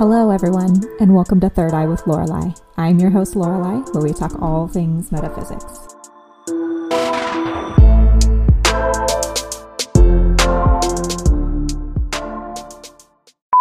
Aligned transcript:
Hello, 0.00 0.30
everyone, 0.30 0.80
and 0.98 1.14
welcome 1.14 1.40
to 1.40 1.50
Third 1.50 1.74
Eye 1.74 1.84
with 1.84 2.06
Lorelei. 2.06 2.52
I'm 2.78 2.98
your 2.98 3.10
host, 3.10 3.36
Lorelei, 3.36 3.80
where 3.92 4.02
we 4.02 4.14
talk 4.14 4.40
all 4.40 4.66
things 4.66 5.12
metaphysics. 5.12 5.94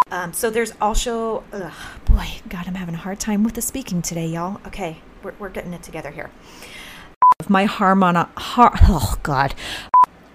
Um, 0.10 0.32
so 0.32 0.50
there's 0.50 0.72
also, 0.80 1.44
ugh, 1.52 1.74
boy, 2.06 2.28
God, 2.48 2.68
I'm 2.68 2.76
having 2.76 2.96
a 2.96 3.00
hard 3.00 3.20
time 3.20 3.44
with 3.44 3.56
the 3.56 3.62
speaking 3.62 4.02
today, 4.02 4.28
y'all. 4.28 4.62
Okay, 4.66 5.00
we're, 5.22 5.34
we're 5.40 5.50
getting 5.50 5.74
it 5.74 5.84
together 5.84 6.12
here. 6.12 6.32
My 7.50 7.68
harmona, 7.68 8.30
har, 8.38 8.72
oh 8.84 9.16
God. 9.24 9.54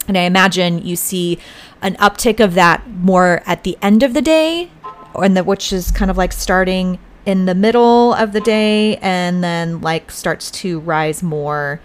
And 0.06 0.18
I 0.18 0.24
imagine 0.24 0.86
you 0.86 0.96
see 0.96 1.38
an 1.80 1.94
uptick 1.94 2.44
of 2.44 2.52
that 2.52 2.86
more 2.90 3.42
at 3.46 3.64
the 3.64 3.78
end 3.80 4.02
of 4.02 4.12
the 4.12 4.20
day, 4.20 4.70
and 5.16 5.36
that 5.36 5.46
which 5.46 5.72
is 5.72 5.90
kind 5.90 6.10
of 6.10 6.16
like 6.16 6.32
starting 6.32 6.98
in 7.26 7.46
the 7.46 7.54
middle 7.54 8.12
of 8.14 8.32
the 8.32 8.40
day, 8.40 8.96
and 8.98 9.42
then 9.42 9.80
like 9.80 10.10
starts 10.10 10.50
to 10.50 10.80
rise 10.80 11.22
more 11.22 11.80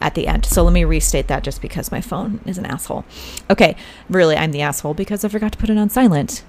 at 0.00 0.14
the 0.14 0.26
end. 0.26 0.44
So 0.44 0.62
let 0.62 0.72
me 0.72 0.84
restate 0.84 1.26
that 1.28 1.42
just 1.42 1.60
because 1.60 1.90
my 1.90 2.00
phone 2.00 2.40
is 2.46 2.58
an 2.58 2.66
asshole. 2.66 3.04
Okay, 3.50 3.76
really, 4.08 4.36
I'm 4.36 4.52
the 4.52 4.60
asshole 4.60 4.94
because 4.94 5.24
I 5.24 5.28
forgot 5.28 5.52
to 5.52 5.58
put 5.58 5.70
it 5.70 5.78
on 5.78 5.88
silent. 5.90 6.44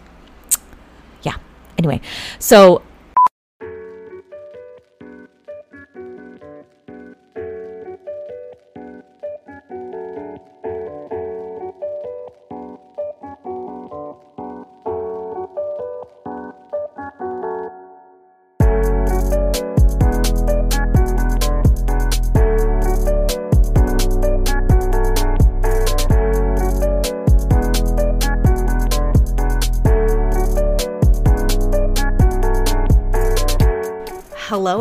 Yeah. 1.24 1.36
Anyway, 1.78 2.02
so 2.40 2.82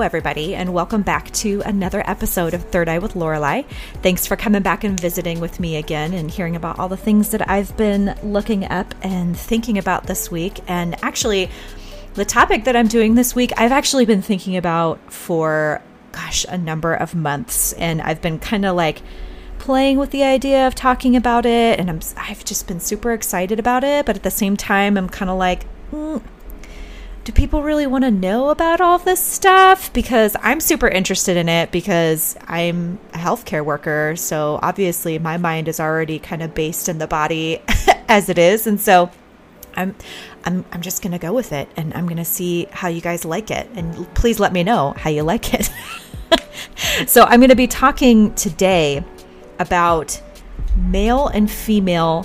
everybody, 0.07 0.55
and 0.55 0.73
welcome 0.73 1.03
back 1.03 1.33
to 1.33 1.61
another 1.67 2.01
episode 2.09 2.55
of 2.55 2.63
Third 2.63 2.89
Eye 2.89 3.01
with 3.01 3.17
Lorelei. 3.17 3.63
Thanks 4.03 4.25
for 4.25 4.37
coming 4.37 4.63
back 4.63 4.85
and 4.85 4.99
visiting 4.99 5.41
with 5.41 5.59
me 5.59 5.75
again 5.75 6.15
and 6.15 6.31
hearing 6.31 6.55
about 6.55 6.79
all 6.79 6.89
the 6.89 6.97
things 6.97 7.31
that 7.31 7.51
I've 7.51 7.77
been 7.77 8.17
looking 8.23 8.65
up 8.67 8.95
and 9.03 9.37
thinking 9.37 9.79
about 9.79 10.07
this 10.07 10.31
week. 10.31 10.61
And 10.69 10.95
actually, 11.03 11.51
the 12.15 12.25
topic 12.25 12.63
that 12.67 12.77
I'm 12.77 12.87
doing 12.87 13.17
this 13.17 13.35
week, 13.35 13.51
I've 13.57 13.73
actually 13.73 14.05
been 14.05 14.23
thinking 14.23 14.57
about 14.57 15.01
for, 15.13 15.83
gosh, 16.13 16.47
a 16.49 16.57
number 16.57 16.95
of 16.95 17.17
months. 17.17 17.73
And 17.73 18.01
I've 18.01 18.23
been 18.23 18.39
kind 18.39 18.65
of 18.65 18.77
like, 18.77 19.03
playing 19.59 19.99
with 19.99 20.13
the 20.13 20.23
idea 20.23 20.69
of 20.69 20.77
talking 20.77 21.17
about 21.17 21.45
it 21.47 21.81
and 21.81 21.89
I'm 21.89 22.01
I've 22.19 22.45
just 22.45 22.69
been 22.69 22.79
super 22.79 23.13
excited 23.13 23.59
about 23.59 23.83
it 23.83 24.05
but 24.05 24.15
at 24.15 24.23
the 24.23 24.31
same 24.31 24.55
time 24.55 24.99
I'm 24.99 25.09
kind 25.09 25.31
of 25.31 25.39
like 25.39 25.65
mm, 25.91 26.23
do 27.27 27.33
people 27.33 27.61
really 27.61 27.89
want 27.89 28.05
to 28.05 28.11
know 28.13 28.51
about 28.51 28.81
all 28.81 28.99
this 28.99 29.21
stuff? 29.21 29.93
Because 29.93 30.37
I'm 30.43 30.61
super 30.61 30.87
interested 30.87 31.37
in 31.37 31.49
it 31.49 31.73
because 31.73 32.37
I'm 32.47 33.01
a 33.15 33.19
healthcare 33.19 33.65
worker. 33.65 34.15
So 34.15 34.61
obviously, 34.63 35.19
my 35.19 35.37
mind 35.37 35.67
is 35.67 35.81
already 35.81 36.21
kind 36.21 36.41
of 36.41 36.55
based 36.55 36.89
in 36.89 36.99
the 36.99 37.09
body 37.09 37.61
as 38.09 38.29
it 38.29 38.39
is. 38.39 38.69
And 38.69 38.81
so 38.81 39.11
I'm, 39.75 39.97
I'm, 40.45 40.65
I'm 40.71 40.83
just 40.83 41.03
going 41.03 41.11
to 41.11 41.19
go 41.19 41.33
with 41.33 41.53
it 41.53 41.69
and 41.77 41.93
I'm 41.95 42.07
going 42.07 42.19
to 42.19 42.25
see 42.25 42.69
how 42.71 42.87
you 42.87 43.01
guys 43.01 43.25
like 43.25 43.51
it. 43.51 43.69
And 43.75 44.07
please 44.15 44.39
let 44.39 44.53
me 44.53 44.63
know 44.63 44.95
how 44.97 45.11
you 45.11 45.25
like 45.25 45.53
it. 45.53 45.69
so 47.09 47.25
I'm 47.25 47.41
going 47.41 47.51
to 47.51 47.57
be 47.57 47.67
talking 47.67 48.37
today 48.37 49.03
about 49.59 50.23
male 50.77 51.27
and 51.27 51.51
female 51.51 52.25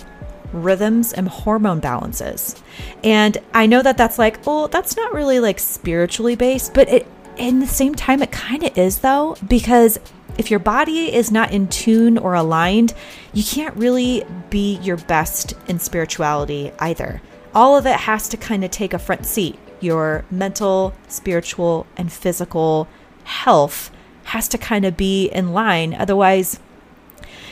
rhythms 0.53 1.13
and 1.13 1.27
hormone 1.27 1.79
balances. 1.79 2.61
And 3.03 3.37
I 3.53 3.65
know 3.65 3.81
that 3.81 3.97
that's 3.97 4.19
like, 4.19 4.39
oh, 4.45 4.67
that's 4.67 4.95
not 4.95 5.13
really 5.13 5.39
like 5.39 5.59
spiritually 5.59 6.35
based, 6.35 6.73
but 6.73 6.89
it 6.89 7.07
in 7.37 7.59
the 7.59 7.67
same 7.67 7.95
time 7.95 8.21
it 8.21 8.31
kind 8.31 8.61
of 8.61 8.77
is 8.77 8.99
though 8.99 9.35
because 9.47 9.97
if 10.37 10.51
your 10.51 10.59
body 10.59 11.13
is 11.13 11.31
not 11.31 11.51
in 11.51 11.67
tune 11.67 12.17
or 12.17 12.33
aligned, 12.33 12.93
you 13.33 13.43
can't 13.43 13.75
really 13.75 14.23
be 14.49 14.77
your 14.77 14.97
best 14.97 15.53
in 15.67 15.79
spirituality 15.79 16.71
either. 16.79 17.21
All 17.53 17.77
of 17.77 17.85
it 17.85 17.97
has 17.97 18.29
to 18.29 18.37
kind 18.37 18.63
of 18.63 18.71
take 18.71 18.93
a 18.93 18.99
front 18.99 19.25
seat. 19.25 19.57
Your 19.81 20.23
mental, 20.31 20.93
spiritual, 21.07 21.85
and 21.97 22.11
physical 22.11 22.87
health 23.23 23.91
has 24.25 24.47
to 24.49 24.57
kind 24.57 24.85
of 24.85 24.95
be 24.95 25.27
in 25.27 25.51
line. 25.51 25.93
Otherwise, 25.93 26.59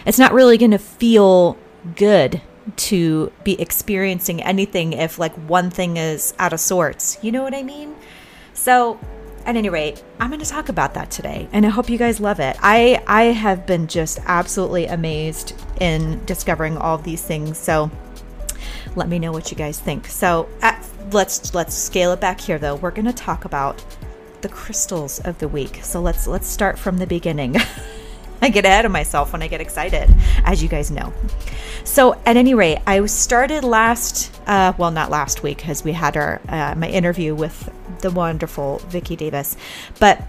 it's 0.05 0.19
not 0.19 0.33
really 0.33 0.57
going 0.57 0.71
to 0.71 0.77
feel 0.77 1.57
good 1.95 2.41
to 2.77 3.31
be 3.43 3.59
experiencing 3.59 4.41
anything 4.41 4.93
if 4.93 5.19
like 5.19 5.33
one 5.47 5.69
thing 5.69 5.97
is 5.97 6.33
out 6.39 6.53
of 6.53 6.59
sorts. 6.59 7.17
You 7.21 7.31
know 7.31 7.43
what 7.43 7.53
I 7.53 7.63
mean? 7.63 7.95
So, 8.53 8.99
at 9.45 9.55
any 9.55 9.69
rate, 9.69 10.03
I'm 10.19 10.29
going 10.29 10.41
to 10.41 10.45
talk 10.45 10.69
about 10.69 10.93
that 10.95 11.09
today 11.09 11.47
and 11.53 11.65
I 11.65 11.69
hope 11.69 11.89
you 11.89 11.97
guys 11.97 12.19
love 12.19 12.39
it. 12.39 12.57
I 12.61 13.01
I 13.07 13.23
have 13.23 13.65
been 13.65 13.87
just 13.87 14.19
absolutely 14.25 14.85
amazed 14.85 15.53
in 15.79 16.23
discovering 16.25 16.77
all 16.77 16.95
of 16.95 17.03
these 17.03 17.21
things. 17.21 17.57
So, 17.57 17.89
let 18.95 19.07
me 19.07 19.19
know 19.19 19.31
what 19.31 19.51
you 19.51 19.57
guys 19.57 19.79
think. 19.79 20.07
So, 20.07 20.49
at, 20.61 20.85
let's 21.11 21.53
let's 21.53 21.73
scale 21.75 22.11
it 22.11 22.19
back 22.19 22.39
here 22.41 22.59
though. 22.59 22.75
We're 22.75 22.91
going 22.91 23.05
to 23.05 23.13
talk 23.13 23.45
about 23.45 23.83
the 24.41 24.49
crystals 24.49 25.19
of 25.19 25.37
the 25.39 25.47
week. 25.47 25.79
So, 25.83 26.01
let's 26.01 26.27
let's 26.27 26.47
start 26.47 26.77
from 26.77 26.97
the 26.97 27.07
beginning. 27.07 27.55
I 28.41 28.49
get 28.49 28.65
ahead 28.65 28.85
of 28.85 28.91
myself 28.91 29.33
when 29.33 29.41
I 29.41 29.47
get 29.47 29.61
excited, 29.61 30.09
as 30.45 30.63
you 30.63 30.69
guys 30.69 30.91
know. 30.91 31.13
So, 31.83 32.13
at 32.25 32.37
any 32.37 32.53
rate, 32.53 32.79
I 32.87 33.05
started 33.07 33.63
last, 33.63 34.31
uh, 34.47 34.73
well, 34.77 34.91
not 34.91 35.09
last 35.09 35.43
week 35.43 35.57
because 35.57 35.83
we 35.83 35.91
had 35.91 36.15
our 36.15 36.41
uh, 36.47 36.75
my 36.75 36.87
interview 36.87 37.35
with 37.35 37.69
the 38.01 38.11
wonderful 38.11 38.79
Vicki 38.87 39.15
Davis, 39.15 39.57
but 39.99 40.21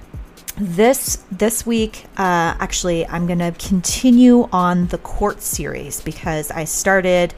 this 0.56 1.22
this 1.30 1.64
week, 1.64 2.04
uh, 2.16 2.54
actually, 2.58 3.06
I'm 3.06 3.26
going 3.26 3.38
to 3.38 3.52
continue 3.52 4.48
on 4.52 4.88
the 4.88 4.98
quartz 4.98 5.46
series 5.46 6.00
because 6.00 6.50
I 6.50 6.64
started 6.64 7.34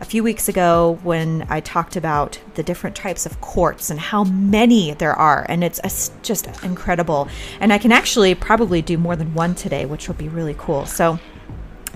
a 0.00 0.04
few 0.04 0.22
weeks 0.22 0.48
ago 0.48 0.98
when 1.02 1.46
I 1.48 1.60
talked 1.60 1.96
about 1.96 2.38
the 2.54 2.62
different 2.62 2.96
types 2.96 3.26
of 3.26 3.40
quartz 3.40 3.90
and 3.90 3.98
how 3.98 4.24
many 4.24 4.92
there 4.94 5.14
are. 5.14 5.46
And 5.48 5.64
it's 5.64 6.10
just 6.22 6.46
incredible. 6.62 7.28
And 7.60 7.72
I 7.72 7.78
can 7.78 7.92
actually 7.92 8.34
probably 8.34 8.82
do 8.82 8.98
more 8.98 9.16
than 9.16 9.34
one 9.34 9.54
today, 9.54 9.86
which 9.86 10.08
will 10.08 10.14
be 10.16 10.28
really 10.28 10.54
cool. 10.58 10.86
So, 10.86 11.18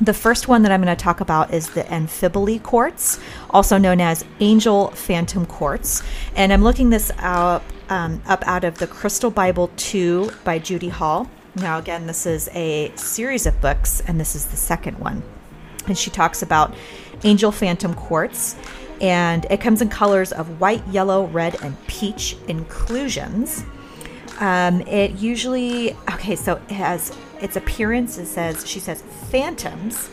the 0.00 0.15
first 0.15 0.49
one 0.49 0.62
that 0.62 0.72
I'm 0.72 0.83
going 0.83 0.97
to 0.97 1.03
talk 1.03 1.21
about 1.21 1.53
is 1.53 1.69
the 1.71 1.83
Amphibole 1.83 2.62
quartz, 2.62 3.21
also 3.50 3.77
known 3.77 4.00
as 4.00 4.25
angel 4.41 4.89
phantom 4.93 5.44
quartz. 5.44 6.03
And 6.34 6.55
I'm 6.55 6.62
looking 6.62 6.89
this 6.89 7.12
up, 7.19 7.62
um, 7.91 8.22
up 8.27 8.43
out 8.47 8.65
of 8.65 8.78
the 8.78 8.87
Crystal 8.87 9.31
Bible 9.31 9.71
2 9.77 10.31
by 10.43 10.59
Judy 10.59 10.89
Hall. 10.89 11.28
Now, 11.55 11.78
again, 11.78 12.06
this 12.06 12.25
is 12.25 12.49
a 12.55 12.93
series 12.97 13.44
of 13.44 13.60
books, 13.60 14.00
and 14.06 14.19
this 14.19 14.34
is 14.34 14.47
the 14.47 14.56
second 14.56 14.99
one. 14.99 15.22
And 15.91 15.99
she 15.99 16.09
talks 16.09 16.41
about 16.41 16.75
Angel 17.25 17.53
Phantom 17.53 17.93
Quartz. 17.93 18.56
And 19.01 19.47
it 19.51 19.61
comes 19.61 19.83
in 19.83 19.89
colors 19.89 20.33
of 20.33 20.61
white, 20.61 20.87
yellow, 20.89 21.27
red, 21.27 21.62
and 21.62 21.77
peach 21.87 22.37
inclusions. 22.49 23.65
Um, 24.39 24.81
it 24.83 25.12
usually, 25.12 25.93
okay, 26.12 26.37
so 26.37 26.56
it 26.56 26.71
has 26.71 27.15
its 27.41 27.56
appearance. 27.56 28.19
It 28.19 28.27
says, 28.27 28.67
she 28.67 28.78
says, 28.81 29.03
phantoms, 29.31 30.11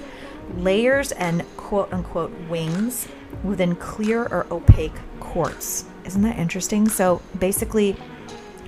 layers, 0.57 1.11
and 1.13 1.45
quote 1.57 1.91
unquote 1.93 2.31
wings 2.49 3.07
within 3.43 3.75
clear 3.75 4.23
or 4.23 4.47
opaque 4.51 4.95
quartz. 5.19 5.85
Isn't 6.05 6.21
that 6.23 6.37
interesting? 6.39 6.89
So 6.89 7.21
basically, 7.37 7.95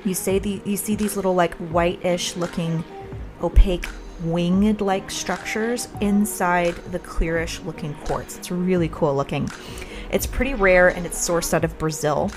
you 0.06 0.14
say 0.14 0.40
the 0.40 0.62
you 0.66 0.78
see 0.78 0.96
these 0.96 1.16
little 1.16 1.36
like 1.36 1.56
whitish 1.56 2.36
looking 2.36 2.84
opaque 3.42 3.86
winged 4.24 4.82
like 4.82 5.10
structures 5.10 5.88
inside 6.02 6.76
the 6.92 7.00
clearish 7.00 7.64
looking 7.66 7.94
quartz. 8.06 8.38
It's 8.38 8.52
really 8.52 8.90
cool 8.90 9.16
looking. 9.16 9.50
It's 10.12 10.26
pretty 10.26 10.54
rare 10.54 10.90
and 10.90 11.06
it's 11.06 11.18
sourced 11.18 11.54
out 11.54 11.64
of 11.64 11.78
Brazil. 11.78 12.32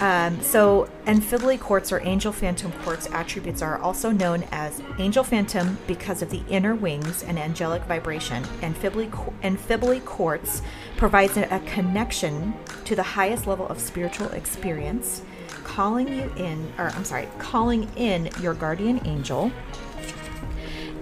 Um, 0.00 0.40
so, 0.40 0.90
amphibole 1.06 1.58
quartz 1.60 1.92
or 1.92 2.00
angel 2.00 2.32
phantom 2.32 2.72
quartz 2.82 3.08
attributes 3.12 3.62
are 3.62 3.78
also 3.78 4.10
known 4.10 4.44
as 4.50 4.82
angel 4.98 5.22
phantom 5.22 5.78
because 5.86 6.20
of 6.20 6.30
the 6.30 6.42
inner 6.48 6.74
wings 6.74 7.22
and 7.22 7.38
angelic 7.38 7.82
vibration. 7.84 8.42
Amphibole, 8.60 9.08
amphibole 9.42 10.04
quartz 10.04 10.62
provides 10.96 11.36
a 11.36 11.62
connection 11.66 12.54
to 12.84 12.96
the 12.96 13.04
highest 13.04 13.46
level 13.46 13.68
of 13.68 13.78
spiritual 13.78 14.28
experience, 14.30 15.22
calling 15.62 16.08
you 16.08 16.32
in, 16.36 16.72
or 16.76 16.88
I'm 16.88 17.04
sorry, 17.04 17.28
calling 17.38 17.88
in 17.96 18.30
your 18.40 18.54
guardian 18.54 19.00
angel 19.06 19.52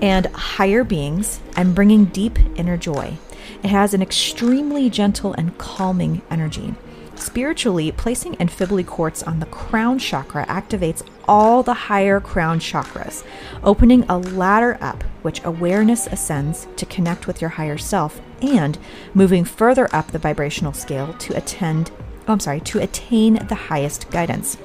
and 0.02 0.26
higher 0.26 0.84
beings 0.84 1.40
and 1.56 1.74
bringing 1.74 2.04
deep 2.06 2.38
inner 2.56 2.76
joy. 2.76 3.16
It 3.62 3.70
has 3.70 3.94
an 3.94 4.02
extremely 4.02 4.90
gentle 4.90 5.32
and 5.32 5.56
calming 5.56 6.20
energy. 6.30 6.74
Spiritually, 7.14 7.92
placing 7.92 8.34
Amphiboly 8.36 8.84
quartz 8.84 9.22
on 9.22 9.38
the 9.38 9.46
crown 9.46 9.98
chakra 9.98 10.44
activates 10.46 11.06
all 11.28 11.62
the 11.62 11.72
higher 11.72 12.20
crown 12.20 12.58
chakras, 12.58 13.24
opening 13.62 14.02
a 14.08 14.18
ladder 14.18 14.76
up 14.80 15.04
which 15.22 15.42
awareness 15.44 16.08
ascends 16.08 16.66
to 16.76 16.84
connect 16.84 17.28
with 17.28 17.40
your 17.40 17.50
higher 17.50 17.78
self 17.78 18.20
and 18.42 18.76
moving 19.14 19.44
further 19.44 19.88
up 19.94 20.08
the 20.08 20.18
vibrational 20.18 20.72
scale 20.72 21.14
to 21.14 21.36
attend 21.36 21.92
oh, 22.28 22.32
I'm 22.32 22.40
sorry, 22.40 22.60
to 22.60 22.80
attain 22.80 23.34
the 23.46 23.54
highest 23.54 24.10
guidance. 24.10 24.56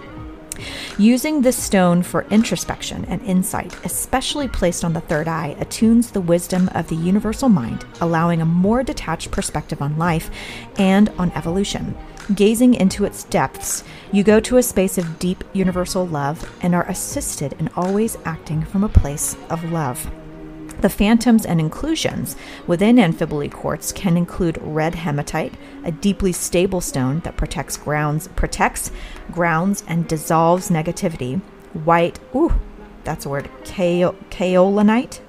Using 0.98 1.42
this 1.42 1.62
stone 1.62 2.04
for 2.04 2.25
introspection 2.30 3.06
and 3.06 3.21
insight, 3.24 3.75
especially 3.86 4.48
placed 4.48 4.83
on 4.83 4.94
the 4.94 5.01
third 5.01 5.27
eye, 5.27 5.56
attunes 5.59 6.12
the 6.12 6.21
wisdom 6.21 6.69
of 6.74 6.88
the 6.89 6.95
universal 6.95 7.50
mind, 7.50 7.86
allowing 8.01 8.42
a 8.42 8.45
more 8.45 8.83
detached 8.83 9.31
perspective 9.31 9.81
on 9.81 9.98
life 9.98 10.30
and 10.77 11.09
on 11.18 11.31
evolution. 11.31 11.95
Gazing 12.36 12.74
into 12.74 13.06
its 13.06 13.24
depths, 13.24 13.83
you 14.12 14.24
go 14.24 14.39
to 14.42 14.57
a 14.57 14.63
space 14.63 14.98
of 14.98 15.18
deep 15.18 15.44
universal 15.54 16.06
love 16.06 16.50
and 16.62 16.75
are 16.75 16.88
assisted 16.89 17.53
in 17.53 17.69
always 17.75 18.18
acting 18.25 18.63
from 18.65 18.83
a 18.83 18.89
place 18.89 19.38
of 19.50 19.71
love. 19.71 20.12
The 20.81 20.89
phantoms 20.89 21.45
and 21.45 21.59
inclusions 21.59 22.35
within 22.68 22.97
Amphiboly 22.97 23.51
quartz 23.51 23.91
can 23.91 24.15
include 24.15 24.59
red 24.62 24.94
hematite, 24.94 25.56
a 25.83 25.91
deeply 25.91 26.31
stable 26.31 26.81
stone 26.81 27.21
that 27.21 27.35
protects 27.35 27.77
grounds, 27.77 28.27
protects 28.35 28.91
grounds 29.31 29.83
and 29.88 30.07
dissolves 30.07 30.69
negativity. 30.69 31.41
White, 31.74 32.19
ooh, 32.35 32.53
that's 33.03 33.25
a 33.25 33.29
word, 33.29 33.50
kaolinite, 33.63 35.19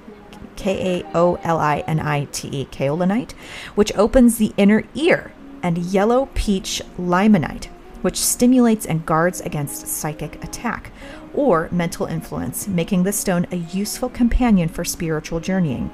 K 0.55 0.99
A 0.99 1.17
O 1.17 1.39
L 1.41 1.57
I 1.57 1.79
N 1.87 1.99
I 1.99 2.25
T 2.25 2.49
E, 2.49 2.65
kaolinite, 2.65 3.31
which 3.75 3.95
opens 3.95 4.37
the 4.37 4.53
inner 4.57 4.83
ear, 4.93 5.31
and 5.63 5.77
yellow 5.77 6.27
peach 6.35 6.81
limonite, 6.99 7.67
which 8.01 8.19
stimulates 8.19 8.85
and 8.85 9.05
guards 9.05 9.41
against 9.41 9.87
psychic 9.87 10.43
attack 10.43 10.91
or 11.33 11.69
mental 11.71 12.05
influence, 12.05 12.67
making 12.67 13.03
the 13.03 13.11
stone 13.11 13.47
a 13.51 13.57
useful 13.57 14.09
companion 14.09 14.69
for 14.69 14.83
spiritual 14.83 15.39
journeying. 15.39 15.91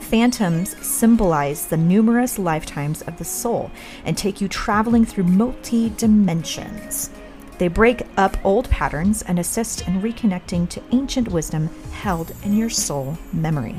Phantoms 0.00 0.76
symbolize 0.84 1.66
the 1.66 1.76
numerous 1.76 2.38
lifetimes 2.38 3.02
of 3.02 3.18
the 3.18 3.24
soul 3.24 3.70
and 4.04 4.16
take 4.16 4.40
you 4.40 4.48
traveling 4.48 5.04
through 5.04 5.24
multi 5.24 5.90
dimensions. 5.90 7.10
They 7.58 7.68
break 7.68 8.02
up 8.16 8.36
old 8.44 8.70
patterns 8.70 9.22
and 9.22 9.38
assist 9.38 9.86
in 9.86 10.00
reconnecting 10.00 10.68
to 10.70 10.82
ancient 10.92 11.28
wisdom 11.28 11.68
held 11.92 12.32
in 12.42 12.56
your 12.56 12.70
soul 12.70 13.18
memory. 13.32 13.76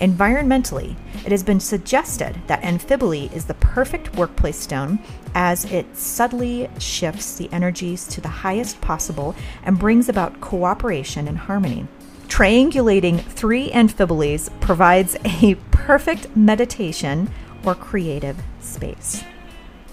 Environmentally, 0.00 0.96
it 1.24 1.30
has 1.30 1.42
been 1.42 1.60
suggested 1.60 2.40
that 2.46 2.62
Amphiboly 2.62 3.32
is 3.34 3.44
the 3.44 3.54
perfect 3.54 4.16
workplace 4.16 4.58
stone 4.58 4.98
as 5.36 5.66
it 5.66 5.84
subtly 5.94 6.66
shifts 6.78 7.36
the 7.36 7.52
energies 7.52 8.06
to 8.06 8.22
the 8.22 8.28
highest 8.28 8.80
possible 8.80 9.36
and 9.62 9.78
brings 9.78 10.08
about 10.08 10.40
cooperation 10.40 11.28
and 11.28 11.36
harmony. 11.36 11.86
Triangulating 12.26 13.20
three 13.20 13.70
amphibolies 13.70 14.48
provides 14.60 15.14
a 15.42 15.56
perfect 15.70 16.34
meditation 16.34 17.30
or 17.66 17.74
creative 17.74 18.42
space. 18.60 19.22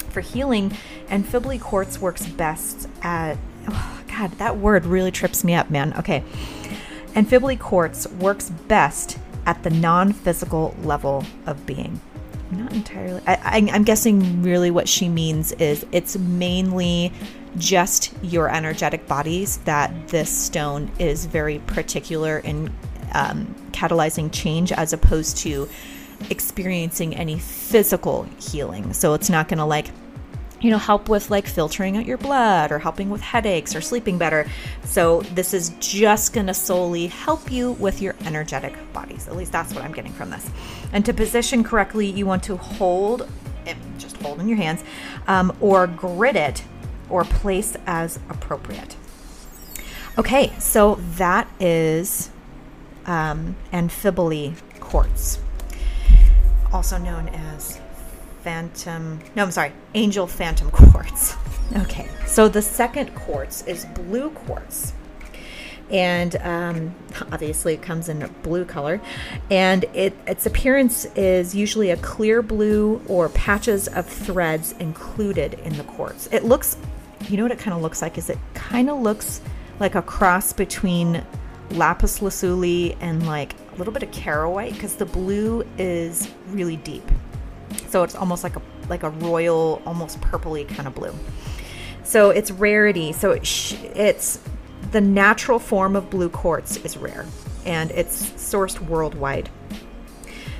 For 0.09 0.21
healing, 0.21 0.77
Amphiboly 1.09 1.59
quartz 1.59 1.99
works 1.99 2.25
best 2.25 2.87
at. 3.01 3.37
Oh, 3.67 4.01
God, 4.07 4.31
that 4.33 4.57
word 4.57 4.85
really 4.85 5.11
trips 5.11 5.43
me 5.43 5.55
up, 5.55 5.69
man. 5.69 5.93
Okay. 5.97 6.23
Amphiboly 7.15 7.59
quartz 7.59 8.07
works 8.07 8.49
best 8.49 9.19
at 9.45 9.61
the 9.63 9.69
non 9.69 10.13
physical 10.13 10.73
level 10.83 11.25
of 11.45 11.65
being. 11.65 11.99
Not 12.57 12.73
entirely. 12.73 13.21
I, 13.25 13.57
am 13.57 13.83
guessing 13.83 14.43
really 14.43 14.71
what 14.71 14.87
she 14.87 15.09
means 15.09 15.51
is 15.53 15.85
it's 15.91 16.17
mainly 16.17 17.11
just 17.57 18.13
your 18.23 18.49
energetic 18.49 19.07
bodies 19.07 19.57
that 19.65 20.07
this 20.07 20.29
stone 20.29 20.91
is 20.99 21.25
very 21.25 21.59
particular 21.59 22.39
in 22.39 22.71
um, 23.13 23.55
catalyzing 23.71 24.29
change 24.31 24.71
as 24.71 24.93
opposed 24.93 25.37
to 25.37 25.69
experiencing 26.29 27.15
any 27.15 27.37
physical 27.37 28.23
healing. 28.39 28.93
So 28.93 29.13
it's 29.13 29.29
not 29.29 29.47
going 29.47 29.59
to 29.59 29.65
like 29.65 29.87
you 30.63 30.71
know, 30.71 30.77
help 30.77 31.09
with 31.09 31.29
like 31.29 31.45
filtering 31.45 31.97
out 31.97 32.05
your 32.05 32.17
blood 32.17 32.71
or 32.71 32.79
helping 32.79 33.09
with 33.09 33.21
headaches 33.21 33.75
or 33.75 33.81
sleeping 33.81 34.17
better. 34.17 34.49
So, 34.85 35.21
this 35.33 35.53
is 35.53 35.75
just 35.79 36.33
going 36.33 36.47
to 36.47 36.53
solely 36.53 37.07
help 37.07 37.51
you 37.51 37.73
with 37.73 38.01
your 38.01 38.15
energetic 38.25 38.73
bodies. 38.93 39.27
At 39.27 39.35
least 39.35 39.51
that's 39.51 39.73
what 39.75 39.83
I'm 39.83 39.91
getting 39.91 40.13
from 40.13 40.29
this. 40.29 40.49
And 40.93 41.05
to 41.05 41.13
position 41.13 41.63
correctly, 41.63 42.09
you 42.09 42.25
want 42.25 42.43
to 42.43 42.55
hold 42.55 43.29
it, 43.65 43.77
just 43.97 44.17
hold 44.17 44.39
in 44.39 44.47
your 44.47 44.57
hands 44.57 44.83
um, 45.27 45.55
or 45.59 45.85
grid 45.85 46.37
it 46.37 46.63
or 47.09 47.25
place 47.25 47.75
as 47.85 48.17
appropriate. 48.29 48.95
Okay, 50.17 50.53
so 50.59 50.95
that 51.17 51.49
is 51.59 52.29
um, 53.05 53.55
Amphiboly 53.73 54.55
quartz, 54.79 55.39
also 56.71 56.97
known 56.97 57.27
as 57.29 57.79
phantom, 58.43 59.19
no, 59.35 59.43
I'm 59.43 59.51
sorry, 59.51 59.71
angel 59.93 60.27
phantom 60.27 60.69
quartz. 60.71 61.35
Okay, 61.77 62.07
so 62.25 62.47
the 62.47 62.61
second 62.61 63.15
quartz 63.15 63.65
is 63.65 63.85
blue 63.85 64.29
quartz. 64.31 64.93
And 65.89 66.35
um, 66.37 66.95
obviously, 67.31 67.73
it 67.73 67.81
comes 67.81 68.09
in 68.09 68.21
a 68.21 68.27
blue 68.27 68.65
color, 68.65 69.01
and 69.49 69.85
it, 69.93 70.13
its 70.27 70.45
appearance 70.45 71.05
is 71.15 71.55
usually 71.55 71.91
a 71.91 71.97
clear 71.97 72.41
blue 72.41 73.01
or 73.07 73.29
patches 73.29 73.87
of 73.87 74.05
threads 74.05 74.73
included 74.79 75.55
in 75.65 75.77
the 75.77 75.83
quartz. 75.83 76.27
It 76.31 76.43
looks, 76.43 76.77
you 77.29 77.37
know 77.37 77.43
what 77.43 77.51
it 77.51 77.59
kind 77.59 77.75
of 77.75 77.81
looks 77.81 78.01
like? 78.01 78.17
Is 78.17 78.29
it 78.29 78.37
kind 78.53 78.89
of 78.89 78.99
looks 78.99 79.41
like 79.79 79.95
a 79.95 80.01
cross 80.01 80.53
between 80.53 81.23
lapis 81.71 82.21
lazuli 82.21 82.95
and 82.99 83.25
like 83.25 83.55
a 83.73 83.75
little 83.77 83.93
bit 83.93 84.03
of 84.03 84.11
caraway 84.11 84.71
because 84.71 84.95
the 84.95 85.05
blue 85.05 85.65
is 85.77 86.29
really 86.47 86.77
deep. 86.77 87.03
So 87.89 88.03
it's 88.03 88.15
almost 88.15 88.43
like 88.43 88.55
a 88.55 88.61
like 88.89 89.03
a 89.03 89.09
royal, 89.09 89.81
almost 89.85 90.19
purpley 90.21 90.67
kind 90.67 90.87
of 90.87 90.95
blue. 90.95 91.13
So 92.03 92.31
it's 92.31 92.51
rarity. 92.51 93.13
So 93.13 93.31
it's 93.41 94.39
the 94.91 95.01
natural 95.01 95.59
form 95.59 95.95
of 95.95 96.09
blue 96.09 96.29
quartz 96.29 96.77
is 96.77 96.97
rare, 96.97 97.25
and 97.65 97.91
it's 97.91 98.29
sourced 98.31 98.79
worldwide. 98.79 99.49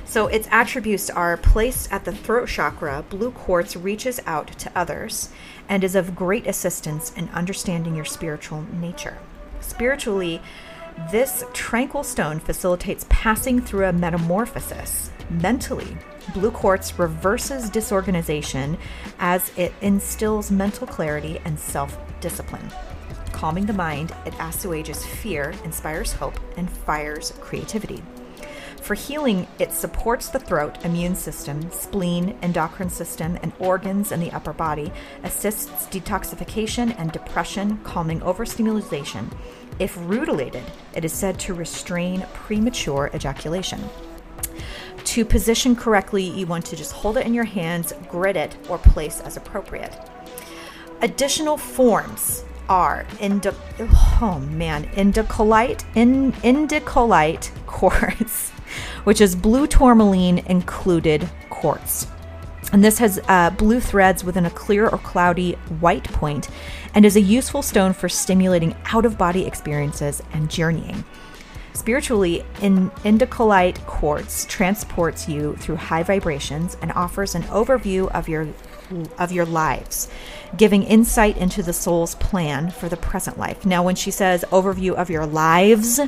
So 0.04 0.28
its 0.28 0.48
attributes 0.50 1.10
are 1.10 1.36
placed 1.36 1.92
at 1.92 2.04
the 2.04 2.12
throat 2.12 2.48
chakra. 2.48 3.04
Blue 3.08 3.32
quartz 3.32 3.74
reaches 3.74 4.20
out 4.26 4.46
to 4.58 4.70
others 4.74 5.30
and 5.68 5.82
is 5.82 5.96
of 5.96 6.14
great 6.14 6.46
assistance 6.46 7.12
in 7.16 7.28
understanding 7.30 7.96
your 7.96 8.04
spiritual 8.04 8.62
nature. 8.72 9.18
Spiritually, 9.60 10.40
this 11.10 11.44
tranquil 11.52 12.04
stone 12.04 12.38
facilitates 12.38 13.06
passing 13.08 13.60
through 13.60 13.86
a 13.86 13.92
metamorphosis 13.92 15.10
mentally 15.28 15.96
Blue 16.32 16.50
quartz 16.50 16.98
reverses 16.98 17.68
disorganization 17.68 18.78
as 19.18 19.52
it 19.58 19.74
instills 19.82 20.50
mental 20.50 20.86
clarity 20.86 21.38
and 21.44 21.58
self 21.58 21.98
discipline. 22.20 22.70
Calming 23.32 23.66
the 23.66 23.72
mind, 23.72 24.12
it 24.24 24.34
assuages 24.40 25.04
fear, 25.04 25.52
inspires 25.64 26.12
hope, 26.12 26.38
and 26.56 26.70
fires 26.70 27.34
creativity. 27.40 28.02
For 28.80 28.94
healing, 28.94 29.46
it 29.58 29.72
supports 29.72 30.28
the 30.28 30.38
throat, 30.38 30.84
immune 30.84 31.14
system, 31.14 31.70
spleen, 31.70 32.38
endocrine 32.42 32.90
system, 32.90 33.38
and 33.42 33.52
organs 33.58 34.12
in 34.12 34.20
the 34.20 34.32
upper 34.32 34.52
body, 34.52 34.92
assists 35.22 35.86
detoxification 35.86 36.94
and 36.98 37.10
depression, 37.12 37.78
calming 37.78 38.22
overstimulation. 38.22 39.30
If 39.78 39.96
rutilated, 39.98 40.64
it 40.94 41.04
is 41.04 41.12
said 41.12 41.38
to 41.40 41.54
restrain 41.54 42.26
premature 42.34 43.10
ejaculation. 43.14 43.82
To 45.04 45.24
position 45.24 45.76
correctly, 45.76 46.24
you 46.24 46.46
want 46.46 46.66
to 46.66 46.76
just 46.76 46.92
hold 46.92 47.16
it 47.16 47.26
in 47.26 47.34
your 47.34 47.44
hands, 47.44 47.92
grid 48.08 48.36
it, 48.36 48.56
or 48.68 48.78
place 48.78 49.20
as 49.20 49.36
appropriate. 49.36 49.94
Additional 51.02 51.56
forms 51.56 52.44
are 52.68 53.06
indi- 53.20 53.50
oh 54.22 54.38
man, 54.50 54.84
indicolite, 54.94 55.84
in, 55.94 56.32
indicolite 56.32 57.50
quartz, 57.66 58.50
which 59.04 59.20
is 59.20 59.36
blue 59.36 59.66
tourmaline 59.66 60.38
included 60.46 61.28
quartz. 61.50 62.06
And 62.72 62.82
this 62.82 62.98
has 62.98 63.20
uh, 63.28 63.50
blue 63.50 63.78
threads 63.78 64.24
within 64.24 64.46
a 64.46 64.50
clear 64.50 64.88
or 64.88 64.98
cloudy 64.98 65.52
white 65.80 66.04
point 66.04 66.48
and 66.94 67.04
is 67.04 67.14
a 67.14 67.20
useful 67.20 67.62
stone 67.62 67.92
for 67.92 68.08
stimulating 68.08 68.74
out 68.86 69.04
of 69.04 69.18
body 69.18 69.46
experiences 69.46 70.22
and 70.32 70.50
journeying. 70.50 71.04
Spiritually, 71.74 72.44
in 72.62 72.90
indicolite 73.02 73.84
quartz 73.86 74.46
transports 74.46 75.28
you 75.28 75.56
through 75.56 75.76
high 75.76 76.04
vibrations 76.04 76.76
and 76.80 76.92
offers 76.92 77.34
an 77.34 77.42
overview 77.44 78.08
of 78.12 78.28
your 78.28 78.48
of 79.18 79.32
your 79.32 79.44
lives, 79.44 80.08
giving 80.56 80.82
insight 80.82 81.36
into 81.36 81.62
the 81.62 81.72
soul's 81.72 82.14
plan 82.16 82.70
for 82.70 82.88
the 82.88 82.96
present 82.96 83.38
life. 83.38 83.66
Now, 83.66 83.82
when 83.82 83.96
she 83.96 84.10
says 84.10 84.44
overview 84.50 84.92
of 84.94 85.10
your 85.10 85.26
lives, 85.26 86.00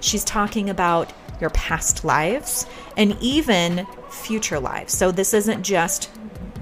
she's 0.00 0.24
talking 0.24 0.68
about 0.70 1.12
your 1.40 1.50
past 1.50 2.04
lives 2.04 2.66
and 2.96 3.16
even 3.20 3.86
future 4.10 4.58
lives. 4.58 4.96
So 4.96 5.12
this 5.12 5.34
isn't 5.34 5.62
just 5.62 6.10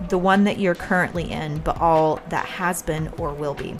the 0.08 0.18
one 0.18 0.44
that 0.44 0.58
you're 0.58 0.74
currently 0.74 1.30
in, 1.30 1.58
but 1.58 1.80
all 1.80 2.20
that 2.28 2.46
has 2.46 2.82
been 2.82 3.08
or 3.16 3.32
will 3.32 3.54
be. 3.54 3.76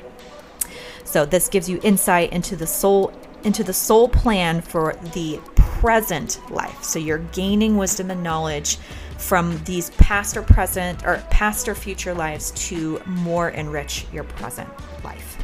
So 1.05 1.27
this 1.27 1.49
gives 1.49 1.69
you 1.69 1.81
insight 1.83 2.33
into 2.33 2.57
the 2.57 2.67
soul 2.67 3.13
into 3.45 3.63
the 3.63 3.73
soul 3.73 4.09
plan 4.09 4.61
for 4.61 4.95
the 5.13 5.41
present 5.57 6.41
life. 6.51 6.83
So 6.83 6.99
you're 6.99 7.19
gaining 7.19 7.77
wisdom 7.77 8.11
and 8.11 8.23
knowledge 8.23 8.79
from 9.19 9.63
these 9.65 9.91
past 9.91 10.37
or 10.37 10.43
present 10.43 11.05
or 11.05 11.23
past 11.31 11.69
or 11.69 11.75
future 11.75 12.15
lives 12.15 12.51
to 12.53 13.01
more 13.07 13.51
enrich 13.51 14.07
your 14.13 14.25
present 14.25 14.69
life. 15.05 15.39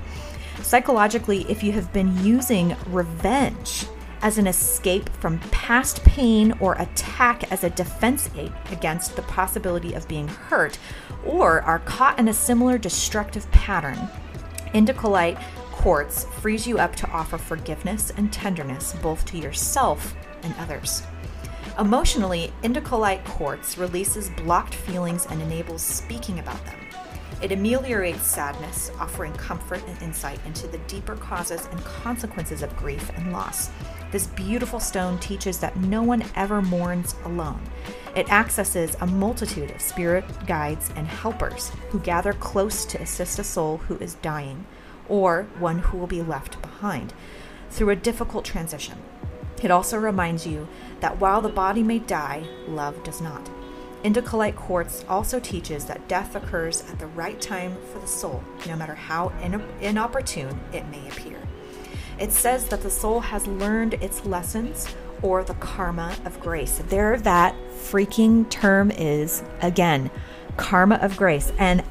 Psychologically, 0.62 1.47
if 1.49 1.62
you 1.62 1.73
have 1.73 1.92
been 1.92 2.16
using 2.25 2.76
revenge 2.87 3.87
as 4.23 4.37
an 4.37 4.47
escape 4.47 5.09
from 5.09 5.38
past 5.50 6.04
pain 6.04 6.52
or 6.61 6.75
attack 6.75 7.50
as 7.50 7.64
a 7.64 7.71
defense 7.71 8.28
against 8.71 9.16
the 9.16 9.23
possibility 9.23 9.95
of 9.95 10.07
being 10.09 10.28
hurt, 10.28 10.78
or 11.25 11.62
are 11.62 11.78
caught 11.80 12.19
in 12.19 12.28
a 12.28 12.35
similar 12.35 12.76
destructive 12.76 13.50
pattern, 13.50 13.99
Indicolite 14.75 15.42
quartz 15.80 16.25
frees 16.25 16.66
you 16.66 16.78
up 16.78 16.94
to 16.94 17.08
offer 17.08 17.38
forgiveness 17.38 18.12
and 18.18 18.30
tenderness 18.30 18.94
both 19.00 19.25
to 19.25 19.38
yourself 19.38 20.14
and 20.42 20.54
others. 20.58 21.02
Emotionally, 21.78 22.52
Indicolite 22.62 23.25
quartz 23.25 23.78
releases 23.78 24.28
blocked 24.28 24.75
feelings 24.75 25.25
and 25.30 25.40
enables 25.40 25.80
speaking 25.80 26.38
about 26.38 26.62
them. 26.66 26.78
It 27.40 27.52
ameliorates 27.52 28.26
sadness, 28.26 28.90
offering 29.00 29.32
comfort 29.32 29.82
and 29.88 30.02
insight 30.02 30.38
into 30.44 30.68
the 30.68 30.76
deeper 30.80 31.16
causes 31.16 31.66
and 31.70 31.82
consequences 31.82 32.60
of 32.60 32.76
grief 32.76 33.10
and 33.16 33.32
loss. 33.32 33.70
This 34.12 34.26
beautiful 34.26 34.80
stone 34.80 35.18
teaches 35.18 35.60
that 35.60 35.78
no 35.78 36.02
one 36.02 36.26
ever 36.37 36.60
mourns 36.60 37.14
alone. 37.25 37.62
It 38.14 38.30
accesses 38.30 38.99
a 39.00 39.06
multitude 39.06 39.70
of 39.70 39.80
spirit 39.80 40.26
guides 40.46 40.90
and 40.94 41.06
helpers 41.06 41.72
who 41.88 42.00
gather 42.00 42.34
close 42.34 42.84
to 42.84 43.00
assist 43.00 43.38
a 43.38 43.44
soul 43.44 43.78
who 43.78 43.96
is 43.96 44.16
dying 44.16 44.66
or 45.10 45.48
one 45.58 45.80
who 45.80 45.98
will 45.98 46.06
be 46.06 46.22
left 46.22 46.62
behind 46.62 47.12
through 47.68 47.90
a 47.90 47.96
difficult 47.96 48.44
transition. 48.44 48.96
It 49.62 49.70
also 49.70 49.98
reminds 49.98 50.46
you 50.46 50.68
that 51.00 51.20
while 51.20 51.42
the 51.42 51.50
body 51.50 51.82
may 51.82 51.98
die, 51.98 52.46
love 52.66 53.02
does 53.04 53.20
not. 53.20 53.50
Indicolite 54.02 54.56
quartz 54.56 55.04
also 55.06 55.38
teaches 55.38 55.84
that 55.84 56.08
death 56.08 56.34
occurs 56.34 56.82
at 56.90 56.98
the 56.98 57.06
right 57.08 57.38
time 57.38 57.76
for 57.92 57.98
the 57.98 58.06
soul, 58.06 58.42
no 58.66 58.74
matter 58.74 58.94
how 58.94 59.30
inopportune 59.82 60.58
it 60.72 60.86
may 60.88 61.06
appear. 61.08 61.36
It 62.18 62.32
says 62.32 62.68
that 62.68 62.80
the 62.80 62.90
soul 62.90 63.20
has 63.20 63.46
learned 63.46 63.94
its 63.94 64.24
lessons 64.24 64.86
or 65.22 65.44
the 65.44 65.54
karma 65.54 66.16
of 66.24 66.40
grace. 66.40 66.78
There, 66.88 67.18
that 67.18 67.54
freaking 67.72 68.48
term 68.48 68.90
is 68.90 69.42
again 69.60 70.10
karma 70.56 70.96
of 70.96 71.16
grace. 71.18 71.52
And 71.58 71.84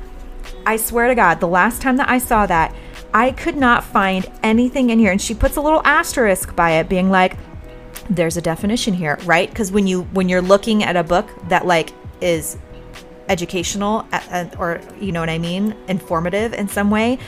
I 0.65 0.77
swear 0.77 1.07
to 1.07 1.15
God, 1.15 1.39
the 1.39 1.47
last 1.47 1.81
time 1.81 1.97
that 1.97 2.09
I 2.09 2.17
saw 2.17 2.47
that, 2.47 2.75
I 3.13 3.32
could 3.32 3.56
not 3.56 3.84
find 3.84 4.30
anything 4.44 4.89
in 4.89 5.00
here. 5.00 5.12
And 5.12 5.22
she 5.22 5.34
puts 5.34 5.56
a 5.56 5.62
little 5.62 5.82
asterisk 5.86 6.56
by 6.56 6.72
it, 6.72 6.89
being 6.89 7.10
like, 7.10 7.38
there's 8.10 8.38
a 8.38 8.42
definition 8.42 8.94
here, 8.94 9.18
right? 9.25 9.50
Because 9.50 9.72
when 9.72 9.88
you 9.88 10.04
when 10.13 10.30
you're 10.30 10.42
looking 10.42 10.84
at 10.84 10.96
a 10.96 11.04
book 11.04 11.30
that 11.50 11.66
like 11.66 11.92
is 12.22 12.58
educational 13.28 14.08
uh, 14.12 14.22
uh, 14.32 14.46
or 14.58 14.82
you 15.00 15.12
know 15.12 15.20
what 15.20 15.30
I 15.30 15.38
mean, 15.38 15.75
informative 15.88 16.54
in 16.54 16.68
some 16.68 16.89
way, 16.89 17.20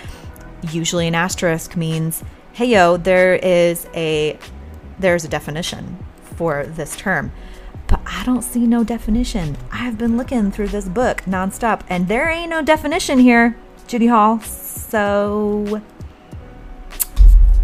usually 0.71 1.07
an 1.07 1.15
asterisk 1.15 1.75
means, 1.75 2.23
hey 2.53 2.65
yo, 2.65 2.97
there 2.97 3.35
is 3.35 3.87
a 3.93 4.37
there's 4.99 5.23
a 5.23 5.27
definition 5.27 6.03
for 6.35 6.65
this 6.65 6.95
term. 6.95 7.31
But 7.87 8.01
I 8.05 8.23
don't 8.23 8.43
see 8.43 8.65
no 8.65 8.83
definition. 8.83 9.57
I've 9.71 9.97
been 9.97 10.15
looking 10.17 10.51
through 10.51 10.69
this 10.69 10.87
book 10.87 11.23
nonstop, 11.23 11.81
and 11.89 12.07
there 12.07 12.29
ain't 12.29 12.49
no 12.49 12.61
definition 12.61 13.19
here, 13.19 13.57
Judy 13.87 14.07
Hall. 14.07 14.39
So 14.39 15.81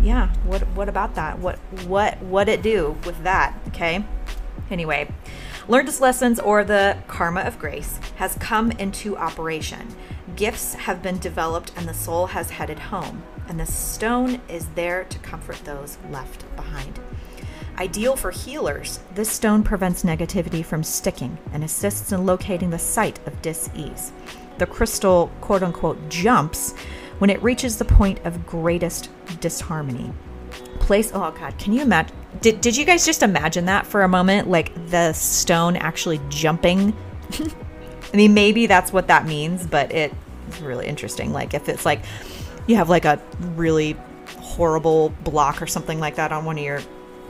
yeah, 0.02 0.34
what 0.46 0.62
what 0.70 0.90
about 0.90 1.16
that? 1.16 1.40
What 1.40 1.58
what 1.86 2.22
what 2.22 2.50
it 2.50 2.62
do 2.62 2.98
with 3.06 3.24
that? 3.24 3.56
Okay. 3.70 4.06
Anyway, 4.70 5.10
learned 5.68 5.88
its 5.88 6.02
lessons 6.02 6.40
or 6.40 6.64
the 6.64 6.98
karma 7.08 7.42
of 7.42 7.58
grace 7.58 8.00
has 8.18 8.36
come 8.36 8.72
into 8.72 9.16
operation. 9.18 9.96
Gifts 10.36 10.74
have 10.74 11.02
been 11.02 11.20
developed 11.20 11.72
and 11.78 11.88
the 11.88 11.94
soul 11.94 12.28
has 12.28 12.50
headed 12.52 12.78
home, 12.78 13.24
and 13.48 13.60
the 13.60 13.66
stone 13.66 14.42
is 14.50 14.68
there 14.76 15.06
to 15.06 15.20
comfort 15.20 15.62
those 15.64 15.98
left 16.10 16.44
behind. 16.56 17.00
Ideal 17.80 18.16
for 18.16 18.32
healers, 18.32 19.00
this 19.16 19.30
stone 19.30 19.64
prevents 19.64 20.04
negativity 20.04 20.66
from 20.66 20.84
sticking 20.84 21.38
and 21.54 21.64
assists 21.64 22.12
in 22.12 22.26
locating 22.26 22.72
the 22.72 22.80
site 22.80 23.26
of 23.28 23.42
dis-ease. 23.42 24.12
The 24.58 24.66
crystal 24.66 25.32
quote 25.42 25.64
unquote 25.64 26.10
jumps 26.10 26.74
when 27.20 27.30
it 27.30 27.42
reaches 27.42 27.78
the 27.78 27.86
point 27.86 28.20
of 28.26 28.46
greatest 28.46 29.10
disharmony. 29.40 30.14
Place, 30.80 31.12
oh 31.14 31.32
God, 31.32 31.58
can 31.58 31.74
you 31.74 31.82
imagine? 31.82 32.16
Did, 32.42 32.62
did 32.62 32.78
you 32.78 32.86
guys 32.86 33.06
just 33.06 33.24
imagine 33.24 33.66
that 33.66 33.86
for 33.86 34.04
a 34.04 34.08
moment? 34.08 34.50
Like 34.50 34.74
the 34.90 35.14
stone 35.14 35.76
actually 35.76 36.22
jumping? 36.30 36.96
I 38.14 38.16
mean, 38.16 38.34
maybe 38.34 38.68
that's 38.68 38.94
what 38.94 39.08
that 39.08 39.26
means, 39.26 39.68
but 39.68 39.92
it's 39.92 40.16
really 40.62 40.88
interesting. 40.88 41.34
Like 41.34 41.54
if 41.54 41.68
it's 41.68 41.86
like 41.86 42.04
you 42.68 42.76
have 42.76 42.90
like 42.90 43.06
a 43.06 43.22
really 43.56 43.98
horrible 44.40 45.10
block 45.24 45.62
or 45.62 45.68
something 45.68 46.00
like 46.00 46.16
that 46.16 46.32
on 46.32 46.46
one 46.46 46.58
of 46.58 46.64
your 46.64 46.82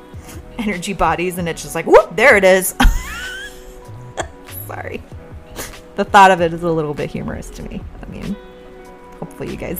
energy 0.58 0.94
bodies 0.94 1.38
and 1.38 1.50
it's 1.50 1.64
just 1.64 1.76
like, 1.76 1.86
whoop, 1.86 2.16
there 2.16 2.38
it 2.38 2.44
is. 2.44 2.76
Sorry. 4.68 5.02
The 5.98 6.06
thought 6.06 6.30
of 6.30 6.42
it 6.42 6.54
is 6.54 6.62
a 6.64 6.72
little 6.72 6.94
bit 6.94 7.10
humorous 7.10 7.50
to 7.50 7.64
me. 7.64 7.82
I 8.02 8.06
mean, 8.06 8.36
hopefully 9.20 9.50
you 9.50 9.58
guys 9.58 9.80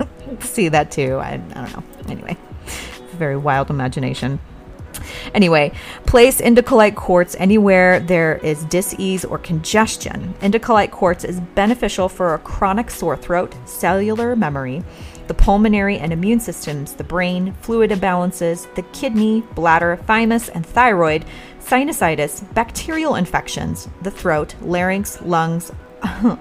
see 0.40 0.68
that 0.68 0.92
too. 0.92 1.16
I, 1.16 1.34
I 1.34 1.36
don't 1.36 1.72
know. 1.72 1.82
Anyway, 2.08 2.36
very 3.14 3.36
wild 3.36 3.68
imagination. 3.68 4.38
Anyway, 5.34 5.72
place 6.06 6.40
indicolite 6.40 6.94
quartz 6.94 7.34
anywhere 7.38 8.00
there 8.00 8.36
is 8.38 8.64
dis-ease 8.66 9.24
or 9.24 9.38
congestion. 9.38 10.34
Indicolite 10.40 10.92
quartz 10.92 11.24
is 11.24 11.40
beneficial 11.40 12.08
for 12.08 12.34
a 12.34 12.38
chronic 12.38 12.88
sore 12.88 13.16
throat, 13.16 13.54
cellular 13.64 14.36
memory, 14.36 14.84
the 15.26 15.34
pulmonary 15.34 15.98
and 15.98 16.12
immune 16.12 16.40
systems, 16.40 16.94
the 16.94 17.04
brain, 17.04 17.52
fluid 17.60 17.90
imbalances, 17.90 18.72
the 18.76 18.82
kidney, 18.82 19.40
bladder, 19.54 19.96
thymus, 20.06 20.48
and 20.48 20.64
thyroid, 20.64 21.24
sinusitis, 21.66 22.42
bacterial 22.54 23.16
infections, 23.16 23.88
the 24.02 24.10
throat, 24.10 24.54
larynx, 24.60 25.20
lungs, 25.22 25.72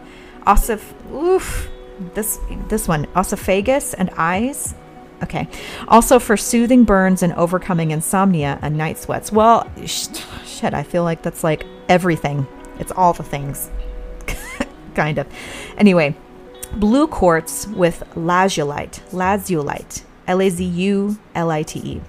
oof, 1.13 1.70
this 2.13 2.39
this 2.67 2.88
one 2.88 3.08
esophagus 3.15 3.94
and 3.94 4.10
eyes. 4.17 4.75
Okay. 5.24 5.48
Also 5.88 6.20
for 6.20 6.38
soothing 6.38 6.84
burns 6.84 7.24
and 7.24 7.34
overcoming 7.34 7.91
insomnia 7.91 8.60
and 8.62 8.77
night 8.77 8.98
sweats. 8.98 9.32
Well 9.32 9.70
shit 9.86 10.74
i 10.74 10.84
feel 10.84 11.03
like 11.03 11.22
that's 11.22 11.44
like 11.44 11.65
everything. 11.89 12.46
It's 12.79 12.91
all 12.91 13.13
the 13.13 13.24
things. 13.24 13.72
Kind 14.96 15.17
of. 15.17 15.27
Anyway 15.77 16.15
blue 16.74 17.08
quartz 17.08 17.67
with 17.67 18.03
lazulite 18.15 19.00
lazulite 19.12 20.03
l-a-z-u-l-i-t-e 20.27 22.01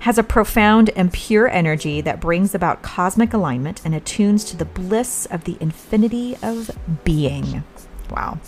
has 0.00 0.18
a 0.18 0.22
profound 0.22 0.90
and 0.90 1.12
pure 1.12 1.48
energy 1.48 2.00
that 2.00 2.20
brings 2.20 2.54
about 2.54 2.82
cosmic 2.82 3.32
alignment 3.32 3.80
and 3.84 3.94
attunes 3.94 4.44
to 4.44 4.56
the 4.56 4.64
bliss 4.64 5.26
of 5.26 5.44
the 5.44 5.56
infinity 5.60 6.36
of 6.42 6.70
being 7.04 7.64
wow 8.10 8.38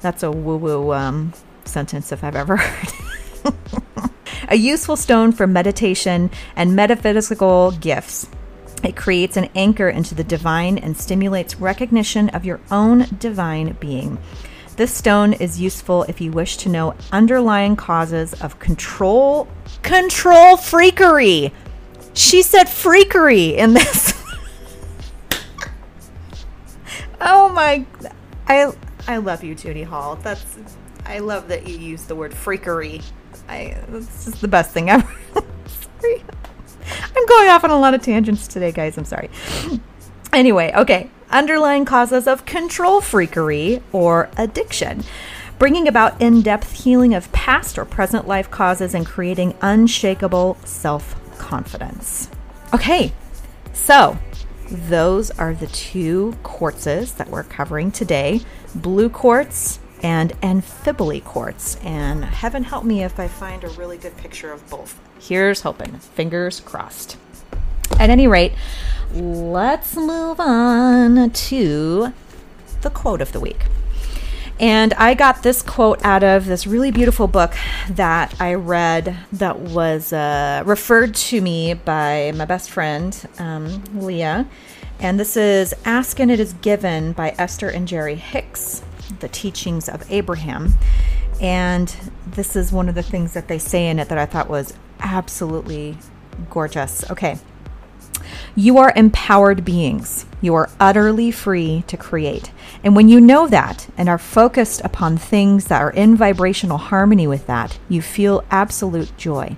that's 0.00 0.22
a 0.22 0.30
woo 0.30 0.56
woo 0.56 0.92
um, 0.92 1.32
sentence 1.64 2.12
if 2.12 2.24
I've 2.24 2.36
ever 2.36 2.56
heard. 2.58 3.54
a 4.48 4.56
useful 4.56 4.96
stone 4.96 5.32
for 5.32 5.46
meditation 5.46 6.30
and 6.56 6.76
metaphysical 6.76 7.72
gifts. 7.72 8.28
It 8.82 8.96
creates 8.96 9.36
an 9.36 9.50
anchor 9.54 9.88
into 9.88 10.14
the 10.14 10.24
divine 10.24 10.78
and 10.78 10.96
stimulates 10.96 11.60
recognition 11.60 12.30
of 12.30 12.44
your 12.44 12.60
own 12.70 13.06
divine 13.18 13.76
being. 13.78 14.18
This 14.80 14.94
stone 14.94 15.34
is 15.34 15.60
useful 15.60 16.04
if 16.04 16.22
you 16.22 16.32
wish 16.32 16.56
to 16.56 16.70
know 16.70 16.94
underlying 17.12 17.76
causes 17.76 18.32
of 18.40 18.58
control 18.58 19.46
control 19.82 20.56
freakery. 20.56 21.52
She 22.14 22.40
said 22.40 22.64
freakery 22.64 23.58
in 23.58 23.74
this. 23.74 24.14
oh 27.20 27.52
my 27.52 27.84
I 28.46 28.72
I 29.06 29.18
love 29.18 29.44
you, 29.44 29.54
Judy 29.54 29.82
Hall. 29.82 30.16
That's 30.16 30.56
I 31.04 31.18
love 31.18 31.48
that 31.48 31.68
you 31.68 31.76
use 31.76 32.04
the 32.04 32.14
word 32.14 32.32
freakery. 32.32 33.04
I 33.50 33.76
this 33.90 34.28
is 34.28 34.40
the 34.40 34.48
best 34.48 34.70
thing 34.70 34.88
ever. 34.88 35.06
sorry. 36.00 36.24
I'm 37.14 37.26
going 37.26 37.50
off 37.50 37.64
on 37.64 37.70
a 37.70 37.78
lot 37.78 37.92
of 37.92 38.00
tangents 38.00 38.48
today, 38.48 38.72
guys. 38.72 38.96
I'm 38.96 39.04
sorry. 39.04 39.28
Anyway, 40.32 40.72
okay. 40.74 41.10
Underlying 41.30 41.84
causes 41.84 42.26
of 42.26 42.44
control 42.44 43.00
freakery 43.00 43.82
or 43.92 44.30
addiction. 44.36 45.04
Bringing 45.58 45.86
about 45.86 46.20
in 46.20 46.42
depth 46.42 46.72
healing 46.72 47.14
of 47.14 47.30
past 47.32 47.78
or 47.78 47.84
present 47.84 48.26
life 48.26 48.50
causes 48.50 48.94
and 48.94 49.06
creating 49.06 49.54
unshakable 49.60 50.56
self 50.64 51.14
confidence. 51.38 52.30
Okay, 52.72 53.12
so 53.72 54.18
those 54.70 55.30
are 55.32 55.52
the 55.54 55.66
two 55.66 56.36
quartzes 56.42 57.16
that 57.16 57.28
we're 57.28 57.42
covering 57.42 57.90
today 57.90 58.40
blue 58.74 59.08
quartz 59.08 59.80
and 60.02 60.32
amphibole 60.40 61.22
quartz. 61.24 61.76
And 61.84 62.24
heaven 62.24 62.64
help 62.64 62.84
me 62.84 63.02
if 63.02 63.18
I 63.18 63.28
find 63.28 63.64
a 63.64 63.68
really 63.68 63.98
good 63.98 64.16
picture 64.16 64.52
of 64.52 64.68
both. 64.70 64.98
Here's 65.18 65.60
hoping. 65.62 65.98
Fingers 65.98 66.60
crossed. 66.60 67.16
At 67.98 68.10
any 68.10 68.26
rate, 68.26 68.52
let's 69.12 69.96
move 69.96 70.40
on 70.40 71.30
to 71.30 72.12
the 72.82 72.90
quote 72.90 73.20
of 73.20 73.32
the 73.32 73.40
week. 73.40 73.66
And 74.58 74.92
I 74.94 75.14
got 75.14 75.42
this 75.42 75.62
quote 75.62 76.04
out 76.04 76.22
of 76.22 76.44
this 76.44 76.66
really 76.66 76.90
beautiful 76.90 77.26
book 77.26 77.54
that 77.88 78.38
I 78.38 78.54
read 78.54 79.16
that 79.32 79.58
was 79.58 80.12
uh, 80.12 80.62
referred 80.66 81.14
to 81.14 81.40
me 81.40 81.72
by 81.72 82.32
my 82.36 82.44
best 82.44 82.70
friend, 82.70 83.26
um, 83.38 83.82
Leah. 83.94 84.46
And 84.98 85.18
this 85.18 85.34
is 85.34 85.72
Ask 85.86 86.20
and 86.20 86.30
It 86.30 86.38
Is 86.38 86.52
Given 86.52 87.12
by 87.12 87.34
Esther 87.38 87.70
and 87.70 87.88
Jerry 87.88 88.16
Hicks, 88.16 88.82
the 89.20 89.28
teachings 89.28 89.88
of 89.88 90.04
Abraham. 90.12 90.74
And 91.40 91.88
this 92.26 92.54
is 92.54 92.70
one 92.70 92.90
of 92.90 92.94
the 92.94 93.02
things 93.02 93.32
that 93.32 93.48
they 93.48 93.58
say 93.58 93.88
in 93.88 93.98
it 93.98 94.10
that 94.10 94.18
I 94.18 94.26
thought 94.26 94.50
was 94.50 94.74
absolutely 95.00 95.96
gorgeous. 96.50 97.10
Okay. 97.10 97.38
You 98.56 98.78
are 98.78 98.92
empowered 98.96 99.64
beings. 99.64 100.26
You 100.40 100.54
are 100.56 100.70
utterly 100.80 101.30
free 101.30 101.84
to 101.86 101.96
create. 101.96 102.50
And 102.82 102.96
when 102.96 103.08
you 103.08 103.20
know 103.20 103.46
that 103.46 103.88
and 103.96 104.08
are 104.08 104.18
focused 104.18 104.80
upon 104.84 105.16
things 105.16 105.66
that 105.66 105.80
are 105.80 105.90
in 105.92 106.16
vibrational 106.16 106.78
harmony 106.78 107.26
with 107.26 107.46
that, 107.46 107.78
you 107.88 108.02
feel 108.02 108.44
absolute 108.50 109.16
joy. 109.16 109.56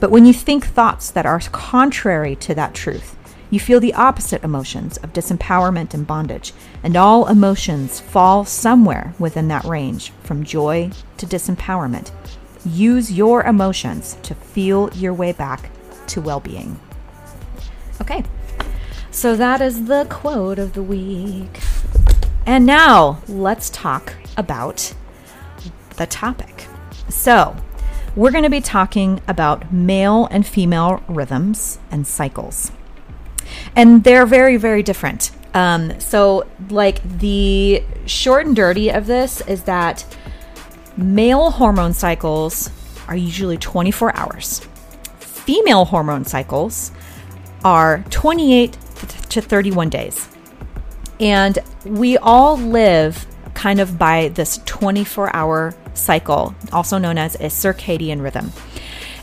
But 0.00 0.10
when 0.10 0.26
you 0.26 0.32
think 0.32 0.66
thoughts 0.66 1.10
that 1.12 1.26
are 1.26 1.40
contrary 1.52 2.34
to 2.36 2.54
that 2.56 2.74
truth, 2.74 3.16
you 3.50 3.60
feel 3.60 3.78
the 3.78 3.94
opposite 3.94 4.42
emotions 4.42 4.96
of 4.98 5.12
disempowerment 5.12 5.94
and 5.94 6.06
bondage. 6.06 6.52
And 6.82 6.96
all 6.96 7.28
emotions 7.28 8.00
fall 8.00 8.44
somewhere 8.44 9.14
within 9.18 9.48
that 9.48 9.64
range, 9.64 10.10
from 10.24 10.42
joy 10.42 10.90
to 11.18 11.26
disempowerment. 11.26 12.10
Use 12.64 13.12
your 13.12 13.44
emotions 13.44 14.16
to 14.22 14.34
feel 14.34 14.90
your 14.94 15.12
way 15.12 15.32
back 15.32 15.70
to 16.08 16.20
well 16.20 16.40
being. 16.40 16.80
Okay, 18.02 18.24
so 19.12 19.36
that 19.36 19.60
is 19.60 19.84
the 19.84 20.08
quote 20.10 20.58
of 20.58 20.72
the 20.72 20.82
week. 20.82 21.60
And 22.44 22.66
now 22.66 23.22
let's 23.28 23.70
talk 23.70 24.14
about 24.36 24.92
the 25.98 26.06
topic. 26.06 26.66
So, 27.08 27.54
we're 28.16 28.32
going 28.32 28.42
to 28.42 28.50
be 28.50 28.60
talking 28.60 29.20
about 29.28 29.72
male 29.72 30.26
and 30.32 30.44
female 30.44 31.00
rhythms 31.06 31.78
and 31.92 32.04
cycles. 32.04 32.72
And 33.76 34.02
they're 34.02 34.26
very, 34.26 34.56
very 34.56 34.82
different. 34.82 35.30
Um, 35.54 36.00
so, 36.00 36.48
like, 36.70 37.00
the 37.20 37.84
short 38.06 38.46
and 38.46 38.56
dirty 38.56 38.90
of 38.90 39.06
this 39.06 39.42
is 39.42 39.62
that 39.62 40.04
male 40.96 41.52
hormone 41.52 41.94
cycles 41.94 42.68
are 43.06 43.14
usually 43.14 43.58
24 43.58 44.16
hours, 44.16 44.66
female 45.20 45.84
hormone 45.84 46.24
cycles 46.24 46.90
are 47.64 48.04
28 48.10 48.72
to 49.30 49.40
31 49.40 49.88
days. 49.88 50.28
And 51.20 51.58
we 51.84 52.18
all 52.18 52.56
live 52.56 53.26
kind 53.54 53.80
of 53.80 53.98
by 53.98 54.28
this 54.28 54.60
24 54.64 55.34
hour 55.34 55.74
cycle, 55.94 56.54
also 56.72 56.98
known 56.98 57.18
as 57.18 57.34
a 57.36 57.46
circadian 57.46 58.22
rhythm. 58.22 58.52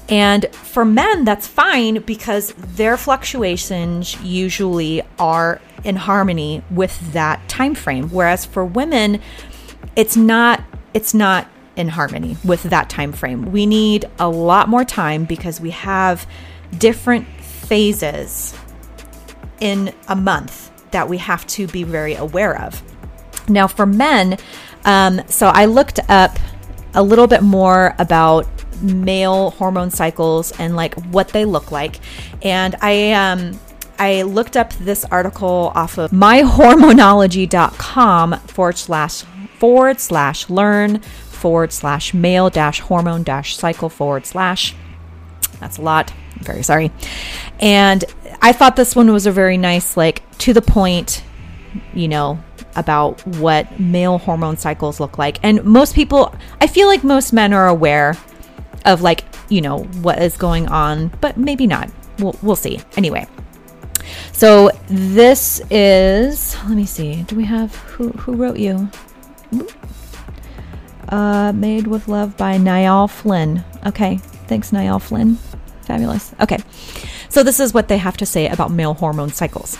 And 0.07 0.47
for 0.55 0.85
men, 0.85 1.23
that's 1.23 1.45
fine 1.47 2.01
because 2.01 2.53
their 2.57 2.97
fluctuations 2.97 4.19
usually 4.21 5.03
are 5.19 5.61
in 5.83 5.95
harmony 5.95 6.63
with 6.71 7.13
that 7.13 7.47
time 7.47 7.75
frame. 7.75 8.09
Whereas 8.09 8.45
for 8.45 8.65
women, 8.65 9.21
it's 9.95 10.17
not 10.17 10.63
it's 10.93 11.13
not 11.13 11.47
in 11.75 11.89
harmony 11.89 12.37
with 12.43 12.63
that 12.63 12.89
time 12.89 13.13
frame. 13.13 13.51
We 13.51 13.65
need 13.65 14.05
a 14.17 14.27
lot 14.27 14.67
more 14.67 14.83
time 14.83 15.25
because 15.25 15.61
we 15.61 15.69
have 15.69 16.27
different 16.75 17.27
phases 17.69 18.53
in 19.59 19.93
a 20.07 20.15
month 20.15 20.71
that 20.91 21.07
we 21.07 21.19
have 21.19 21.45
to 21.47 21.67
be 21.67 21.83
very 21.83 22.15
aware 22.15 22.59
of. 22.59 22.81
Now, 23.47 23.67
for 23.67 23.85
men, 23.85 24.37
um, 24.85 25.21
so 25.27 25.47
I 25.47 25.65
looked 25.65 25.99
up 26.09 26.37
a 26.93 27.03
little 27.03 27.27
bit 27.27 27.43
more 27.43 27.93
about 27.99 28.47
male 28.81 29.51
hormone 29.51 29.91
cycles 29.91 30.51
and 30.59 30.75
like 30.75 30.95
what 31.05 31.29
they 31.29 31.45
look 31.45 31.71
like, 31.71 31.99
and 32.41 32.75
I 32.81 33.11
um, 33.11 33.59
I 33.99 34.23
looked 34.23 34.57
up 34.57 34.73
this 34.73 35.05
article 35.05 35.71
off 35.75 35.97
of 35.97 36.11
myhormonology.com 36.11 38.39
forward 38.39 38.77
slash 38.77 39.23
forward 39.57 39.99
slash 39.99 40.49
learn 40.49 41.01
forward 41.01 41.73
slash 41.73 42.13
male 42.13 42.49
dash 42.49 42.79
hormone 42.79 43.23
dash 43.23 43.57
cycle 43.57 43.89
forward 43.89 44.25
slash. 44.25 44.73
That's 45.59 45.77
a 45.77 45.81
lot. 45.81 46.13
Very 46.41 46.63
sorry. 46.63 46.91
And 47.59 48.03
I 48.41 48.53
thought 48.53 48.75
this 48.75 48.95
one 48.95 49.11
was 49.11 49.27
a 49.27 49.31
very 49.31 49.57
nice, 49.57 49.97
like, 49.97 50.23
to 50.39 50.53
the 50.53 50.61
point, 50.61 51.23
you 51.93 52.07
know, 52.07 52.39
about 52.75 53.25
what 53.27 53.79
male 53.79 54.17
hormone 54.17 54.57
cycles 54.57 54.99
look 54.99 55.17
like. 55.17 55.39
And 55.43 55.63
most 55.63 55.95
people, 55.95 56.33
I 56.61 56.67
feel 56.67 56.87
like 56.87 57.03
most 57.03 57.33
men 57.33 57.51
are 57.53 57.67
aware 57.67 58.15
of, 58.85 59.01
like, 59.01 59.25
you 59.49 59.61
know, 59.61 59.79
what 60.01 60.21
is 60.21 60.37
going 60.37 60.67
on, 60.67 61.07
but 61.19 61.35
maybe 61.37 61.67
not. 61.67 61.89
We'll, 62.19 62.35
we'll 62.41 62.55
see. 62.55 62.79
Anyway. 62.95 63.27
So 64.31 64.71
this 64.87 65.61
is, 65.69 66.55
let 66.63 66.77
me 66.77 66.85
see. 66.85 67.23
Do 67.23 67.35
we 67.35 67.43
have, 67.45 67.75
who, 67.75 68.09
who 68.11 68.35
wrote 68.35 68.57
you? 68.57 68.89
Uh, 71.09 71.51
Made 71.53 71.87
with 71.87 72.07
Love 72.07 72.37
by 72.37 72.57
Niall 72.57 73.07
Flynn. 73.07 73.63
Okay. 73.85 74.17
Thanks, 74.47 74.71
Niall 74.71 74.99
Flynn. 74.99 75.37
Fabulous. 75.89 76.35
Okay. 76.39 76.59
So, 77.29 77.41
this 77.41 77.59
is 77.59 77.73
what 77.73 77.87
they 77.87 77.97
have 77.97 78.15
to 78.17 78.25
say 78.25 78.47
about 78.47 78.69
male 78.69 78.93
hormone 78.93 79.31
cycles. 79.31 79.75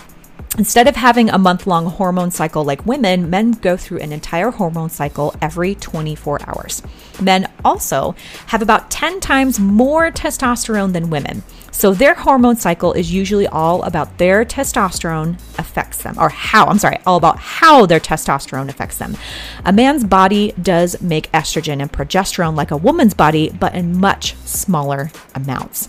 Instead 0.58 0.88
of 0.88 0.96
having 0.96 1.30
a 1.30 1.38
month 1.38 1.68
long 1.68 1.86
hormone 1.86 2.32
cycle 2.32 2.64
like 2.64 2.84
women, 2.84 3.30
men 3.30 3.52
go 3.52 3.76
through 3.76 4.00
an 4.00 4.12
entire 4.12 4.50
hormone 4.50 4.90
cycle 4.90 5.32
every 5.40 5.76
24 5.76 6.40
hours. 6.48 6.82
Men 7.22 7.48
also 7.64 8.16
have 8.46 8.60
about 8.60 8.90
10 8.90 9.20
times 9.20 9.60
more 9.60 10.10
testosterone 10.10 10.92
than 10.92 11.10
women. 11.10 11.44
So 11.70 11.94
their 11.94 12.14
hormone 12.14 12.56
cycle 12.56 12.92
is 12.92 13.12
usually 13.12 13.46
all 13.46 13.84
about 13.84 14.18
their 14.18 14.44
testosterone 14.44 15.34
affects 15.56 16.02
them, 16.02 16.16
or 16.18 16.28
how, 16.28 16.66
I'm 16.66 16.78
sorry, 16.78 16.98
all 17.06 17.16
about 17.16 17.38
how 17.38 17.86
their 17.86 18.00
testosterone 18.00 18.68
affects 18.68 18.98
them. 18.98 19.16
A 19.64 19.72
man's 19.72 20.02
body 20.02 20.52
does 20.60 21.00
make 21.00 21.30
estrogen 21.30 21.80
and 21.80 21.92
progesterone 21.92 22.56
like 22.56 22.72
a 22.72 22.76
woman's 22.76 23.14
body, 23.14 23.50
but 23.50 23.76
in 23.76 24.00
much 24.00 24.34
smaller 24.38 25.12
amounts 25.36 25.88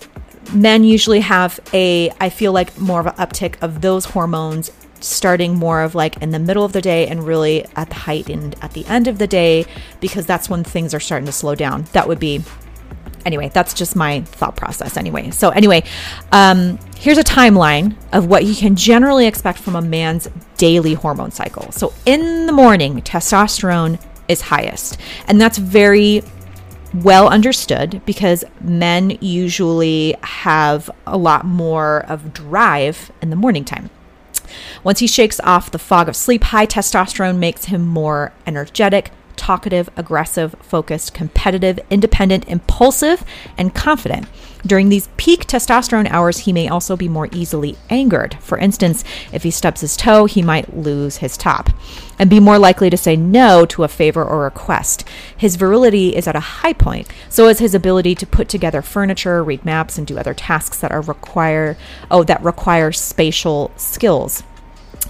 men 0.52 0.84
usually 0.84 1.20
have 1.20 1.60
a, 1.72 2.10
I 2.20 2.28
feel 2.30 2.52
like 2.52 2.78
more 2.78 3.00
of 3.00 3.06
an 3.06 3.14
uptick 3.14 3.62
of 3.62 3.80
those 3.80 4.04
hormones 4.06 4.70
starting 5.00 5.56
more 5.56 5.82
of 5.82 5.94
like 5.94 6.16
in 6.22 6.30
the 6.30 6.38
middle 6.38 6.64
of 6.64 6.72
the 6.72 6.80
day 6.80 7.08
and 7.08 7.26
really 7.26 7.64
at 7.76 7.88
the 7.88 7.94
height 7.94 8.28
and 8.28 8.54
at 8.62 8.72
the 8.72 8.86
end 8.86 9.08
of 9.08 9.18
the 9.18 9.26
day 9.26 9.66
because 10.00 10.26
that's 10.26 10.48
when 10.48 10.62
things 10.62 10.94
are 10.94 11.00
starting 11.00 11.26
to 11.26 11.32
slow 11.32 11.54
down. 11.54 11.82
That 11.92 12.06
would 12.06 12.20
be 12.20 12.42
anyway, 13.24 13.50
that's 13.52 13.74
just 13.74 13.96
my 13.96 14.20
thought 14.22 14.56
process 14.56 14.96
anyway. 14.96 15.30
So 15.30 15.50
anyway, 15.50 15.84
um, 16.30 16.78
here's 16.96 17.18
a 17.18 17.24
timeline 17.24 17.96
of 18.12 18.26
what 18.26 18.44
you 18.44 18.54
can 18.54 18.76
generally 18.76 19.26
expect 19.26 19.58
from 19.58 19.76
a 19.76 19.82
man's 19.82 20.28
daily 20.56 20.94
hormone 20.94 21.30
cycle. 21.30 21.70
So 21.72 21.92
in 22.06 22.46
the 22.46 22.52
morning, 22.52 23.00
testosterone 23.02 24.00
is 24.28 24.40
highest, 24.40 24.98
and 25.26 25.40
that's 25.40 25.58
very 25.58 26.22
well 26.94 27.28
understood 27.28 28.02
because 28.04 28.44
men 28.60 29.18
usually 29.20 30.16
have 30.22 30.90
a 31.06 31.16
lot 31.16 31.44
more 31.44 32.04
of 32.08 32.32
drive 32.32 33.10
in 33.20 33.30
the 33.30 33.36
morning 33.36 33.64
time. 33.64 33.90
Once 34.84 34.98
he 34.98 35.06
shakes 35.06 35.40
off 35.40 35.70
the 35.70 35.78
fog 35.78 36.08
of 36.08 36.16
sleep, 36.16 36.44
high 36.44 36.66
testosterone 36.66 37.38
makes 37.38 37.66
him 37.66 37.86
more 37.86 38.32
energetic, 38.46 39.10
talkative, 39.36 39.88
aggressive, 39.96 40.54
focused, 40.60 41.14
competitive, 41.14 41.78
independent, 41.90 42.46
impulsive, 42.48 43.24
and 43.56 43.74
confident. 43.74 44.26
During 44.64 44.88
these 44.90 45.08
peak 45.16 45.46
testosterone 45.46 46.08
hours, 46.10 46.40
he 46.40 46.52
may 46.52 46.68
also 46.68 46.96
be 46.96 47.08
more 47.08 47.28
easily 47.32 47.76
angered. 47.90 48.36
For 48.40 48.56
instance, 48.58 49.02
if 49.32 49.42
he 49.42 49.50
stubs 49.50 49.80
his 49.80 49.96
toe, 49.96 50.26
he 50.26 50.40
might 50.40 50.76
lose 50.76 51.16
his 51.16 51.36
top 51.36 51.70
and 52.18 52.30
be 52.30 52.38
more 52.38 52.58
likely 52.58 52.88
to 52.88 52.96
say 52.96 53.16
no 53.16 53.66
to 53.66 53.82
a 53.82 53.88
favor 53.88 54.24
or 54.24 54.44
request. 54.44 55.04
His 55.36 55.56
virility 55.56 56.14
is 56.14 56.28
at 56.28 56.36
a 56.36 56.40
high 56.40 56.74
point, 56.74 57.08
so 57.28 57.48
is 57.48 57.58
his 57.58 57.74
ability 57.74 58.14
to 58.16 58.26
put 58.26 58.48
together 58.48 58.82
furniture, 58.82 59.42
read 59.42 59.64
maps, 59.64 59.98
and 59.98 60.06
do 60.06 60.18
other 60.18 60.34
tasks 60.34 60.78
that 60.78 60.92
are 60.92 61.00
require 61.00 61.76
oh 62.10 62.22
that 62.24 62.42
require 62.42 62.92
spatial 62.92 63.72
skills. 63.76 64.44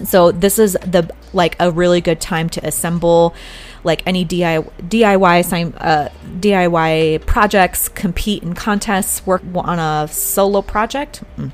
So 0.03 0.31
this 0.31 0.57
is 0.57 0.73
the 0.73 1.13
like 1.33 1.55
a 1.59 1.69
really 1.69 2.01
good 2.01 2.19
time 2.19 2.49
to 2.49 2.65
assemble 2.65 3.35
like 3.83 4.05
any 4.05 4.25
DIY 4.25 4.69
DIY 4.89 5.73
uh, 5.77 6.09
DIY 6.39 7.25
projects, 7.25 7.89
compete 7.89 8.43
in 8.43 8.53
contests, 8.53 9.25
work 9.25 9.41
on 9.55 9.79
a 9.79 10.07
solo 10.07 10.61
project. 10.61 11.23
Mm. 11.37 11.51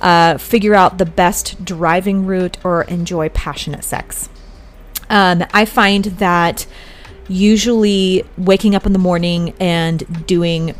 uh, 0.00 0.38
figure 0.38 0.74
out 0.74 0.98
the 0.98 1.06
best 1.06 1.64
driving 1.64 2.26
route, 2.26 2.56
or 2.64 2.82
enjoy 2.82 3.28
passionate 3.30 3.84
sex. 3.84 4.28
Um, 5.10 5.44
I 5.52 5.64
find 5.64 6.04
that 6.04 6.66
usually 7.28 8.24
waking 8.36 8.74
up 8.74 8.86
in 8.86 8.92
the 8.92 8.98
morning 8.98 9.54
and 9.60 10.26
doing 10.26 10.74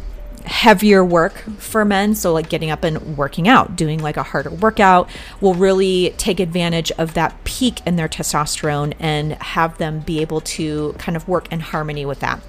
heavier 0.49 1.05
work 1.05 1.35
for 1.59 1.85
men. 1.85 2.15
So, 2.15 2.33
like 2.33 2.49
getting 2.49 2.71
up 2.71 2.83
and 2.83 3.17
working 3.17 3.47
out, 3.47 3.77
doing 3.77 4.01
like 4.01 4.17
a 4.17 4.23
harder 4.23 4.51
workout 4.51 5.09
will 5.41 5.55
really 5.55 6.15
take 6.17 6.41
advantage 6.41 6.91
of 6.93 7.15
that 7.15 7.45
peak 7.45 7.81
in 7.87 7.97
their 7.97 8.09
testosterone 8.09 8.95
and 8.99 9.35
have 9.35 9.79
them 9.79 10.01
be 10.01 10.21
able 10.21 10.41
to 10.41 10.95
kind 10.99 11.17
of 11.17 11.29
work 11.29 11.53
in 11.53 11.61
harmony 11.61 12.05
with 12.05 12.21
that. 12.21 12.41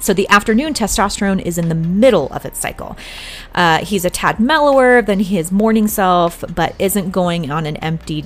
So 0.00 0.14
the 0.14 0.28
afternoon 0.28 0.74
testosterone 0.74 1.42
is 1.42 1.58
in 1.58 1.68
the 1.68 1.74
middle 1.74 2.28
of 2.28 2.44
its 2.44 2.58
cycle. 2.58 2.96
Uh, 3.54 3.84
he's 3.84 4.04
a 4.04 4.10
tad 4.10 4.38
mellower 4.38 5.02
than 5.02 5.20
his 5.20 5.50
morning 5.50 5.88
self, 5.88 6.44
but 6.54 6.74
isn't 6.78 7.10
going 7.10 7.50
on 7.50 7.66
an 7.66 7.76
empty 7.78 8.24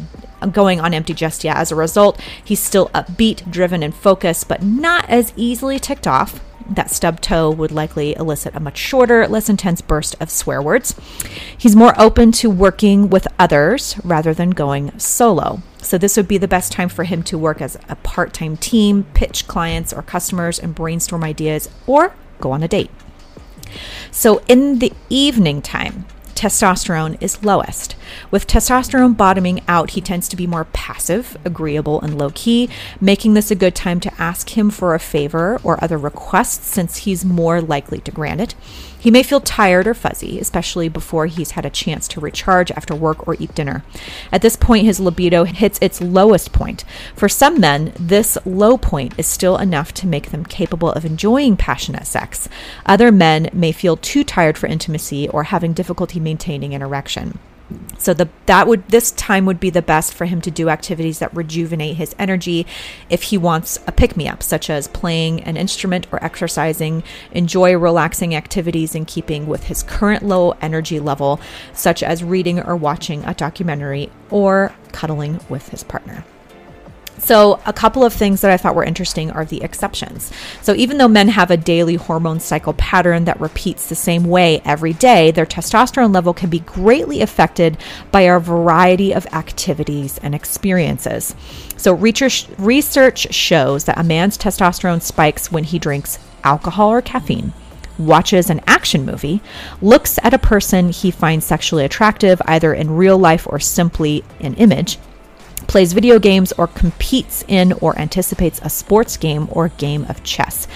going 0.50 0.80
on 0.80 0.92
empty 0.92 1.14
just 1.14 1.44
yet. 1.44 1.56
As 1.56 1.70
a 1.70 1.76
result, 1.76 2.20
he's 2.44 2.58
still 2.58 2.88
upbeat, 2.88 3.48
driven, 3.50 3.82
and 3.82 3.94
focused, 3.94 4.48
but 4.48 4.62
not 4.62 5.08
as 5.08 5.32
easily 5.36 5.78
ticked 5.78 6.06
off 6.06 6.40
that 6.76 6.90
stub 6.90 7.20
toe 7.20 7.50
would 7.50 7.72
likely 7.72 8.14
elicit 8.16 8.54
a 8.54 8.60
much 8.60 8.78
shorter, 8.78 9.26
less 9.26 9.48
intense 9.48 9.80
burst 9.80 10.16
of 10.20 10.30
swear 10.30 10.62
words. 10.62 10.94
He's 11.56 11.76
more 11.76 11.98
open 12.00 12.32
to 12.32 12.50
working 12.50 13.08
with 13.10 13.26
others 13.38 13.96
rather 14.04 14.34
than 14.34 14.50
going 14.50 14.98
solo. 14.98 15.62
So, 15.80 15.98
this 15.98 16.16
would 16.16 16.28
be 16.28 16.38
the 16.38 16.48
best 16.48 16.72
time 16.72 16.88
for 16.88 17.04
him 17.04 17.22
to 17.24 17.38
work 17.38 17.60
as 17.60 17.76
a 17.88 17.96
part 17.96 18.32
time 18.32 18.56
team, 18.56 19.04
pitch 19.14 19.46
clients 19.48 19.92
or 19.92 20.02
customers, 20.02 20.58
and 20.58 20.74
brainstorm 20.74 21.24
ideas 21.24 21.68
or 21.86 22.14
go 22.40 22.52
on 22.52 22.62
a 22.62 22.68
date. 22.68 22.90
So, 24.10 24.42
in 24.48 24.78
the 24.78 24.92
evening 25.08 25.62
time, 25.62 26.06
testosterone 26.34 27.16
is 27.20 27.44
lowest. 27.44 27.96
With 28.30 28.46
testosterone 28.46 29.16
bottoming 29.16 29.60
out, 29.68 29.90
he 29.90 30.00
tends 30.00 30.28
to 30.28 30.36
be 30.36 30.46
more 30.46 30.66
passive, 30.72 31.36
agreeable, 31.44 32.00
and 32.00 32.18
low 32.18 32.30
key, 32.34 32.68
making 33.00 33.34
this 33.34 33.50
a 33.50 33.56
good 33.56 33.74
time 33.74 34.00
to 34.00 34.14
ask 34.20 34.56
him 34.56 34.70
for 34.70 34.94
a 34.94 34.98
favor 34.98 35.60
or 35.62 35.82
other 35.82 35.98
requests 35.98 36.66
since 36.66 36.98
he's 36.98 37.24
more 37.24 37.60
likely 37.60 37.98
to 38.00 38.10
grant 38.10 38.40
it. 38.40 38.54
He 39.02 39.10
may 39.10 39.24
feel 39.24 39.40
tired 39.40 39.88
or 39.88 39.94
fuzzy, 39.94 40.38
especially 40.38 40.88
before 40.88 41.26
he's 41.26 41.50
had 41.50 41.66
a 41.66 41.70
chance 41.70 42.06
to 42.06 42.20
recharge 42.20 42.70
after 42.70 42.94
work 42.94 43.26
or 43.26 43.34
eat 43.40 43.52
dinner. 43.52 43.82
At 44.30 44.42
this 44.42 44.54
point, 44.54 44.86
his 44.86 45.00
libido 45.00 45.42
hits 45.42 45.80
its 45.82 46.00
lowest 46.00 46.52
point. 46.52 46.84
For 47.16 47.28
some 47.28 47.58
men, 47.58 47.92
this 47.98 48.38
low 48.46 48.78
point 48.78 49.14
is 49.18 49.26
still 49.26 49.56
enough 49.56 49.92
to 49.94 50.06
make 50.06 50.30
them 50.30 50.44
capable 50.44 50.92
of 50.92 51.04
enjoying 51.04 51.56
passionate 51.56 52.06
sex. 52.06 52.48
Other 52.86 53.10
men 53.10 53.50
may 53.52 53.72
feel 53.72 53.96
too 53.96 54.22
tired 54.22 54.56
for 54.56 54.68
intimacy 54.68 55.28
or 55.30 55.42
having 55.42 55.72
difficulty 55.72 56.20
maintaining 56.20 56.72
an 56.72 56.80
erection. 56.80 57.40
So 57.98 58.14
the 58.14 58.28
that 58.46 58.66
would 58.66 58.88
this 58.88 59.12
time 59.12 59.46
would 59.46 59.60
be 59.60 59.70
the 59.70 59.82
best 59.82 60.14
for 60.14 60.24
him 60.24 60.40
to 60.42 60.50
do 60.50 60.68
activities 60.68 61.20
that 61.20 61.34
rejuvenate 61.34 61.96
his 61.96 62.14
energy 62.18 62.66
if 63.08 63.24
he 63.24 63.38
wants 63.38 63.78
a 63.86 63.92
pick 63.92 64.16
me 64.16 64.28
up 64.28 64.42
such 64.42 64.68
as 64.70 64.88
playing 64.88 65.42
an 65.42 65.56
instrument 65.56 66.06
or 66.10 66.22
exercising, 66.24 67.02
enjoy 67.32 67.76
relaxing 67.76 68.34
activities 68.34 68.94
in 68.94 69.04
keeping 69.04 69.46
with 69.46 69.64
his 69.64 69.82
current 69.82 70.24
low 70.24 70.52
energy 70.60 70.98
level 70.98 71.40
such 71.72 72.02
as 72.02 72.24
reading 72.24 72.60
or 72.60 72.76
watching 72.76 73.24
a 73.24 73.34
documentary 73.34 74.10
or 74.30 74.72
cuddling 74.92 75.40
with 75.48 75.68
his 75.68 75.84
partner. 75.84 76.24
So, 77.24 77.60
a 77.66 77.72
couple 77.72 78.04
of 78.04 78.12
things 78.12 78.40
that 78.40 78.50
I 78.50 78.56
thought 78.56 78.74
were 78.74 78.82
interesting 78.82 79.30
are 79.30 79.44
the 79.44 79.62
exceptions. 79.62 80.32
So, 80.60 80.74
even 80.74 80.98
though 80.98 81.06
men 81.06 81.28
have 81.28 81.52
a 81.52 81.56
daily 81.56 81.94
hormone 81.94 82.40
cycle 82.40 82.72
pattern 82.72 83.26
that 83.26 83.40
repeats 83.40 83.88
the 83.88 83.94
same 83.94 84.24
way 84.24 84.60
every 84.64 84.92
day, 84.92 85.30
their 85.30 85.46
testosterone 85.46 86.12
level 86.12 86.34
can 86.34 86.50
be 86.50 86.58
greatly 86.58 87.22
affected 87.22 87.78
by 88.10 88.22
a 88.22 88.40
variety 88.40 89.14
of 89.14 89.26
activities 89.26 90.18
and 90.18 90.34
experiences. 90.34 91.36
So, 91.76 91.94
research, 91.94 93.32
shows 93.32 93.84
that 93.84 93.98
a 93.98 94.02
man's 94.02 94.36
testosterone 94.36 95.00
spikes 95.00 95.52
when 95.52 95.62
he 95.62 95.78
drinks 95.78 96.18
alcohol 96.42 96.90
or 96.90 97.02
caffeine 97.02 97.52
watches 97.98 98.50
an 98.50 98.60
action 98.66 99.06
movie, 99.06 99.40
looks 99.80 100.18
at 100.22 100.34
a 100.34 100.38
person 100.38 100.88
he 100.88 101.12
finds 101.12 101.46
sexually 101.46 101.84
attractive, 101.84 102.42
either 102.46 102.74
in 102.74 102.90
real 102.96 103.16
life 103.16 103.46
or 103.48 103.60
simply 103.60 104.24
in 104.40 104.54
image, 104.54 104.98
plays 105.66 105.92
video 105.92 106.18
games, 106.18 106.52
or 106.52 106.66
competes 106.66 107.44
in 107.48 107.72
or 107.74 107.98
anticipates 107.98 108.60
a 108.62 108.70
sports 108.70 109.16
game 109.16 109.48
or 109.50 109.68
game 109.68 110.04
of 110.08 110.22
chess. 110.22 110.66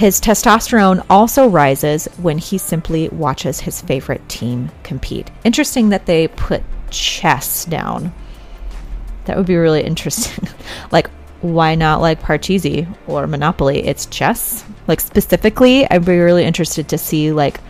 His 0.00 0.18
testosterone 0.18 1.04
also 1.10 1.46
rises 1.46 2.06
when 2.16 2.38
he 2.38 2.56
simply 2.56 3.10
watches 3.10 3.60
his 3.60 3.82
favorite 3.82 4.26
team 4.30 4.70
compete. 4.82 5.30
Interesting 5.44 5.90
that 5.90 6.06
they 6.06 6.28
put 6.28 6.62
chess 6.90 7.66
down. 7.66 8.10
That 9.26 9.36
would 9.36 9.44
be 9.44 9.56
really 9.56 9.82
interesting. 9.82 10.48
like, 10.90 11.10
why 11.42 11.74
not 11.74 12.00
like 12.00 12.22
Parcheesi 12.22 12.88
or 13.06 13.26
Monopoly? 13.26 13.86
It's 13.86 14.06
chess. 14.06 14.64
Like, 14.86 15.00
specifically, 15.00 15.86
I'd 15.90 16.06
be 16.06 16.18
really 16.18 16.44
interested 16.44 16.88
to 16.88 16.96
see 16.96 17.30
like 17.30 17.60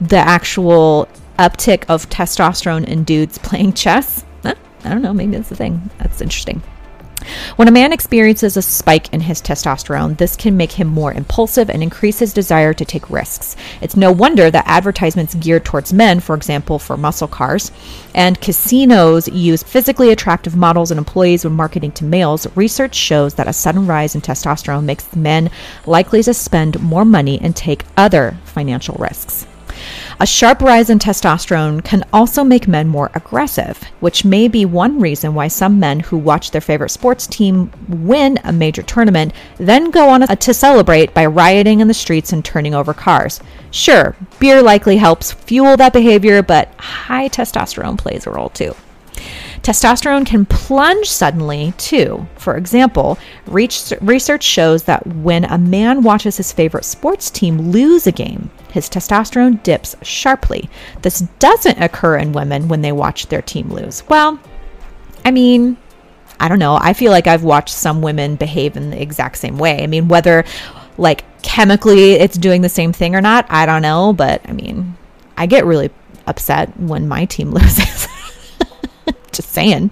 the 0.00 0.16
actual 0.16 1.08
uptick 1.38 1.84
of 1.88 2.10
testosterone 2.10 2.84
in 2.88 3.04
dudes 3.04 3.38
playing 3.42 3.74
chess 3.74 4.24
I 4.86 4.90
don't 4.90 5.02
know, 5.02 5.12
maybe 5.12 5.32
that's 5.32 5.48
the 5.48 5.56
thing. 5.56 5.90
That's 5.98 6.20
interesting. 6.20 6.62
When 7.56 7.66
a 7.66 7.72
man 7.72 7.92
experiences 7.92 8.56
a 8.56 8.62
spike 8.62 9.12
in 9.12 9.20
his 9.20 9.42
testosterone, 9.42 10.16
this 10.16 10.36
can 10.36 10.56
make 10.56 10.72
him 10.72 10.86
more 10.86 11.12
impulsive 11.12 11.70
and 11.70 11.82
increase 11.82 12.18
his 12.18 12.32
desire 12.32 12.72
to 12.74 12.84
take 12.84 13.10
risks. 13.10 13.56
It's 13.80 13.96
no 13.96 14.12
wonder 14.12 14.50
that 14.50 14.66
advertisements 14.66 15.34
geared 15.34 15.64
towards 15.64 15.92
men, 15.92 16.20
for 16.20 16.36
example, 16.36 16.78
for 16.78 16.96
muscle 16.96 17.26
cars, 17.26 17.72
and 18.14 18.40
casinos 18.40 19.28
use 19.28 19.62
physically 19.62 20.10
attractive 20.10 20.56
models 20.56 20.90
and 20.90 20.98
employees 20.98 21.44
when 21.44 21.54
marketing 21.54 21.92
to 21.92 22.04
males. 22.04 22.46
Research 22.56 22.94
shows 22.94 23.34
that 23.34 23.48
a 23.48 23.52
sudden 23.52 23.86
rise 23.86 24.14
in 24.14 24.20
testosterone 24.20 24.84
makes 24.84 25.14
men 25.16 25.50
likely 25.86 26.22
to 26.22 26.34
spend 26.34 26.80
more 26.80 27.04
money 27.04 27.40
and 27.40 27.56
take 27.56 27.84
other 27.96 28.38
financial 28.44 28.94
risks. 28.98 29.46
A 30.18 30.24
sharp 30.24 30.62
rise 30.62 30.88
in 30.88 30.98
testosterone 30.98 31.84
can 31.84 32.02
also 32.10 32.42
make 32.42 32.66
men 32.66 32.88
more 32.88 33.10
aggressive, 33.12 33.82
which 34.00 34.24
may 34.24 34.48
be 34.48 34.64
one 34.64 34.98
reason 34.98 35.34
why 35.34 35.48
some 35.48 35.78
men 35.78 36.00
who 36.00 36.16
watch 36.16 36.52
their 36.52 36.62
favorite 36.62 36.88
sports 36.88 37.26
team 37.26 37.70
win 37.86 38.38
a 38.42 38.50
major 38.50 38.80
tournament 38.82 39.34
then 39.58 39.90
go 39.90 40.08
on 40.08 40.22
to 40.26 40.54
celebrate 40.54 41.12
by 41.12 41.26
rioting 41.26 41.80
in 41.80 41.88
the 41.88 41.92
streets 41.92 42.32
and 42.32 42.42
turning 42.46 42.74
over 42.74 42.94
cars. 42.94 43.40
Sure, 43.70 44.16
beer 44.38 44.62
likely 44.62 44.96
helps 44.96 45.32
fuel 45.32 45.76
that 45.76 45.92
behavior, 45.92 46.42
but 46.42 46.72
high 46.78 47.28
testosterone 47.28 47.98
plays 47.98 48.26
a 48.26 48.30
role 48.30 48.48
too. 48.48 48.74
Testosterone 49.66 50.24
can 50.24 50.46
plunge 50.46 51.10
suddenly, 51.10 51.74
too. 51.76 52.24
For 52.36 52.56
example, 52.56 53.18
research 53.48 54.44
shows 54.44 54.84
that 54.84 55.04
when 55.08 55.44
a 55.44 55.58
man 55.58 56.04
watches 56.04 56.36
his 56.36 56.52
favorite 56.52 56.84
sports 56.84 57.32
team 57.32 57.72
lose 57.72 58.06
a 58.06 58.12
game, 58.12 58.48
his 58.70 58.88
testosterone 58.88 59.60
dips 59.64 59.96
sharply. 60.02 60.70
This 61.02 61.18
doesn't 61.40 61.82
occur 61.82 62.16
in 62.16 62.30
women 62.30 62.68
when 62.68 62.82
they 62.82 62.92
watch 62.92 63.26
their 63.26 63.42
team 63.42 63.68
lose. 63.70 64.08
Well, 64.08 64.38
I 65.24 65.32
mean, 65.32 65.76
I 66.38 66.46
don't 66.46 66.60
know. 66.60 66.78
I 66.80 66.92
feel 66.92 67.10
like 67.10 67.26
I've 67.26 67.42
watched 67.42 67.74
some 67.74 68.02
women 68.02 68.36
behave 68.36 68.76
in 68.76 68.90
the 68.90 69.02
exact 69.02 69.36
same 69.36 69.58
way. 69.58 69.82
I 69.82 69.88
mean, 69.88 70.06
whether 70.06 70.44
like 70.96 71.24
chemically 71.42 72.12
it's 72.12 72.38
doing 72.38 72.62
the 72.62 72.68
same 72.68 72.92
thing 72.92 73.16
or 73.16 73.20
not, 73.20 73.46
I 73.48 73.66
don't 73.66 73.82
know. 73.82 74.12
But 74.12 74.48
I 74.48 74.52
mean, 74.52 74.96
I 75.36 75.46
get 75.46 75.66
really 75.66 75.90
upset 76.28 76.78
when 76.78 77.08
my 77.08 77.24
team 77.24 77.50
loses. 77.52 78.06
Just 79.36 79.50
saying. 79.50 79.90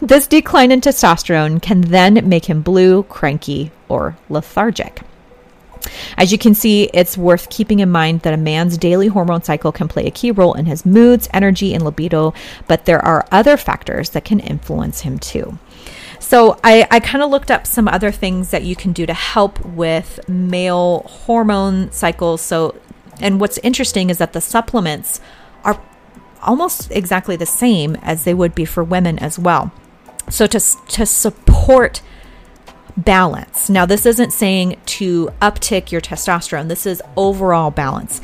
This 0.00 0.28
decline 0.28 0.70
in 0.70 0.80
testosterone 0.80 1.60
can 1.60 1.80
then 1.80 2.28
make 2.28 2.44
him 2.44 2.62
blue, 2.62 3.02
cranky, 3.04 3.72
or 3.88 4.16
lethargic. 4.28 5.02
As 6.16 6.30
you 6.30 6.38
can 6.38 6.54
see, 6.54 6.84
it's 6.94 7.18
worth 7.18 7.50
keeping 7.50 7.80
in 7.80 7.90
mind 7.90 8.20
that 8.20 8.32
a 8.32 8.36
man's 8.36 8.78
daily 8.78 9.08
hormone 9.08 9.42
cycle 9.42 9.72
can 9.72 9.88
play 9.88 10.06
a 10.06 10.12
key 10.12 10.30
role 10.30 10.54
in 10.54 10.66
his 10.66 10.86
moods, 10.86 11.28
energy, 11.32 11.74
and 11.74 11.84
libido, 11.84 12.32
but 12.68 12.84
there 12.84 13.04
are 13.04 13.26
other 13.32 13.56
factors 13.56 14.10
that 14.10 14.24
can 14.24 14.38
influence 14.38 15.00
him 15.00 15.18
too. 15.18 15.58
So 16.20 16.58
I, 16.62 16.86
I 16.92 17.00
kind 17.00 17.24
of 17.24 17.30
looked 17.30 17.50
up 17.50 17.66
some 17.66 17.88
other 17.88 18.12
things 18.12 18.50
that 18.50 18.62
you 18.62 18.76
can 18.76 18.92
do 18.92 19.04
to 19.04 19.14
help 19.14 19.62
with 19.64 20.26
male 20.28 21.00
hormone 21.00 21.90
cycles. 21.90 22.40
So, 22.40 22.76
and 23.20 23.40
what's 23.40 23.58
interesting 23.58 24.10
is 24.10 24.18
that 24.18 24.32
the 24.32 24.40
supplements 24.40 25.20
almost 26.44 26.90
exactly 26.90 27.36
the 27.36 27.46
same 27.46 27.96
as 27.96 28.24
they 28.24 28.34
would 28.34 28.54
be 28.54 28.64
for 28.64 28.84
women 28.84 29.18
as 29.18 29.38
well. 29.38 29.72
So 30.30 30.46
to 30.46 30.60
to 30.60 31.06
support 31.06 32.00
balance. 32.96 33.68
Now, 33.68 33.86
this 33.86 34.06
isn't 34.06 34.32
saying 34.32 34.80
to 34.86 35.26
uptick 35.42 35.90
your 35.90 36.00
testosterone, 36.00 36.68
this 36.68 36.86
is 36.86 37.02
overall 37.16 37.70
balance. 37.70 38.20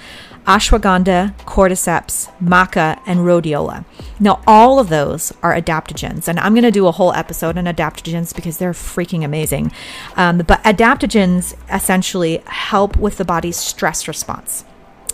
Ashwagandha, 0.47 1.37
cordyceps, 1.41 2.33
maca, 2.43 3.01
and 3.07 3.21
rhodiola. 3.21 3.85
Now, 4.19 4.43
all 4.47 4.79
of 4.79 4.89
those 4.89 5.33
are 5.43 5.55
adaptogens, 5.55 6.29
and 6.29 6.41
I'm 6.41 6.55
going 6.55 6.65
to 6.65 6.71
do 6.71 6.87
a 6.87 6.93
whole 6.93 7.13
episode 7.13 7.59
on 7.59 7.67
adaptogens 7.67 8.35
because 8.35 8.59
they're 8.59 8.73
freaking 8.73 9.23
amazing. 9.23 9.71
Um, 10.17 10.39
but 10.39 10.63
adaptogens 10.65 11.55
essentially 11.73 12.43
help 12.47 12.97
with 12.97 13.19
the 13.19 13.25
body's 13.25 13.57
stress 13.57 14.09
response. 14.09 14.65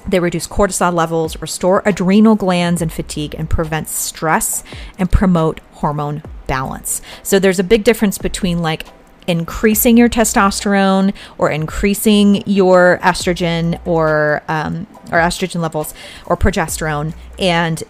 They 0.08 0.20
reduce 0.20 0.46
cortisol 0.46 0.94
levels, 0.94 1.40
restore 1.40 1.82
adrenal 1.84 2.36
glands 2.36 2.80
and 2.80 2.92
fatigue, 2.92 3.34
and 3.36 3.50
prevent 3.50 3.88
stress 3.88 4.62
and 4.98 5.10
promote 5.10 5.60
hormone 5.74 6.22
balance. 6.46 7.02
So 7.22 7.38
there's 7.38 7.58
a 7.58 7.64
big 7.64 7.84
difference 7.84 8.18
between 8.18 8.60
like 8.60 8.86
increasing 9.26 9.96
your 9.96 10.08
testosterone 10.08 11.12
or 11.38 11.50
increasing 11.50 12.42
your 12.46 12.98
estrogen 13.02 13.84
or 13.84 14.42
um, 14.48 14.86
or 15.10 15.18
estrogen 15.18 15.60
levels 15.60 15.94
or 16.26 16.36
progesterone 16.36 17.14
and 17.38 17.82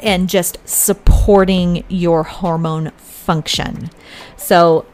and 0.00 0.28
just 0.28 0.58
supporting 0.68 1.84
your 1.88 2.22
hormone 2.22 2.90
function. 2.90 3.90
So 4.36 4.86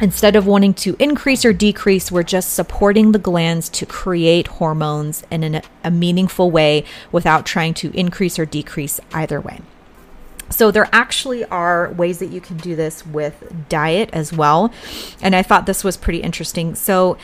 instead 0.00 0.36
of 0.36 0.46
wanting 0.46 0.74
to 0.74 0.96
increase 0.98 1.44
or 1.44 1.52
decrease, 1.52 2.12
we're 2.12 2.22
just 2.22 2.52
supporting 2.52 3.12
the 3.12 3.18
glands 3.18 3.68
to 3.70 3.86
create 3.86 4.46
hormones 4.46 5.22
in 5.30 5.42
an, 5.42 5.62
a 5.84 5.90
meaningful 5.90 6.50
way 6.50 6.84
without 7.12 7.46
trying 7.46 7.74
to 7.74 7.90
increase 7.92 8.38
or 8.38 8.46
decrease 8.46 9.00
either 9.12 9.40
way. 9.40 9.60
So, 10.48 10.70
there 10.70 10.88
actually 10.92 11.44
are 11.46 11.90
ways 11.92 12.20
that 12.20 12.26
you 12.26 12.40
can 12.40 12.56
do 12.56 12.76
this 12.76 13.04
with 13.04 13.68
diet 13.68 14.10
as 14.12 14.32
well. 14.32 14.72
And 15.20 15.34
I 15.34 15.42
thought 15.42 15.66
this 15.66 15.82
was 15.82 15.96
pretty 15.96 16.20
interesting. 16.20 16.76
So, 16.76 17.18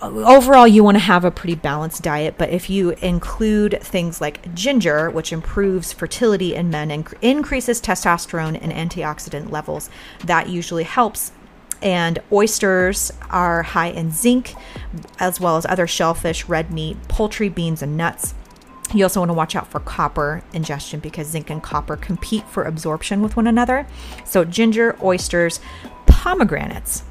overall 0.00 0.66
you 0.66 0.84
want 0.84 0.96
to 0.96 1.00
have 1.00 1.24
a 1.24 1.30
pretty 1.30 1.54
balanced 1.54 2.02
diet 2.02 2.34
but 2.36 2.50
if 2.50 2.68
you 2.68 2.90
include 3.00 3.78
things 3.80 4.20
like 4.20 4.54
ginger 4.54 5.10
which 5.10 5.32
improves 5.32 5.92
fertility 5.92 6.54
in 6.54 6.70
men 6.70 6.90
and 6.90 7.12
increases 7.22 7.80
testosterone 7.80 8.58
and 8.60 8.72
antioxidant 8.72 9.50
levels 9.50 9.88
that 10.24 10.48
usually 10.48 10.84
helps 10.84 11.32
and 11.82 12.18
oysters 12.30 13.12
are 13.30 13.62
high 13.62 13.88
in 13.88 14.10
zinc 14.10 14.54
as 15.18 15.40
well 15.40 15.56
as 15.56 15.66
other 15.66 15.86
shellfish 15.86 16.48
red 16.48 16.72
meat 16.72 16.96
poultry 17.08 17.48
beans 17.48 17.82
and 17.82 17.96
nuts. 17.96 18.34
You 18.94 19.04
also 19.04 19.20
want 19.20 19.30
to 19.30 19.34
watch 19.34 19.56
out 19.56 19.68
for 19.68 19.80
copper 19.80 20.42
ingestion 20.52 21.00
because 21.00 21.28
zinc 21.28 21.50
and 21.50 21.62
copper 21.62 21.96
compete 21.96 22.46
for 22.48 22.64
absorption 22.64 23.22
with 23.22 23.36
one 23.36 23.46
another. 23.46 23.86
So 24.24 24.44
ginger 24.44 24.96
oysters 25.02 25.60
pomegranates. 26.06 27.04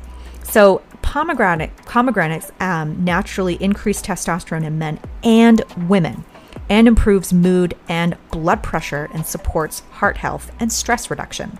So 0.43 0.83
pomegranate 1.01 1.75
pomegranates 1.85 2.51
um, 2.59 3.03
naturally 3.03 3.55
increase 3.55 4.01
testosterone 4.01 4.63
in 4.63 4.77
men 4.77 4.99
and 5.23 5.63
women 5.89 6.23
and 6.69 6.87
improves 6.87 7.33
mood 7.33 7.75
and 7.89 8.15
blood 8.31 8.63
pressure 8.63 9.09
and 9.13 9.25
supports 9.25 9.81
heart 9.91 10.17
health 10.17 10.51
and 10.59 10.71
stress 10.71 11.09
reduction. 11.09 11.57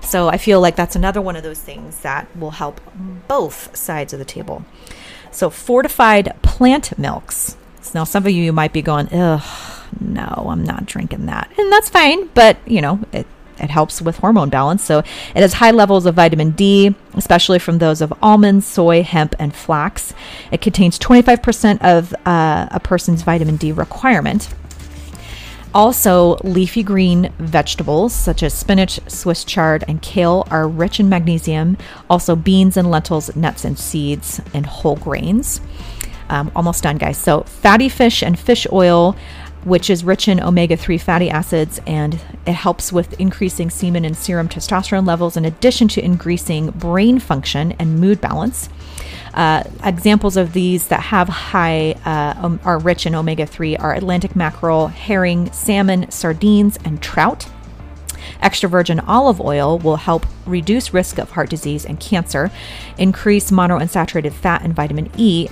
So 0.00 0.28
I 0.28 0.38
feel 0.38 0.60
like 0.60 0.76
that's 0.76 0.96
another 0.96 1.20
one 1.20 1.36
of 1.36 1.42
those 1.42 1.60
things 1.60 2.00
that 2.00 2.34
will 2.36 2.52
help 2.52 2.80
both 3.28 3.76
sides 3.76 4.12
of 4.12 4.18
the 4.18 4.24
table. 4.24 4.64
So 5.30 5.50
fortified 5.50 6.34
plant 6.42 6.98
milks. 6.98 7.56
Now 7.94 8.04
some 8.04 8.26
of 8.26 8.32
you 8.32 8.52
might 8.52 8.72
be 8.72 8.82
going, 8.82 9.12
ugh, 9.12 9.42
no, 10.00 10.46
I'm 10.48 10.64
not 10.64 10.86
drinking 10.86 11.26
that. 11.26 11.50
And 11.58 11.72
that's 11.72 11.88
fine, 11.88 12.26
but 12.28 12.56
you 12.66 12.80
know, 12.80 13.00
it 13.12 13.26
it 13.60 13.70
helps 13.70 14.00
with 14.00 14.18
hormone 14.18 14.50
balance. 14.50 14.84
So 14.84 14.98
it 14.98 15.36
has 15.36 15.54
high 15.54 15.72
levels 15.72 16.06
of 16.06 16.14
vitamin 16.14 16.52
D, 16.52 16.94
especially 17.14 17.58
from 17.58 17.78
those 17.78 18.00
of 18.00 18.12
almonds, 18.22 18.66
soy, 18.66 19.02
hemp, 19.02 19.34
and 19.38 19.54
flax. 19.54 20.14
It 20.52 20.60
contains 20.60 20.98
25% 20.98 21.82
of 21.82 22.14
uh, 22.24 22.68
a 22.70 22.80
person's 22.80 23.22
vitamin 23.22 23.56
D 23.56 23.72
requirement. 23.72 24.48
Also, 25.78 26.38
leafy 26.42 26.82
green 26.82 27.32
vegetables 27.38 28.12
such 28.12 28.42
as 28.42 28.52
spinach, 28.52 28.98
Swiss 29.06 29.44
chard, 29.44 29.84
and 29.86 30.02
kale 30.02 30.44
are 30.50 30.66
rich 30.66 30.98
in 30.98 31.08
magnesium. 31.08 31.76
Also, 32.10 32.34
beans 32.34 32.76
and 32.76 32.90
lentils, 32.90 33.36
nuts 33.36 33.64
and 33.64 33.78
seeds, 33.78 34.40
and 34.52 34.66
whole 34.66 34.96
grains. 34.96 35.60
Um, 36.30 36.50
almost 36.56 36.82
done, 36.82 36.98
guys. 36.98 37.16
So, 37.16 37.42
fatty 37.42 37.88
fish 37.88 38.24
and 38.24 38.36
fish 38.36 38.66
oil 38.72 39.14
which 39.64 39.90
is 39.90 40.04
rich 40.04 40.28
in 40.28 40.40
omega 40.40 40.76
3 40.76 40.98
fatty 40.98 41.28
acids 41.28 41.80
and 41.86 42.14
it 42.46 42.52
helps 42.52 42.92
with 42.92 43.20
increasing 43.20 43.68
semen 43.68 44.04
and 44.04 44.16
serum 44.16 44.48
testosterone 44.48 45.06
levels 45.06 45.36
in 45.36 45.44
addition 45.44 45.88
to 45.88 46.04
increasing 46.04 46.70
brain 46.70 47.18
function 47.18 47.72
and 47.72 47.98
mood 48.00 48.20
balance. 48.20 48.68
Uh, 49.34 49.64
examples 49.84 50.36
of 50.36 50.52
these 50.52 50.88
that 50.88 51.00
have 51.00 51.28
high, 51.28 51.92
uh, 52.04 52.34
um, 52.44 52.60
are 52.64 52.78
rich 52.78 53.06
in 53.06 53.14
omega 53.14 53.46
3 53.46 53.76
are 53.76 53.94
Atlantic 53.94 54.34
mackerel, 54.34 54.88
herring, 54.88 55.50
salmon, 55.52 56.10
sardines, 56.10 56.78
and 56.84 57.02
trout. 57.02 57.48
Extra 58.40 58.68
virgin 58.68 59.00
olive 59.00 59.40
oil 59.40 59.78
will 59.78 59.96
help 59.96 60.26
reduce 60.46 60.94
risk 60.94 61.18
of 61.18 61.30
heart 61.32 61.50
disease 61.50 61.84
and 61.84 61.98
cancer. 62.00 62.50
Increase 62.96 63.50
monounsaturated 63.50 64.32
fat 64.32 64.62
and 64.62 64.74
vitamin 64.74 65.10
E, 65.16 65.46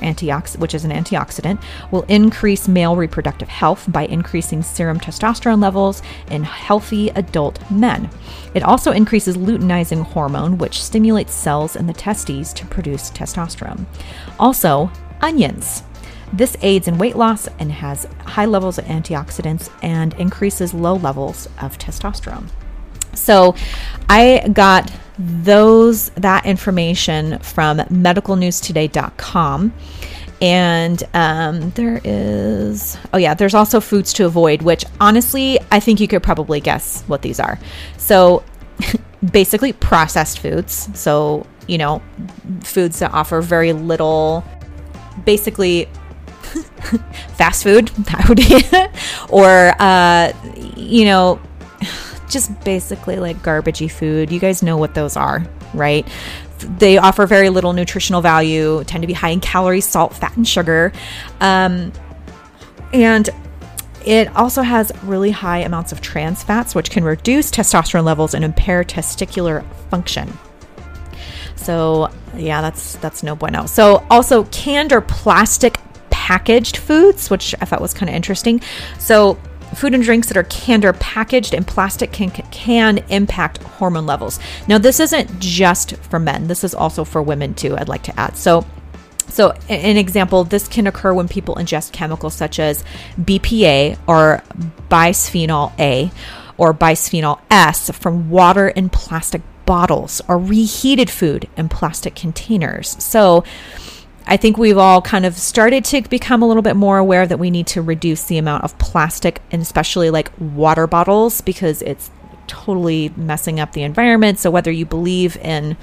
which 0.59 0.75
is 0.75 0.85
an 0.85 0.91
antioxidant, 0.91 1.63
will 1.91 2.03
increase 2.03 2.69
male 2.69 2.97
reproductive 2.97 3.49
health 3.49 3.87
by 3.89 4.07
increasing 4.07 4.63
serum 4.63 5.01
testosterone 5.01 5.61
levels 5.61 6.03
in 6.31 6.45
healthy 6.45 7.09
adult 7.11 7.59
men. 7.71 8.09
It 8.57 8.63
also 8.63 8.91
increases 8.91 9.37
luteinizing 9.37 10.03
hormone, 10.03 10.57
which 10.57 10.83
stimulates 10.83 11.35
cells 11.35 11.77
in 11.77 11.87
the 11.87 11.93
testes 11.93 12.55
to 12.55 12.65
produce 12.65 13.11
testosterone. 13.11 13.85
Also, 14.41 14.91
onions. 15.21 15.83
This 16.33 16.57
aids 16.63 16.89
in 16.89 16.97
weight 16.97 17.17
loss 17.17 17.49
and 17.59 17.71
has 17.71 18.09
high 18.25 18.47
levels 18.47 18.79
of 18.79 18.87
antioxidants 18.87 19.69
and 19.83 20.15
increases 20.15 20.73
low 20.73 20.95
levels 20.95 21.51
of 21.61 21.77
testosterone. 21.77 22.49
So 23.13 23.55
I 24.09 24.49
got 24.51 24.91
those 25.19 26.09
that 26.11 26.47
information 26.47 27.39
from 27.41 27.77
medicalnewstoday.com 27.81 29.73
and 30.41 31.03
um, 31.15 31.71
there 31.71 32.01
is 32.05 32.99
oh 33.13 33.19
yeah 33.19 33.35
there's 33.35 33.55
also 33.55 33.81
foods 33.81 34.13
to 34.13 34.27
avoid 34.27 34.63
which 34.63 34.85
honestly 35.01 35.59
i 35.71 35.81
think 35.81 35.99
you 35.99 36.07
could 36.07 36.23
probably 36.23 36.61
guess 36.61 37.03
what 37.05 37.23
these 37.23 37.41
are 37.41 37.59
so 37.97 38.45
basically 39.33 39.73
processed 39.73 40.39
foods 40.39 40.89
so 40.99 41.47
you 41.67 41.79
know 41.79 42.03
foods 42.63 42.99
that 42.99 43.13
offer 43.13 43.41
very 43.41 43.73
little 43.73 44.45
basically 45.25 45.89
fast 47.37 47.63
food 47.63 47.91
or 49.31 49.75
uh, 49.81 50.33
you 50.77 51.05
know 51.05 51.41
just 52.29 52.59
basically 52.65 53.17
like 53.17 53.37
garbagey 53.39 53.91
food. 53.91 54.31
You 54.31 54.41
guys 54.41 54.63
know 54.63 54.77
what 54.77 54.95
those 54.95 55.17
are, 55.17 55.45
right? 55.75 56.07
They 56.59 56.99
offer 56.99 57.27
very 57.27 57.51
little 57.51 57.73
nutritional 57.73 58.21
value, 58.23 58.83
tend 58.85 59.03
to 59.03 59.07
be 59.07 59.13
high 59.13 59.31
in 59.31 59.41
calories, 59.41 59.85
salt, 59.85 60.15
fat, 60.15 60.37
and 60.37 60.47
sugar. 60.47 60.93
Um, 61.41 61.93
and 62.93 63.29
it 64.05 64.35
also 64.37 64.63
has 64.63 64.93
really 65.03 65.33
high 65.33 65.59
amounts 65.59 65.93
of 65.93 66.01
trans 66.01 66.43
fats, 66.43 66.75
which 66.75 66.91
can 66.91 67.05
reduce 67.05 67.51
testosterone 67.51 68.05
levels 68.05 68.35
and 68.35 68.45
impair 68.45 68.85
testicular 68.85 69.65
function. 69.91 70.33
So, 71.57 72.11
yeah, 72.37 72.61
that's 72.61 72.95
that's 72.97 73.23
no 73.23 73.35
bueno. 73.35 73.67
So, 73.67 74.07
also 74.09 74.45
canned 74.45 74.93
or 74.93 75.01
plastic 75.01 75.81
packaged 76.11 76.77
foods, 76.77 77.31
which 77.31 77.55
I 77.61 77.65
thought 77.65 77.81
was 77.81 77.93
kind 77.93 78.09
of 78.09 78.15
interesting. 78.15 78.61
So, 78.99 79.39
food 79.77 79.95
and 79.95 80.03
drinks 80.03 80.29
that 80.29 80.37
are 80.37 80.45
canned 80.45 80.85
or 80.85 80.93
packaged 80.95 81.55
in 81.55 81.65
plastic 81.65 82.13
can, 82.13 82.31
can 82.31 82.99
impact 83.09 83.63
hormone 83.63 84.07
levels. 84.07 84.41
Now, 84.67 84.79
this 84.79 85.01
isn't 85.01 85.39
just 85.39 85.97
for 85.97 86.19
men, 86.19 86.49
this 86.49 86.65
is 86.65 86.75
also 86.75 87.05
for 87.05 87.23
women 87.23 87.55
too, 87.55 87.77
I'd 87.77 87.89
like 87.89 88.03
to 88.05 88.19
add. 88.19 88.37
So, 88.37 88.65
so, 89.29 89.51
an 89.69 89.97
example, 89.97 90.45
this 90.45 90.69
can 90.69 90.87
occur 90.87 91.13
when 91.13 91.29
people 91.29 91.57
ingest 91.57 91.93
chemicals 91.93 92.35
such 92.35 92.59
as 92.59 92.85
BPA 93.21 93.99
or 94.07 94.43
bisphenol 94.89 95.73
A 95.79 96.11
or 96.57 96.73
bisphenol 96.73 97.41
S 97.51 97.91
from 97.91 98.31
water 98.31 98.69
in 98.69 98.89
plastic 98.89 99.43
bottles 99.67 100.23
or 100.29 100.39
reheated 100.39 101.11
food 101.11 101.49
in 101.57 101.69
plastic 101.69 102.15
containers. 102.15 103.03
So, 103.03 103.45
I 104.27 104.37
think 104.37 104.59
we've 104.59 104.79
all 104.79 105.01
kind 105.03 105.25
of 105.25 105.37
started 105.37 105.85
to 105.87 106.03
become 106.03 106.43
a 106.43 106.49
little 106.49 106.63
bit 106.63 106.75
more 106.75 106.99
aware 106.99 107.27
that 107.27 107.39
we 107.39 107.51
need 107.51 107.69
to 107.69 107.83
reduce 107.83 108.25
the 108.25 108.39
amount 108.39 108.65
of 108.65 108.77
plastic 108.79 109.41
and 109.53 109.63
especially 109.63 110.11
like 110.11 110.31
water 110.39 110.87
bottles 110.87 111.41
because 111.41 111.81
it's 111.83 112.11
totally 112.49 113.13
messing 113.17 113.61
up 113.61 113.73
the 113.73 113.83
environment. 113.83 114.39
So 114.39 114.51
whether 114.51 114.71
you 114.71 114.87
believe 114.87 115.37
in 115.39 115.77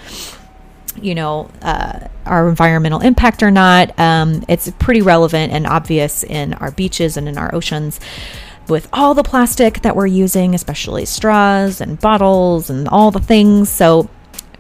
you 1.02 1.16
know 1.16 1.50
uh, 1.62 2.08
our 2.26 2.50
environmental 2.50 3.00
impact 3.00 3.44
or 3.44 3.52
not, 3.52 3.98
um, 4.00 4.44
it's 4.48 4.70
pretty 4.72 5.02
relevant 5.02 5.54
and 5.54 5.66
obvious 5.66 6.24
in 6.24 6.54
our 6.56 6.72
beaches 6.72 7.18
and 7.18 7.28
in 7.28 7.38
our 7.38 7.54
oceans 7.56 8.00
with 8.68 8.88
all 8.94 9.14
the 9.14 9.24
plastic 9.24 9.82
that 9.82 9.96
we're 9.96 10.08
using, 10.08 10.56
especially 10.56 11.06
straws 11.06 11.82
and 11.82 12.00
bottles 12.00 12.70
and 12.70 12.88
all 12.88 13.12
the 13.12 13.20
things. 13.20 13.70
So 13.70 14.10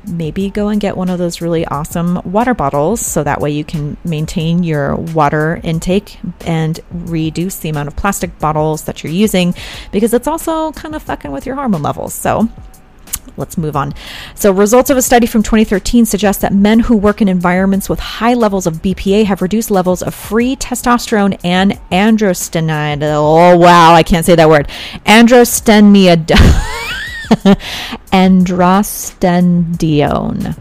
maybe 0.08 0.50
go 0.50 0.70
and 0.70 0.82
get 0.82 0.98
one 0.98 1.10
of 1.10 1.18
those 1.18 1.42
really 1.42 1.66
awesome 1.66 2.22
water 2.24 2.54
bottles 2.54 3.02
so 3.02 3.24
that 3.24 3.42
way 3.42 3.52
you 3.52 3.64
can 3.64 3.98
maintain 4.04 4.64
your 4.64 4.96
water 4.96 5.60
intake 5.64 6.20
and 6.46 6.80
reduce 6.92 7.58
the 7.58 7.70
amount 7.70 7.88
of 7.88 7.96
plastic 7.96 8.38
bottles 8.40 8.84
that 8.84 9.04
you're 9.04 9.14
using 9.14 9.54
because 9.92 10.14
it's 10.14 10.28
also 10.28 10.72
kind 10.74 10.96
of 10.96 11.04
fucking 11.04 11.32
with 11.32 11.46
your 11.46 11.56
hormone 11.56 11.82
levels. 11.84 12.14
So, 12.14 12.50
let's 13.38 13.58
move 13.58 13.76
on. 13.76 13.94
So, 14.36 14.52
results 14.52 14.90
of 14.90 14.98
a 14.98 15.02
study 15.02 15.28
from 15.28 15.44
2013 15.44 16.06
suggest 16.06 16.42
that 16.42 16.54
men 16.54 16.80
who 16.80 16.96
work 16.96 17.22
in 17.22 17.28
environments 17.28 17.90
with 17.90 18.00
high 18.00 18.34
levels 18.34 18.68
of 18.68 18.82
BPA 18.82 19.26
have 19.26 19.42
reduced 19.42 19.72
levels 19.72 20.02
of 20.02 20.14
free 20.14 20.56
testosterone 20.56 21.40
and 21.44 21.74
androstenedione. 21.92 23.02
Oh, 23.04 23.58
wow, 23.58 23.94
I 23.94 24.04
can't 24.04 24.26
say 24.26 24.36
that 24.36 24.50
word. 24.50 24.68
Androstenedione. 25.06 26.90
androstenedione. 28.12 30.58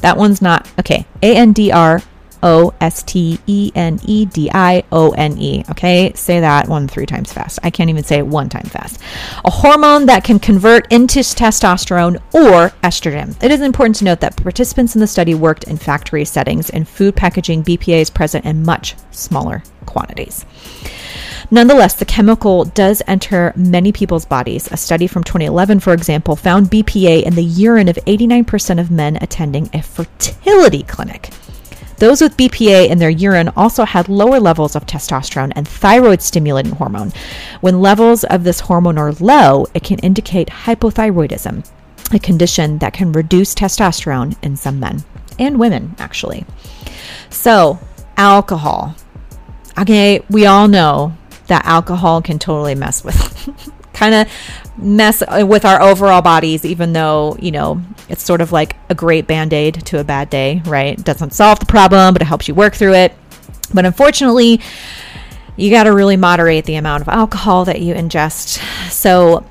That 0.00 0.16
one's 0.16 0.40
not 0.42 0.68
okay. 0.78 1.06
A 1.22 1.36
N 1.36 1.52
D 1.52 1.72
R 1.72 2.02
O 2.44 2.72
S 2.80 3.02
T 3.02 3.40
E 3.46 3.72
N 3.74 3.98
E 4.04 4.26
D 4.26 4.50
I 4.52 4.84
O 4.92 5.10
N 5.12 5.36
E. 5.38 5.64
Okay, 5.70 6.12
say 6.14 6.40
that 6.40 6.68
one 6.68 6.86
three 6.86 7.06
times 7.06 7.32
fast. 7.32 7.58
I 7.62 7.70
can't 7.70 7.90
even 7.90 8.04
say 8.04 8.18
it 8.18 8.26
one 8.26 8.48
time 8.48 8.66
fast. 8.66 9.00
A 9.44 9.50
hormone 9.50 10.06
that 10.06 10.22
can 10.22 10.38
convert 10.38 10.92
into 10.92 11.20
testosterone 11.20 12.16
or 12.34 12.70
estrogen. 12.84 13.42
It 13.42 13.50
is 13.50 13.62
important 13.62 13.96
to 13.96 14.04
note 14.04 14.20
that 14.20 14.36
participants 14.36 14.94
in 14.94 15.00
the 15.00 15.06
study 15.06 15.34
worked 15.34 15.64
in 15.64 15.78
factory 15.78 16.24
settings 16.24 16.70
and 16.70 16.86
food 16.86 17.16
packaging 17.16 17.64
BPA 17.64 18.00
is 18.00 18.10
present 18.10 18.44
in 18.44 18.62
much 18.62 18.94
smaller 19.10 19.62
quantities. 19.86 20.44
Nonetheless, 21.50 21.94
the 21.94 22.04
chemical 22.04 22.64
does 22.64 23.02
enter 23.06 23.52
many 23.56 23.92
people's 23.92 24.24
bodies. 24.24 24.70
A 24.72 24.76
study 24.76 25.06
from 25.06 25.24
2011, 25.24 25.80
for 25.80 25.92
example, 25.92 26.36
found 26.36 26.70
BPA 26.70 27.22
in 27.22 27.34
the 27.34 27.44
urine 27.44 27.88
of 27.88 27.96
89% 27.96 28.80
of 28.80 28.90
men 28.90 29.16
attending 29.20 29.68
a 29.72 29.82
fertility 29.82 30.82
clinic. 30.82 31.30
Those 31.98 32.20
with 32.20 32.36
BPA 32.36 32.88
in 32.88 32.98
their 32.98 33.10
urine 33.10 33.50
also 33.56 33.84
had 33.84 34.08
lower 34.08 34.40
levels 34.40 34.74
of 34.74 34.86
testosterone 34.86 35.52
and 35.54 35.66
thyroid 35.66 36.22
stimulating 36.22 36.72
hormone. 36.72 37.12
When 37.60 37.80
levels 37.80 38.24
of 38.24 38.44
this 38.44 38.60
hormone 38.60 38.98
are 38.98 39.12
low, 39.12 39.66
it 39.74 39.84
can 39.84 39.98
indicate 40.00 40.48
hypothyroidism, 40.48 41.68
a 42.12 42.18
condition 42.18 42.78
that 42.78 42.92
can 42.92 43.12
reduce 43.12 43.54
testosterone 43.54 44.36
in 44.42 44.56
some 44.56 44.80
men 44.80 45.04
and 45.38 45.58
women, 45.58 45.94
actually. 45.98 46.44
So, 47.30 47.78
alcohol. 48.16 48.96
Okay, 49.78 50.24
we 50.30 50.46
all 50.46 50.68
know 50.68 51.16
that 51.48 51.64
alcohol 51.64 52.22
can 52.22 52.38
totally 52.38 52.74
mess 52.74 53.04
with 53.04 53.50
kind 53.94 54.14
of 54.14 54.28
mess 54.76 55.22
uh, 55.22 55.44
with 55.46 55.64
our 55.64 55.80
overall 55.80 56.20
bodies 56.20 56.64
even 56.64 56.92
though 56.92 57.36
you 57.40 57.50
know 57.50 57.80
it's 58.08 58.22
sort 58.22 58.40
of 58.40 58.52
like 58.52 58.76
a 58.88 58.94
great 58.94 59.26
band-aid 59.26 59.86
to 59.86 60.00
a 60.00 60.04
bad 60.04 60.28
day 60.30 60.60
right? 60.66 60.98
It 60.98 61.04
doesn't 61.04 61.32
solve 61.32 61.60
the 61.60 61.66
problem 61.66 62.14
but 62.14 62.22
it 62.22 62.26
helps 62.26 62.48
you 62.48 62.54
work 62.54 62.74
through 62.74 62.94
it. 62.94 63.12
But 63.72 63.86
unfortunately 63.86 64.60
you 65.56 65.70
got 65.70 65.84
to 65.84 65.92
really 65.92 66.16
moderate 66.16 66.64
the 66.64 66.74
amount 66.74 67.02
of 67.02 67.08
alcohol 67.08 67.64
that 67.66 67.80
you 67.80 67.94
ingest. 67.94 68.60
So 68.90 69.46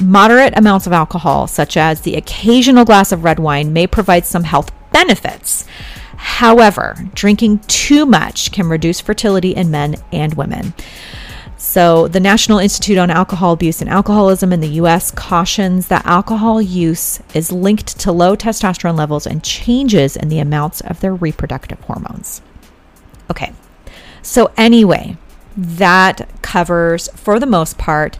moderate 0.00 0.56
amounts 0.56 0.86
of 0.86 0.92
alcohol 0.92 1.46
such 1.46 1.76
as 1.76 2.00
the 2.00 2.14
occasional 2.14 2.84
glass 2.84 3.12
of 3.12 3.24
red 3.24 3.38
wine 3.38 3.72
may 3.72 3.86
provide 3.86 4.24
some 4.24 4.44
health 4.44 4.72
benefits. 4.92 5.66
However, 6.16 6.96
drinking 7.14 7.58
too 7.66 8.06
much 8.06 8.52
can 8.52 8.68
reduce 8.68 9.00
fertility 9.00 9.50
in 9.50 9.70
men 9.70 9.96
and 10.12 10.34
women. 10.34 10.72
So, 11.64 12.08
the 12.08 12.18
National 12.18 12.58
Institute 12.58 12.98
on 12.98 13.08
Alcohol 13.08 13.52
Abuse 13.52 13.80
and 13.80 13.88
Alcoholism 13.88 14.52
in 14.52 14.58
the 14.58 14.80
US 14.80 15.12
cautions 15.12 15.86
that 15.86 16.04
alcohol 16.04 16.60
use 16.60 17.20
is 17.34 17.52
linked 17.52 18.00
to 18.00 18.10
low 18.10 18.34
testosterone 18.34 18.98
levels 18.98 19.28
and 19.28 19.44
changes 19.44 20.16
in 20.16 20.28
the 20.28 20.40
amounts 20.40 20.80
of 20.80 20.98
their 20.98 21.14
reproductive 21.14 21.78
hormones. 21.82 22.42
Okay, 23.30 23.52
so 24.22 24.50
anyway, 24.56 25.16
that 25.56 26.28
covers, 26.42 27.08
for 27.14 27.38
the 27.38 27.46
most 27.46 27.78
part, 27.78 28.18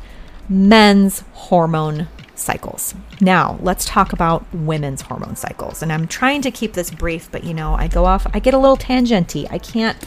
men's 0.49 1.25
hormone 1.33 2.07
cycles. 2.37 2.95
Now, 3.21 3.59
let's 3.61 3.85
talk 3.85 4.13
about 4.13 4.47
women's 4.55 5.03
hormone 5.03 5.35
cycles. 5.35 5.83
And 5.83 5.93
I'm 5.93 6.07
trying 6.07 6.43
to 6.43 6.53
keep 6.53 6.75
this 6.75 6.93
brief, 6.93 7.29
but 7.33 7.43
you 7.43 7.55
know, 7.55 7.75
I 7.75 7.89
go 7.89 8.05
off, 8.05 8.25
I 8.33 8.39
get 8.39 8.55
a 8.55 8.59
little 8.59 8.77
tangenty. 8.77 9.49
I 9.51 9.59
can't 9.59 9.99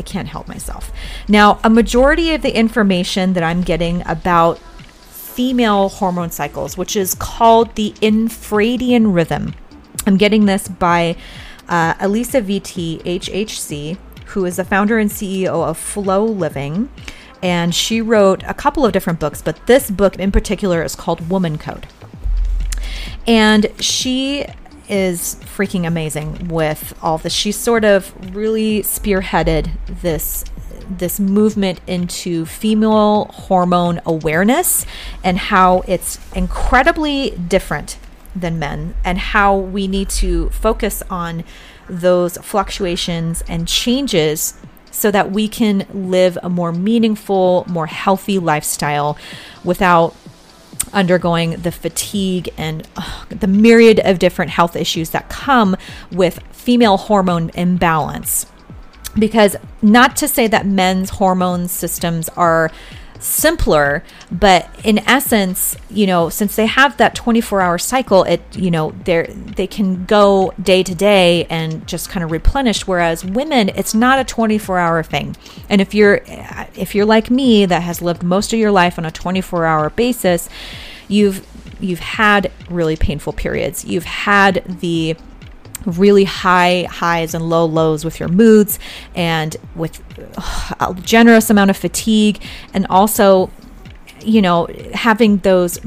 I 0.00 0.02
can't 0.02 0.28
help 0.28 0.48
myself. 0.48 0.90
Now, 1.28 1.60
a 1.62 1.68
majority 1.68 2.32
of 2.32 2.40
the 2.40 2.56
information 2.56 3.34
that 3.34 3.42
I'm 3.42 3.60
getting 3.60 4.02
about 4.06 4.58
female 4.58 5.90
hormone 5.90 6.30
cycles, 6.30 6.78
which 6.78 6.96
is 6.96 7.14
called 7.14 7.74
the 7.74 7.90
infradian 8.00 9.14
rhythm, 9.14 9.54
I'm 10.06 10.16
getting 10.16 10.46
this 10.46 10.68
by 10.68 11.16
uh, 11.68 11.92
Alisa 11.96 12.42
Vitti, 12.42 13.02
HHC, 13.02 13.98
who 14.28 14.46
is 14.46 14.56
the 14.56 14.64
founder 14.64 14.98
and 14.98 15.10
CEO 15.10 15.68
of 15.68 15.76
FLO 15.76 16.24
Living. 16.24 16.88
And 17.42 17.74
she 17.74 18.00
wrote 18.00 18.42
a 18.46 18.54
couple 18.54 18.86
of 18.86 18.92
different 18.94 19.20
books, 19.20 19.42
but 19.42 19.66
this 19.66 19.90
book 19.90 20.16
in 20.16 20.32
particular 20.32 20.82
is 20.82 20.96
called 20.96 21.28
Woman 21.28 21.58
Code. 21.58 21.86
And 23.26 23.66
she 23.78 24.46
is 24.90 25.36
freaking 25.56 25.86
amazing 25.86 26.48
with 26.48 26.94
all 27.02 27.18
this. 27.18 27.32
She 27.32 27.52
sort 27.52 27.84
of 27.84 28.34
really 28.34 28.82
spearheaded 28.82 29.70
this 30.02 30.44
this 30.90 31.20
movement 31.20 31.80
into 31.86 32.44
female 32.44 33.26
hormone 33.26 34.00
awareness 34.04 34.84
and 35.22 35.38
how 35.38 35.84
it's 35.86 36.18
incredibly 36.34 37.30
different 37.30 37.96
than 38.34 38.58
men 38.58 38.94
and 39.04 39.16
how 39.18 39.56
we 39.56 39.86
need 39.86 40.08
to 40.08 40.50
focus 40.50 41.00
on 41.08 41.44
those 41.88 42.36
fluctuations 42.38 43.42
and 43.48 43.68
changes 43.68 44.54
so 44.90 45.10
that 45.10 45.30
we 45.30 45.48
can 45.48 45.86
live 45.92 46.36
a 46.42 46.48
more 46.48 46.72
meaningful, 46.72 47.64
more 47.68 47.86
healthy 47.86 48.38
lifestyle 48.38 49.16
without 49.64 50.14
undergoing 50.92 51.52
the 51.52 51.72
fatigue 51.72 52.48
and 52.56 52.86
the 53.28 53.46
myriad 53.46 54.00
of 54.00 54.18
different 54.18 54.50
health 54.50 54.76
issues 54.76 55.10
that 55.10 55.28
come 55.28 55.76
with 56.10 56.40
female 56.52 56.96
hormone 56.96 57.50
imbalance. 57.54 58.46
Because, 59.18 59.56
not 59.82 60.16
to 60.16 60.28
say 60.28 60.46
that 60.46 60.66
men's 60.66 61.10
hormone 61.10 61.68
systems 61.68 62.28
are 62.30 62.70
simpler 63.22 64.02
but 64.30 64.68
in 64.84 64.98
essence 65.00 65.76
you 65.90 66.06
know 66.06 66.28
since 66.28 66.56
they 66.56 66.66
have 66.66 66.96
that 66.96 67.14
24 67.14 67.60
hour 67.60 67.78
cycle 67.78 68.24
it 68.24 68.40
you 68.56 68.70
know 68.70 68.92
they 69.04 69.22
they 69.56 69.66
can 69.66 70.04
go 70.06 70.52
day 70.62 70.82
to 70.82 70.94
day 70.94 71.44
and 71.50 71.86
just 71.86 72.08
kind 72.08 72.24
of 72.24 72.30
replenish 72.30 72.86
whereas 72.86 73.24
women 73.24 73.68
it's 73.70 73.94
not 73.94 74.18
a 74.18 74.24
24 74.24 74.78
hour 74.78 75.02
thing. 75.02 75.36
And 75.68 75.80
if 75.80 75.94
you're 75.94 76.20
if 76.74 76.94
you're 76.94 77.06
like 77.06 77.30
me 77.30 77.66
that 77.66 77.82
has 77.82 78.00
lived 78.02 78.22
most 78.22 78.52
of 78.52 78.58
your 78.58 78.70
life 78.70 78.98
on 78.98 79.04
a 79.04 79.10
24 79.10 79.66
hour 79.66 79.90
basis 79.90 80.48
you've 81.08 81.46
you've 81.80 82.00
had 82.00 82.50
really 82.68 82.96
painful 82.96 83.32
periods. 83.32 83.84
You've 83.84 84.04
had 84.04 84.62
the 84.80 85.16
really 85.86 86.24
high 86.24 86.86
highs 86.90 87.34
and 87.34 87.48
low 87.48 87.64
lows 87.64 88.04
with 88.04 88.20
your 88.20 88.28
moods 88.28 88.78
and 89.14 89.56
with 89.74 90.02
uh, 90.36 90.94
a 90.94 91.00
generous 91.00 91.50
amount 91.50 91.70
of 91.70 91.76
fatigue 91.76 92.42
and 92.74 92.86
also 92.88 93.50
you 94.22 94.42
know 94.42 94.68
having 94.92 95.38
those 95.38 95.78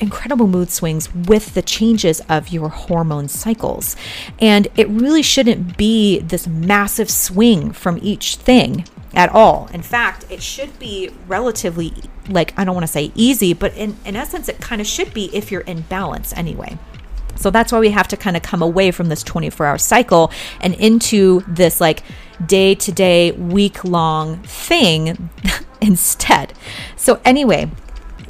incredible 0.00 0.46
mood 0.46 0.70
swings 0.70 1.14
with 1.14 1.52
the 1.54 1.60
changes 1.60 2.20
of 2.28 2.48
your 2.48 2.70
hormone 2.70 3.28
cycles. 3.28 3.96
And 4.40 4.66
it 4.74 4.88
really 4.88 5.22
shouldn't 5.22 5.76
be 5.76 6.20
this 6.20 6.46
massive 6.46 7.10
swing 7.10 7.72
from 7.72 7.98
each 8.00 8.36
thing 8.36 8.86
at 9.12 9.28
all. 9.28 9.68
In 9.74 9.82
fact 9.82 10.24
it 10.30 10.42
should 10.42 10.78
be 10.78 11.10
relatively 11.26 11.92
like 12.28 12.56
i 12.58 12.64
don't 12.64 12.74
want 12.74 12.86
to 12.86 12.92
say 12.92 13.10
easy 13.14 13.52
but 13.52 13.74
in, 13.74 13.96
in 14.04 14.16
essence 14.16 14.48
it 14.48 14.60
kind 14.60 14.80
of 14.80 14.86
should 14.86 15.12
be 15.12 15.34
if 15.34 15.50
you're 15.50 15.62
in 15.62 15.82
balance 15.82 16.32
anyway 16.34 16.78
so 17.40 17.50
that's 17.50 17.72
why 17.72 17.80
we 17.80 17.90
have 17.90 18.06
to 18.08 18.16
kind 18.16 18.36
of 18.36 18.42
come 18.42 18.60
away 18.60 18.90
from 18.90 19.08
this 19.08 19.22
24 19.22 19.66
hour 19.66 19.78
cycle 19.78 20.30
and 20.60 20.74
into 20.74 21.42
this 21.48 21.80
like 21.80 22.02
day 22.44 22.74
to 22.74 22.92
day, 22.92 23.32
week 23.32 23.82
long 23.82 24.38
thing 24.42 25.30
instead. 25.80 26.52
So, 26.96 27.20
anyway, 27.24 27.70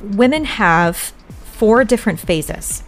women 0.01 0.45
have 0.45 0.97
four 0.97 1.85
different 1.85 2.21
phases 2.21 2.85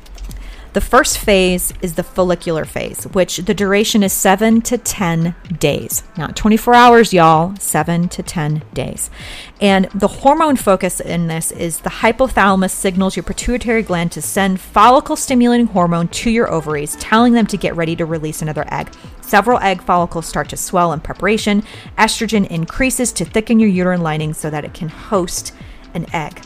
the 0.73 0.81
first 0.81 1.19
phase 1.19 1.73
is 1.83 1.95
the 1.95 2.03
follicular 2.03 2.65
phase, 2.65 3.05
which 3.05 3.39
the 3.39 3.53
duration 3.53 4.03
is 4.03 4.13
7 4.13 4.63
to 4.63 4.79
10 4.79 5.35
days. 5.59 6.03
Not 6.17 6.35
24 6.35 6.75
hours, 6.75 7.13
y'all, 7.13 7.55
7 7.57 8.09
to 8.09 8.23
10 8.23 8.63
days. 8.73 9.11
And 9.61 9.85
the 9.95 10.09
hormone 10.09 10.57
focus 10.57 11.01
in 11.01 11.27
this 11.27 11.53
is 11.53 11.81
the 11.81 11.91
hypothalamus 11.91 12.71
signals 12.71 13.17
your 13.17 13.23
pituitary 13.23 13.83
gland 13.83 14.13
to 14.13 14.23
send 14.23 14.61
follicle 14.61 15.17
stimulating 15.17 15.67
hormone 15.67 16.09
to 16.09 16.31
your 16.31 16.51
ovaries, 16.51 16.97
telling 16.97 17.35
them 17.35 17.47
to 17.49 17.57
get 17.59 17.77
ready 17.77 17.95
to 17.97 18.07
release 18.07 18.41
another 18.41 18.65
egg. 18.73 18.91
Several 19.21 19.59
egg 19.59 19.83
follicles 19.83 20.27
start 20.27 20.49
to 20.51 20.57
swell 20.57 20.93
in 20.93 21.01
preparation. 21.01 21.63
Estrogen 21.99 22.47
increases 22.49 23.13
to 23.13 23.25
thicken 23.25 23.61
your 23.61 23.69
uterine 23.69 24.03
lining 24.03 24.33
so 24.33 24.49
that 24.49 24.65
it 24.65 24.75
can 24.75 24.89
host 24.89 25.55
an 25.95 26.07
egg. 26.15 26.43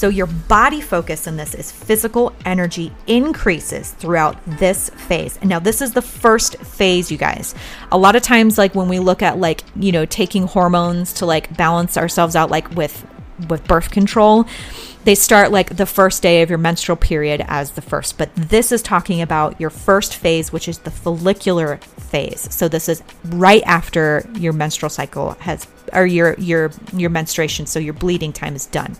So, 0.00 0.08
your 0.08 0.28
body 0.28 0.80
focus 0.80 1.26
in 1.26 1.36
this 1.36 1.54
is 1.54 1.70
physical 1.70 2.34
energy 2.46 2.90
increases 3.06 3.90
throughout 3.90 4.38
this 4.46 4.88
phase. 4.88 5.36
And 5.42 5.50
now, 5.50 5.58
this 5.58 5.82
is 5.82 5.92
the 5.92 6.00
first 6.00 6.56
phase, 6.56 7.10
you 7.10 7.18
guys. 7.18 7.54
A 7.92 7.98
lot 7.98 8.16
of 8.16 8.22
times, 8.22 8.56
like 8.56 8.74
when 8.74 8.88
we 8.88 8.98
look 8.98 9.20
at, 9.20 9.36
like, 9.36 9.62
you 9.76 9.92
know, 9.92 10.06
taking 10.06 10.44
hormones 10.44 11.12
to 11.14 11.26
like 11.26 11.54
balance 11.54 11.98
ourselves 11.98 12.34
out, 12.34 12.50
like 12.50 12.74
with 12.74 13.06
with 13.50 13.66
birth 13.68 13.90
control, 13.90 14.46
they 15.04 15.14
start 15.14 15.52
like 15.52 15.76
the 15.76 15.84
first 15.84 16.22
day 16.22 16.40
of 16.40 16.48
your 16.48 16.58
menstrual 16.58 16.96
period 16.96 17.44
as 17.46 17.72
the 17.72 17.82
first. 17.82 18.16
But 18.16 18.34
this 18.34 18.72
is 18.72 18.80
talking 18.80 19.20
about 19.20 19.60
your 19.60 19.68
first 19.68 20.14
phase, 20.16 20.50
which 20.50 20.66
is 20.66 20.78
the 20.78 20.90
follicular 20.90 21.76
phase. 21.76 22.48
So 22.50 22.68
this 22.68 22.88
is 22.88 23.02
right 23.26 23.62
after 23.66 24.26
your 24.38 24.54
menstrual 24.54 24.88
cycle 24.88 25.32
has 25.40 25.66
or 25.92 26.06
your 26.06 26.36
your 26.38 26.70
your 26.94 27.10
menstruation, 27.10 27.66
so 27.66 27.78
your 27.78 27.92
bleeding 27.92 28.32
time 28.32 28.56
is 28.56 28.64
done. 28.64 28.96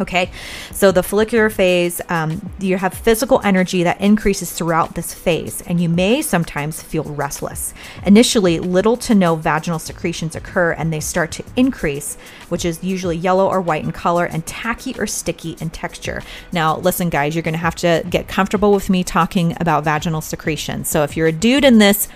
Okay, 0.00 0.30
so 0.72 0.92
the 0.92 1.02
follicular 1.02 1.50
phase, 1.50 2.00
um, 2.08 2.50
you 2.60 2.76
have 2.76 2.94
physical 2.94 3.40
energy 3.42 3.82
that 3.82 4.00
increases 4.00 4.52
throughout 4.52 4.94
this 4.94 5.12
phase, 5.12 5.60
and 5.62 5.80
you 5.80 5.88
may 5.88 6.22
sometimes 6.22 6.80
feel 6.80 7.02
restless. 7.02 7.74
Initially, 8.06 8.60
little 8.60 8.96
to 8.98 9.14
no 9.14 9.34
vaginal 9.34 9.80
secretions 9.80 10.36
occur 10.36 10.72
and 10.72 10.92
they 10.92 11.00
start 11.00 11.32
to 11.32 11.44
increase, 11.56 12.16
which 12.48 12.64
is 12.64 12.82
usually 12.84 13.16
yellow 13.16 13.48
or 13.48 13.60
white 13.60 13.84
in 13.84 13.90
color 13.90 14.24
and 14.24 14.46
tacky 14.46 14.94
or 14.98 15.06
sticky 15.06 15.56
in 15.60 15.70
texture. 15.70 16.22
Now, 16.52 16.76
listen, 16.76 17.08
guys, 17.10 17.34
you're 17.34 17.42
to 17.48 17.58
have 17.58 17.74
to 17.76 18.04
get 18.08 18.28
comfortable 18.28 18.72
with 18.72 18.88
me 18.88 19.02
talking 19.02 19.56
about 19.60 19.84
vaginal 19.84 20.20
secretions. 20.20 20.88
So 20.88 21.02
if 21.02 21.16
you're 21.16 21.26
a 21.26 21.32
dude 21.32 21.64
in 21.64 21.78
this, 21.78 22.08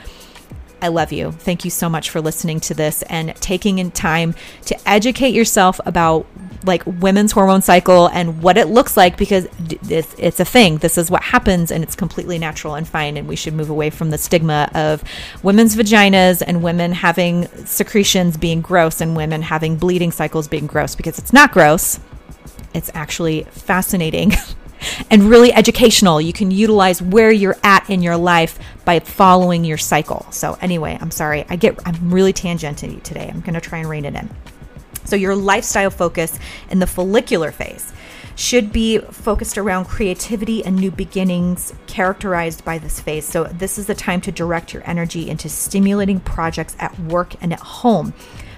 I 0.82 0.88
love 0.88 1.12
you. 1.12 1.30
Thank 1.30 1.64
you 1.64 1.70
so 1.70 1.88
much 1.88 2.10
for 2.10 2.20
listening 2.20 2.58
to 2.60 2.74
this 2.74 3.02
and 3.02 3.36
taking 3.36 3.78
in 3.78 3.92
time 3.92 4.34
to 4.66 4.88
educate 4.88 5.32
yourself 5.32 5.80
about 5.86 6.26
like 6.64 6.82
women's 6.84 7.30
hormone 7.32 7.62
cycle 7.62 8.08
and 8.08 8.42
what 8.42 8.58
it 8.58 8.66
looks 8.66 8.96
like 8.96 9.16
because 9.16 9.46
it's, 9.88 10.14
it's 10.18 10.40
a 10.40 10.44
thing. 10.44 10.78
This 10.78 10.98
is 10.98 11.08
what 11.08 11.22
happens 11.22 11.70
and 11.70 11.84
it's 11.84 11.94
completely 11.94 12.36
natural 12.36 12.74
and 12.74 12.86
fine. 12.86 13.16
And 13.16 13.28
we 13.28 13.36
should 13.36 13.54
move 13.54 13.70
away 13.70 13.90
from 13.90 14.10
the 14.10 14.18
stigma 14.18 14.68
of 14.74 15.04
women's 15.44 15.76
vaginas 15.76 16.42
and 16.44 16.64
women 16.64 16.90
having 16.92 17.46
secretions 17.64 18.36
being 18.36 18.60
gross 18.60 19.00
and 19.00 19.16
women 19.16 19.42
having 19.42 19.76
bleeding 19.76 20.10
cycles 20.10 20.48
being 20.48 20.66
gross 20.66 20.96
because 20.96 21.16
it's 21.16 21.32
not 21.32 21.52
gross. 21.52 22.00
It's 22.74 22.90
actually 22.92 23.44
fascinating 23.44 24.32
and 25.10 25.24
really 25.24 25.52
educational. 25.52 26.20
You 26.20 26.32
can 26.32 26.50
utilize 26.50 27.00
where 27.02 27.30
you're 27.30 27.56
at 27.62 27.88
in 27.88 28.02
your 28.02 28.16
life 28.16 28.58
by 28.84 29.00
following 29.00 29.64
your 29.64 29.78
cycle. 29.78 30.26
So 30.30 30.58
anyway, 30.60 30.98
I'm 31.00 31.10
sorry. 31.10 31.44
I 31.48 31.56
get 31.56 31.78
I'm 31.86 32.12
really 32.12 32.32
tangenty 32.32 33.02
today. 33.02 33.28
I'm 33.32 33.40
going 33.40 33.54
to 33.54 33.60
try 33.60 33.78
and 33.78 33.88
rein 33.88 34.04
it 34.04 34.14
in. 34.14 34.30
So 35.04 35.16
your 35.16 35.34
lifestyle 35.34 35.90
focus 35.90 36.38
in 36.70 36.78
the 36.78 36.86
follicular 36.86 37.50
phase 37.50 37.92
should 38.34 38.72
be 38.72 38.98
focused 38.98 39.58
around 39.58 39.84
creativity 39.84 40.64
and 40.64 40.76
new 40.76 40.90
beginnings 40.90 41.74
characterized 41.86 42.64
by 42.64 42.78
this 42.78 43.00
phase. 43.00 43.26
So, 43.26 43.44
this 43.44 43.78
is 43.78 43.86
the 43.86 43.94
time 43.94 44.20
to 44.22 44.32
direct 44.32 44.72
your 44.72 44.82
energy 44.88 45.28
into 45.28 45.48
stimulating 45.48 46.20
projects 46.20 46.76
at 46.78 46.98
work 46.98 47.34
and 47.42 47.52
at 47.52 47.60
home. 47.60 48.14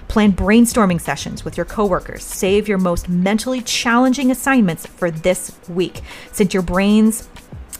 Plan 0.07 0.33
brainstorming 0.33 1.01
sessions 1.01 1.43
with 1.43 1.57
your 1.57 1.65
coworkers. 1.65 2.23
Save 2.23 2.67
your 2.67 2.77
most 2.77 3.09
mentally 3.09 3.61
challenging 3.61 4.31
assignments 4.31 4.85
for 4.85 5.11
this 5.11 5.57
week. 5.67 6.01
Since 6.31 6.53
your 6.53 6.63
brain's 6.63 7.27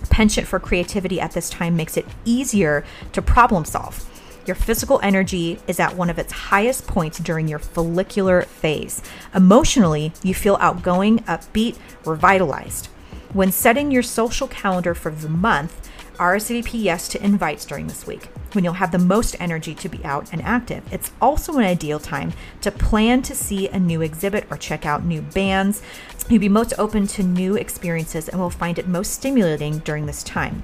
penchant 0.09 0.47
for 0.47 0.59
creativity 0.59 1.19
at 1.19 1.31
this 1.31 1.49
time 1.49 1.75
makes 1.75 1.97
it 1.97 2.05
easier 2.25 2.83
to 3.13 3.21
problem 3.21 3.65
solve. 3.65 4.09
Your 4.45 4.55
physical 4.55 4.99
energy 5.01 5.59
is 5.67 5.79
at 5.79 5.95
one 5.95 6.09
of 6.09 6.19
its 6.19 6.31
highest 6.31 6.85
points 6.85 7.17
during 7.17 7.47
your 7.47 7.57
follicular 7.57 8.43
phase. 8.43 9.01
Emotionally, 9.33 10.13
you 10.21 10.35
feel 10.35 10.57
outgoing, 10.59 11.19
upbeat, 11.19 11.77
revitalized. 12.05 12.87
When 13.33 13.51
setting 13.51 13.91
your 13.91 14.03
social 14.03 14.47
calendar 14.47 14.93
for 14.93 15.09
the 15.09 15.29
month, 15.29 15.84
RSVP 16.15 16.81
yes 16.81 17.07
to 17.09 17.23
invites 17.23 17.65
during 17.65 17.87
this 17.87 18.07
week 18.07 18.25
when 18.53 18.63
you'll 18.63 18.73
have 18.73 18.91
the 18.91 18.97
most 18.97 19.35
energy 19.39 19.75
to 19.75 19.89
be 19.89 20.03
out 20.03 20.31
and 20.31 20.41
active. 20.41 20.83
It's 20.91 21.11
also 21.21 21.57
an 21.57 21.65
ideal 21.65 21.99
time 21.99 22.33
to 22.61 22.71
plan 22.71 23.21
to 23.23 23.35
see 23.35 23.67
a 23.67 23.79
new 23.79 24.01
exhibit 24.01 24.47
or 24.49 24.57
check 24.57 24.85
out 24.85 25.05
new 25.05 25.21
bands. 25.21 25.81
You'll 26.29 26.39
be 26.39 26.49
most 26.49 26.73
open 26.77 27.07
to 27.07 27.23
new 27.23 27.55
experiences 27.55 28.29
and 28.29 28.39
will 28.39 28.49
find 28.49 28.79
it 28.79 28.87
most 28.87 29.11
stimulating 29.13 29.79
during 29.79 30.05
this 30.05 30.23
time. 30.23 30.63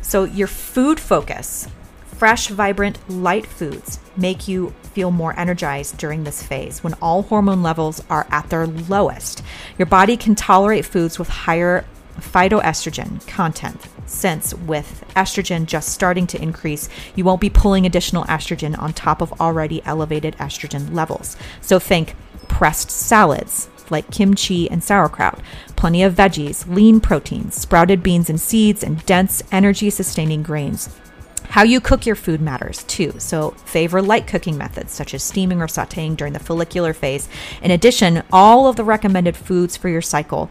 So, 0.00 0.24
your 0.24 0.48
food 0.48 1.00
focus 1.00 1.68
fresh, 2.06 2.48
vibrant, 2.48 2.98
light 3.10 3.44
foods 3.44 3.98
make 4.16 4.46
you 4.46 4.72
feel 4.94 5.10
more 5.10 5.38
energized 5.38 5.98
during 5.98 6.24
this 6.24 6.42
phase 6.42 6.82
when 6.82 6.94
all 6.94 7.22
hormone 7.22 7.62
levels 7.62 8.02
are 8.08 8.26
at 8.30 8.48
their 8.50 8.66
lowest. 8.66 9.42
Your 9.78 9.86
body 9.86 10.16
can 10.16 10.34
tolerate 10.34 10.84
foods 10.84 11.18
with 11.18 11.28
higher 11.28 11.84
phytoestrogen 12.20 13.26
content 13.26 13.80
since 14.06 14.54
with 14.54 15.04
estrogen 15.16 15.66
just 15.66 15.88
starting 15.88 16.26
to 16.28 16.42
increase, 16.42 16.88
you 17.14 17.24
won't 17.24 17.40
be 17.40 17.50
pulling 17.50 17.86
additional 17.86 18.24
estrogen 18.24 18.78
on 18.78 18.92
top 18.92 19.20
of 19.20 19.40
already 19.40 19.82
elevated 19.84 20.36
estrogen 20.36 20.92
levels. 20.94 21.36
So 21.60 21.78
think 21.78 22.14
pressed 22.48 22.90
salads 22.90 23.68
like 23.90 24.10
kimchi 24.10 24.70
and 24.70 24.82
sauerkraut, 24.82 25.40
plenty 25.76 26.02
of 26.02 26.14
veggies, 26.14 26.66
lean 26.66 27.00
proteins, 27.00 27.54
sprouted 27.54 28.02
beans 28.02 28.30
and 28.30 28.40
seeds, 28.40 28.82
and 28.82 29.04
dense 29.06 29.42
energy 29.52 29.90
sustaining 29.90 30.42
grains. 30.42 30.94
How 31.48 31.62
you 31.62 31.80
cook 31.80 32.06
your 32.06 32.16
food 32.16 32.40
matters 32.40 32.82
too. 32.84 33.14
So, 33.18 33.50
favor 33.50 34.02
light 34.02 34.26
cooking 34.26 34.56
methods 34.56 34.92
such 34.92 35.14
as 35.14 35.22
steaming 35.22 35.60
or 35.60 35.66
sauteing 35.66 36.16
during 36.16 36.32
the 36.32 36.38
follicular 36.38 36.92
phase. 36.92 37.28
In 37.62 37.70
addition, 37.70 38.22
all 38.32 38.66
of 38.66 38.76
the 38.76 38.84
recommended 38.84 39.36
foods 39.36 39.76
for 39.76 39.88
your 39.88 40.02
cycle 40.02 40.50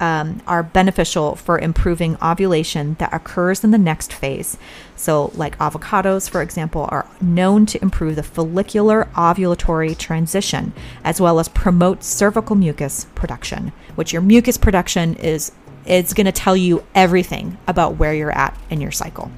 um, 0.00 0.42
are 0.46 0.62
beneficial 0.62 1.36
for 1.36 1.58
improving 1.58 2.16
ovulation 2.22 2.94
that 2.98 3.12
occurs 3.12 3.64
in 3.64 3.70
the 3.70 3.78
next 3.78 4.12
phase. 4.12 4.56
So, 4.94 5.30
like 5.34 5.58
avocados, 5.58 6.28
for 6.28 6.42
example, 6.42 6.88
are 6.90 7.08
known 7.20 7.66
to 7.66 7.82
improve 7.82 8.16
the 8.16 8.22
follicular 8.22 9.08
ovulatory 9.14 9.96
transition 9.96 10.72
as 11.04 11.20
well 11.20 11.38
as 11.38 11.48
promote 11.48 12.04
cervical 12.04 12.56
mucus 12.56 13.06
production, 13.14 13.72
which 13.94 14.12
your 14.12 14.22
mucus 14.22 14.56
production 14.56 15.14
is 15.16 15.52
it's 15.86 16.14
going 16.14 16.26
to 16.26 16.32
tell 16.32 16.56
you 16.56 16.84
everything 16.94 17.56
about 17.68 17.96
where 17.96 18.12
you're 18.12 18.36
at 18.36 18.58
in 18.70 18.80
your 18.80 18.90
cycle. 18.90 19.30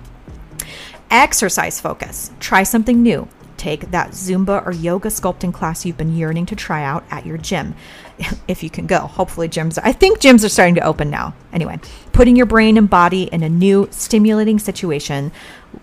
Exercise 1.10 1.78
focus. 1.80 2.30
Try 2.40 2.62
something 2.62 3.02
new 3.02 3.28
take 3.58 3.90
that 3.90 4.10
Zumba 4.10 4.64
or 4.66 4.72
yoga 4.72 5.08
sculpting 5.08 5.52
class 5.52 5.84
you've 5.84 5.96
been 5.96 6.16
yearning 6.16 6.46
to 6.46 6.56
try 6.56 6.82
out 6.84 7.04
at 7.10 7.26
your 7.26 7.38
gym. 7.38 7.74
If 8.48 8.62
you 8.62 8.70
can 8.70 8.86
go, 8.86 9.00
hopefully, 9.00 9.48
gyms, 9.48 9.78
I 9.82 9.92
think 9.92 10.20
gyms 10.20 10.42
are 10.42 10.48
starting 10.48 10.74
to 10.76 10.80
open 10.80 11.10
now. 11.10 11.34
Anyway, 11.52 11.78
putting 12.12 12.34
your 12.34 12.46
brain 12.46 12.78
and 12.78 12.88
body 12.88 13.24
in 13.24 13.42
a 13.42 13.48
new, 13.48 13.88
stimulating 13.90 14.58
situation 14.58 15.30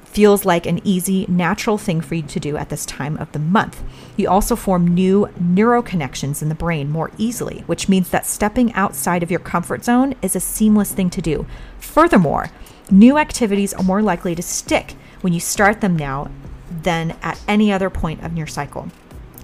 feels 0.05 0.45
like 0.45 0.65
an 0.65 0.80
easy, 0.84 1.26
natural 1.28 1.78
thing 1.78 2.01
for 2.01 2.15
you 2.15 2.23
to 2.23 2.39
do 2.39 2.57
at 2.57 2.69
this 2.69 2.86
time 2.86 3.17
of 3.17 3.32
the 3.34 3.39
month. 3.39 3.84
You 4.17 4.30
also 4.30 4.55
form 4.55 4.88
new 4.88 5.30
neuroconnections 5.39 6.41
in 6.41 6.49
the 6.49 6.55
brain 6.55 6.89
more 6.89 7.11
easily, 7.17 7.63
which 7.67 7.88
means 7.88 8.09
that 8.09 8.26
stepping 8.26 8.73
outside 8.73 9.21
of 9.23 9.30
your 9.30 9.41
comfort 9.41 9.84
zone 9.84 10.15
is 10.21 10.36
a 10.36 10.39
seamless 10.39 10.91
thing 10.91 11.09
to 11.11 11.21
do. 11.21 11.45
Furthermore, 11.80 12.49
new 12.89 13.17
activities 13.17 13.73
are 13.73 13.84
more 13.84 14.01
likely 14.01 14.34
to 14.36 14.41
stick 14.41 14.95
when 15.21 15.34
you 15.34 15.39
start 15.39 15.82
them 15.82 15.95
now 15.95 16.32
than 16.86 17.17
at 17.21 17.39
any 17.47 17.73
other 17.73 17.89
point 17.89 18.23
of 18.23 18.38
your 18.38 18.47
cycle. 18.47 18.88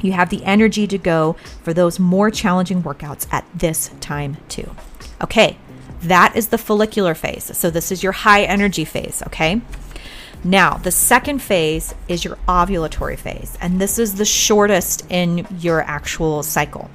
You 0.01 0.13
have 0.13 0.29
the 0.29 0.43
energy 0.45 0.87
to 0.87 0.97
go 0.97 1.33
for 1.61 1.73
those 1.73 1.99
more 1.99 2.31
challenging 2.31 2.81
workouts 2.81 3.27
at 3.31 3.45
this 3.53 3.91
time, 3.99 4.37
too. 4.47 4.73
Okay, 5.21 5.57
that 6.01 6.35
is 6.35 6.47
the 6.47 6.57
follicular 6.57 7.13
phase. 7.13 7.55
So, 7.55 7.69
this 7.69 7.91
is 7.91 8.01
your 8.01 8.13
high 8.13 8.43
energy 8.43 8.85
phase, 8.85 9.21
okay? 9.27 9.61
Now, 10.43 10.77
the 10.77 10.91
second 10.91 11.39
phase 11.39 11.93
is 12.07 12.25
your 12.25 12.37
ovulatory 12.47 13.17
phase, 13.17 13.55
and 13.61 13.79
this 13.79 13.99
is 13.99 14.15
the 14.15 14.25
shortest 14.25 15.05
in 15.11 15.45
your 15.59 15.81
actual 15.81 16.41
cycle. 16.41 16.89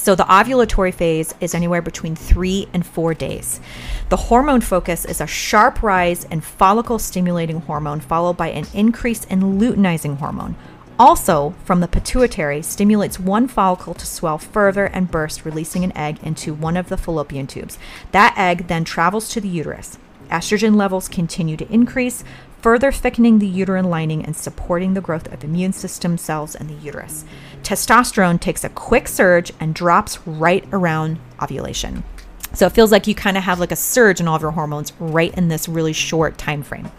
So, 0.00 0.14
the 0.14 0.24
ovulatory 0.24 0.94
phase 0.94 1.34
is 1.42 1.54
anywhere 1.54 1.82
between 1.82 2.16
three 2.16 2.66
and 2.72 2.86
four 2.86 3.12
days. 3.12 3.60
The 4.08 4.16
hormone 4.16 4.62
focus 4.62 5.04
is 5.04 5.20
a 5.20 5.26
sharp 5.26 5.82
rise 5.82 6.24
in 6.24 6.40
follicle 6.40 6.98
stimulating 6.98 7.60
hormone, 7.60 8.00
followed 8.00 8.38
by 8.38 8.48
an 8.48 8.64
increase 8.72 9.24
in 9.24 9.60
luteinizing 9.60 10.16
hormone. 10.16 10.56
Also, 10.98 11.54
from 11.66 11.80
the 11.80 11.86
pituitary, 11.86 12.62
stimulates 12.62 13.20
one 13.20 13.46
follicle 13.46 13.92
to 13.92 14.06
swell 14.06 14.38
further 14.38 14.86
and 14.86 15.10
burst, 15.10 15.44
releasing 15.44 15.84
an 15.84 15.94
egg 15.94 16.18
into 16.22 16.54
one 16.54 16.78
of 16.78 16.88
the 16.88 16.96
fallopian 16.96 17.46
tubes. 17.46 17.78
That 18.12 18.32
egg 18.38 18.68
then 18.68 18.84
travels 18.84 19.28
to 19.34 19.40
the 19.42 19.48
uterus. 19.48 19.98
Estrogen 20.30 20.76
levels 20.76 21.08
continue 21.08 21.58
to 21.58 21.70
increase, 21.70 22.24
further 22.60 22.92
thickening 22.92 23.38
the 23.38 23.46
uterine 23.46 23.86
lining 23.86 24.24
and 24.24 24.36
supporting 24.36 24.94
the 24.94 25.00
growth 25.00 25.32
of 25.32 25.42
immune 25.42 25.72
system 25.72 26.18
cells 26.18 26.54
in 26.54 26.66
the 26.66 26.74
uterus. 26.74 27.24
Testosterone 27.62 28.40
takes 28.40 28.64
a 28.64 28.68
quick 28.68 29.08
surge 29.08 29.52
and 29.60 29.74
drops 29.74 30.24
right 30.26 30.64
around 30.72 31.18
ovulation. 31.42 32.04
So 32.52 32.66
it 32.66 32.72
feels 32.72 32.90
like 32.90 33.06
you 33.06 33.14
kind 33.14 33.36
of 33.36 33.44
have 33.44 33.60
like 33.60 33.72
a 33.72 33.76
surge 33.76 34.20
in 34.20 34.26
all 34.26 34.36
of 34.36 34.42
your 34.42 34.50
hormones 34.50 34.92
right 34.98 35.32
in 35.34 35.48
this 35.48 35.68
really 35.68 35.92
short 35.92 36.36
time 36.36 36.62
frame. 36.62 36.90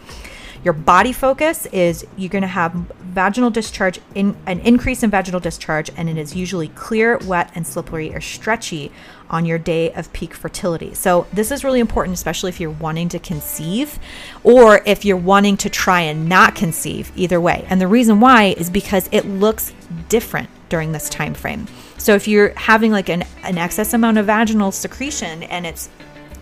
Your 0.64 0.74
body 0.74 1.12
focus 1.12 1.66
is 1.66 2.06
you're 2.16 2.28
going 2.28 2.42
to 2.42 2.48
have 2.48 2.72
vaginal 2.72 3.50
discharge 3.50 4.00
in 4.14 4.36
an 4.46 4.60
increase 4.60 5.02
in 5.02 5.10
vaginal 5.10 5.40
discharge 5.40 5.90
and 5.96 6.08
it 6.08 6.16
is 6.16 6.36
usually 6.36 6.68
clear, 6.68 7.18
wet 7.18 7.50
and 7.54 7.66
slippery 7.66 8.14
or 8.14 8.20
stretchy 8.20 8.92
on 9.28 9.44
your 9.44 9.58
day 9.58 9.92
of 9.92 10.12
peak 10.12 10.34
fertility. 10.34 10.94
So 10.94 11.26
this 11.32 11.50
is 11.50 11.64
really 11.64 11.80
important 11.80 12.14
especially 12.14 12.50
if 12.50 12.60
you're 12.60 12.70
wanting 12.70 13.08
to 13.10 13.18
conceive 13.18 13.98
or 14.44 14.82
if 14.86 15.04
you're 15.04 15.16
wanting 15.16 15.56
to 15.58 15.70
try 15.70 16.02
and 16.02 16.28
not 16.28 16.54
conceive 16.54 17.10
either 17.16 17.40
way. 17.40 17.66
And 17.68 17.80
the 17.80 17.88
reason 17.88 18.20
why 18.20 18.54
is 18.56 18.70
because 18.70 19.08
it 19.10 19.26
looks 19.26 19.72
different 20.08 20.48
during 20.68 20.92
this 20.92 21.08
time 21.08 21.34
frame. 21.34 21.66
So 21.98 22.14
if 22.14 22.28
you're 22.28 22.50
having 22.56 22.92
like 22.92 23.08
an, 23.08 23.24
an 23.42 23.58
excess 23.58 23.94
amount 23.94 24.18
of 24.18 24.26
vaginal 24.26 24.70
secretion 24.70 25.42
and 25.44 25.66
it's 25.66 25.90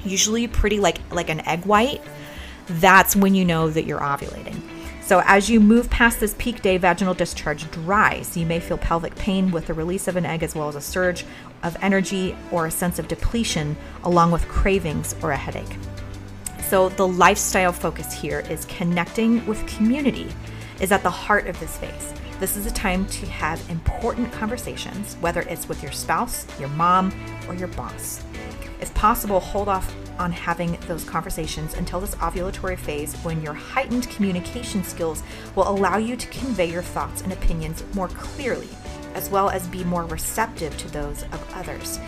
usually 0.04 0.46
pretty 0.46 0.78
like 0.78 0.98
like 1.10 1.30
an 1.30 1.40
egg 1.46 1.64
white, 1.64 2.02
that's 2.78 3.16
when 3.16 3.34
you 3.34 3.44
know 3.44 3.70
that 3.70 3.84
you're 3.84 4.00
ovulating. 4.00 4.60
So, 5.02 5.22
as 5.24 5.50
you 5.50 5.58
move 5.58 5.90
past 5.90 6.20
this 6.20 6.36
peak 6.38 6.62
day, 6.62 6.76
vaginal 6.76 7.14
discharge 7.14 7.68
dries. 7.72 8.36
You 8.36 8.46
may 8.46 8.60
feel 8.60 8.78
pelvic 8.78 9.16
pain 9.16 9.50
with 9.50 9.66
the 9.66 9.74
release 9.74 10.06
of 10.06 10.14
an 10.14 10.24
egg, 10.24 10.44
as 10.44 10.54
well 10.54 10.68
as 10.68 10.76
a 10.76 10.80
surge 10.80 11.24
of 11.64 11.76
energy 11.82 12.36
or 12.52 12.66
a 12.66 12.70
sense 12.70 13.00
of 13.00 13.08
depletion, 13.08 13.76
along 14.04 14.30
with 14.30 14.46
cravings 14.46 15.16
or 15.20 15.32
a 15.32 15.36
headache. 15.36 15.76
So, 16.68 16.90
the 16.90 17.08
lifestyle 17.08 17.72
focus 17.72 18.12
here 18.12 18.44
is 18.48 18.66
connecting 18.66 19.44
with 19.46 19.66
community, 19.66 20.28
is 20.80 20.92
at 20.92 21.02
the 21.02 21.10
heart 21.10 21.48
of 21.48 21.58
this 21.58 21.76
phase. 21.76 22.14
This 22.38 22.56
is 22.56 22.66
a 22.66 22.70
time 22.70 23.04
to 23.06 23.26
have 23.26 23.68
important 23.68 24.32
conversations, 24.32 25.16
whether 25.20 25.40
it's 25.42 25.68
with 25.68 25.82
your 25.82 25.90
spouse, 25.90 26.46
your 26.60 26.68
mom, 26.68 27.12
or 27.48 27.54
your 27.54 27.68
boss. 27.68 28.22
If 28.80 28.94
possible, 28.94 29.40
hold 29.40 29.68
off 29.68 29.94
on 30.18 30.32
having 30.32 30.78
those 30.86 31.04
conversations 31.04 31.74
until 31.74 32.00
this 32.00 32.14
ovulatory 32.16 32.78
phase 32.78 33.14
when 33.16 33.42
your 33.42 33.54
heightened 33.54 34.08
communication 34.10 34.84
skills 34.84 35.22
will 35.54 35.68
allow 35.68 35.96
you 35.96 36.16
to 36.16 36.28
convey 36.28 36.70
your 36.70 36.82
thoughts 36.82 37.22
and 37.22 37.32
opinions 37.32 37.82
more 37.94 38.08
clearly, 38.08 38.68
as 39.14 39.28
well 39.28 39.50
as 39.50 39.66
be 39.68 39.84
more 39.84 40.04
receptive 40.04 40.76
to 40.78 40.90
those 40.92 41.22
of 41.24 41.52
others. 41.54 41.98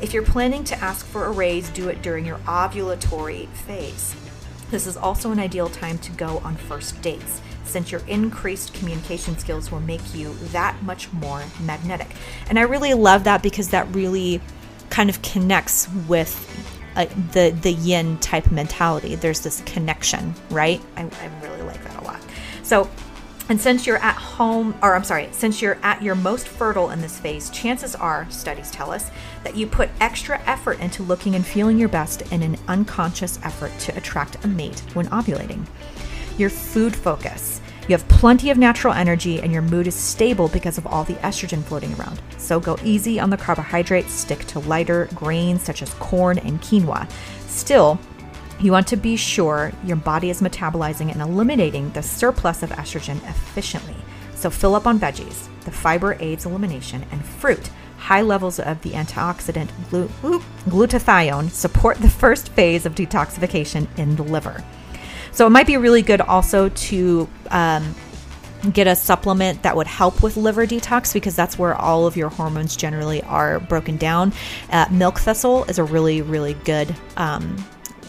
If 0.00 0.12
you're 0.12 0.22
planning 0.22 0.64
to 0.64 0.78
ask 0.78 1.06
for 1.06 1.26
a 1.26 1.30
raise, 1.30 1.68
do 1.70 1.88
it 1.88 2.02
during 2.02 2.26
your 2.26 2.38
ovulatory 2.38 3.48
phase. 3.48 4.16
This 4.70 4.86
is 4.86 4.96
also 4.96 5.30
an 5.30 5.38
ideal 5.38 5.68
time 5.68 5.98
to 5.98 6.12
go 6.12 6.38
on 6.38 6.56
first 6.56 7.00
dates, 7.02 7.40
since 7.64 7.92
your 7.92 8.00
increased 8.08 8.74
communication 8.74 9.38
skills 9.38 9.70
will 9.70 9.80
make 9.80 10.14
you 10.14 10.34
that 10.50 10.82
much 10.82 11.12
more 11.12 11.42
magnetic. 11.60 12.08
And 12.48 12.58
I 12.58 12.62
really 12.62 12.94
love 12.94 13.24
that 13.24 13.42
because 13.42 13.68
that 13.68 13.86
really 13.94 14.40
kind 14.92 15.08
of 15.08 15.22
connects 15.22 15.88
with 16.06 16.36
uh, 16.96 17.06
the 17.32 17.56
the 17.62 17.72
yin 17.72 18.18
type 18.18 18.50
mentality. 18.52 19.14
There's 19.14 19.40
this 19.40 19.62
connection, 19.62 20.34
right? 20.50 20.80
I, 20.96 21.02
I 21.04 21.30
really 21.42 21.62
like 21.62 21.82
that 21.84 22.02
a 22.02 22.04
lot. 22.04 22.20
So, 22.62 22.90
and 23.48 23.58
since 23.58 23.86
you're 23.86 23.96
at 23.96 24.16
home, 24.16 24.74
or 24.82 24.94
I'm 24.94 25.02
sorry, 25.02 25.30
since 25.32 25.62
you're 25.62 25.78
at 25.82 26.02
your 26.02 26.14
most 26.14 26.46
fertile 26.46 26.90
in 26.90 27.00
this 27.00 27.18
phase, 27.18 27.48
chances 27.48 27.94
are, 27.96 28.30
studies 28.30 28.70
tell 28.70 28.90
us, 28.90 29.10
that 29.44 29.56
you 29.56 29.66
put 29.66 29.88
extra 29.98 30.38
effort 30.42 30.78
into 30.78 31.02
looking 31.02 31.34
and 31.34 31.44
feeling 31.44 31.78
your 31.78 31.88
best 31.88 32.20
in 32.30 32.42
an 32.42 32.58
unconscious 32.68 33.40
effort 33.42 33.72
to 33.80 33.96
attract 33.96 34.44
a 34.44 34.48
mate 34.48 34.80
when 34.92 35.06
ovulating. 35.06 35.66
Your 36.36 36.50
food 36.50 36.94
focus 36.94 37.61
you 37.88 37.96
have 37.96 38.06
plenty 38.08 38.50
of 38.50 38.58
natural 38.58 38.94
energy 38.94 39.40
and 39.40 39.52
your 39.52 39.62
mood 39.62 39.86
is 39.86 39.94
stable 39.94 40.48
because 40.48 40.78
of 40.78 40.86
all 40.86 41.04
the 41.04 41.14
estrogen 41.14 41.64
floating 41.64 41.92
around. 41.94 42.20
So 42.38 42.60
go 42.60 42.76
easy 42.84 43.18
on 43.18 43.30
the 43.30 43.36
carbohydrates, 43.36 44.12
stick 44.12 44.44
to 44.46 44.60
lighter 44.60 45.08
grains 45.14 45.62
such 45.62 45.82
as 45.82 45.92
corn 45.94 46.38
and 46.38 46.60
quinoa. 46.60 47.10
Still, 47.48 47.98
you 48.60 48.70
want 48.70 48.86
to 48.88 48.96
be 48.96 49.16
sure 49.16 49.72
your 49.84 49.96
body 49.96 50.30
is 50.30 50.40
metabolizing 50.40 51.10
and 51.10 51.20
eliminating 51.20 51.90
the 51.90 52.02
surplus 52.02 52.62
of 52.62 52.70
estrogen 52.70 53.16
efficiently. 53.28 53.96
So 54.36 54.50
fill 54.50 54.76
up 54.76 54.86
on 54.86 55.00
veggies. 55.00 55.48
The 55.64 55.72
fiber 55.72 56.16
aids 56.20 56.46
elimination 56.46 57.04
and 57.10 57.24
fruit. 57.24 57.70
High 57.98 58.22
levels 58.22 58.60
of 58.60 58.80
the 58.82 58.90
antioxidant 58.92 59.68
glutathione 60.66 61.50
support 61.50 61.98
the 61.98 62.10
first 62.10 62.48
phase 62.50 62.86
of 62.86 62.94
detoxification 62.94 63.86
in 63.96 64.16
the 64.16 64.24
liver. 64.24 64.62
So 65.32 65.46
it 65.46 65.50
might 65.50 65.66
be 65.66 65.76
really 65.76 66.02
good 66.02 66.20
also 66.20 66.68
to 66.68 67.28
um, 67.50 67.94
get 68.72 68.86
a 68.86 68.94
supplement 68.94 69.62
that 69.62 69.76
would 69.76 69.86
help 69.86 70.22
with 70.22 70.36
liver 70.36 70.66
detox 70.66 71.12
because 71.12 71.34
that's 71.34 71.58
where 71.58 71.74
all 71.74 72.06
of 72.06 72.16
your 72.16 72.28
hormones 72.28 72.76
generally 72.76 73.22
are 73.22 73.60
broken 73.60 73.96
down. 73.96 74.32
Uh, 74.70 74.86
milk 74.90 75.18
thistle 75.18 75.64
is 75.64 75.78
a 75.78 75.84
really, 75.84 76.22
really 76.22 76.54
good 76.54 76.94
um, 77.16 77.56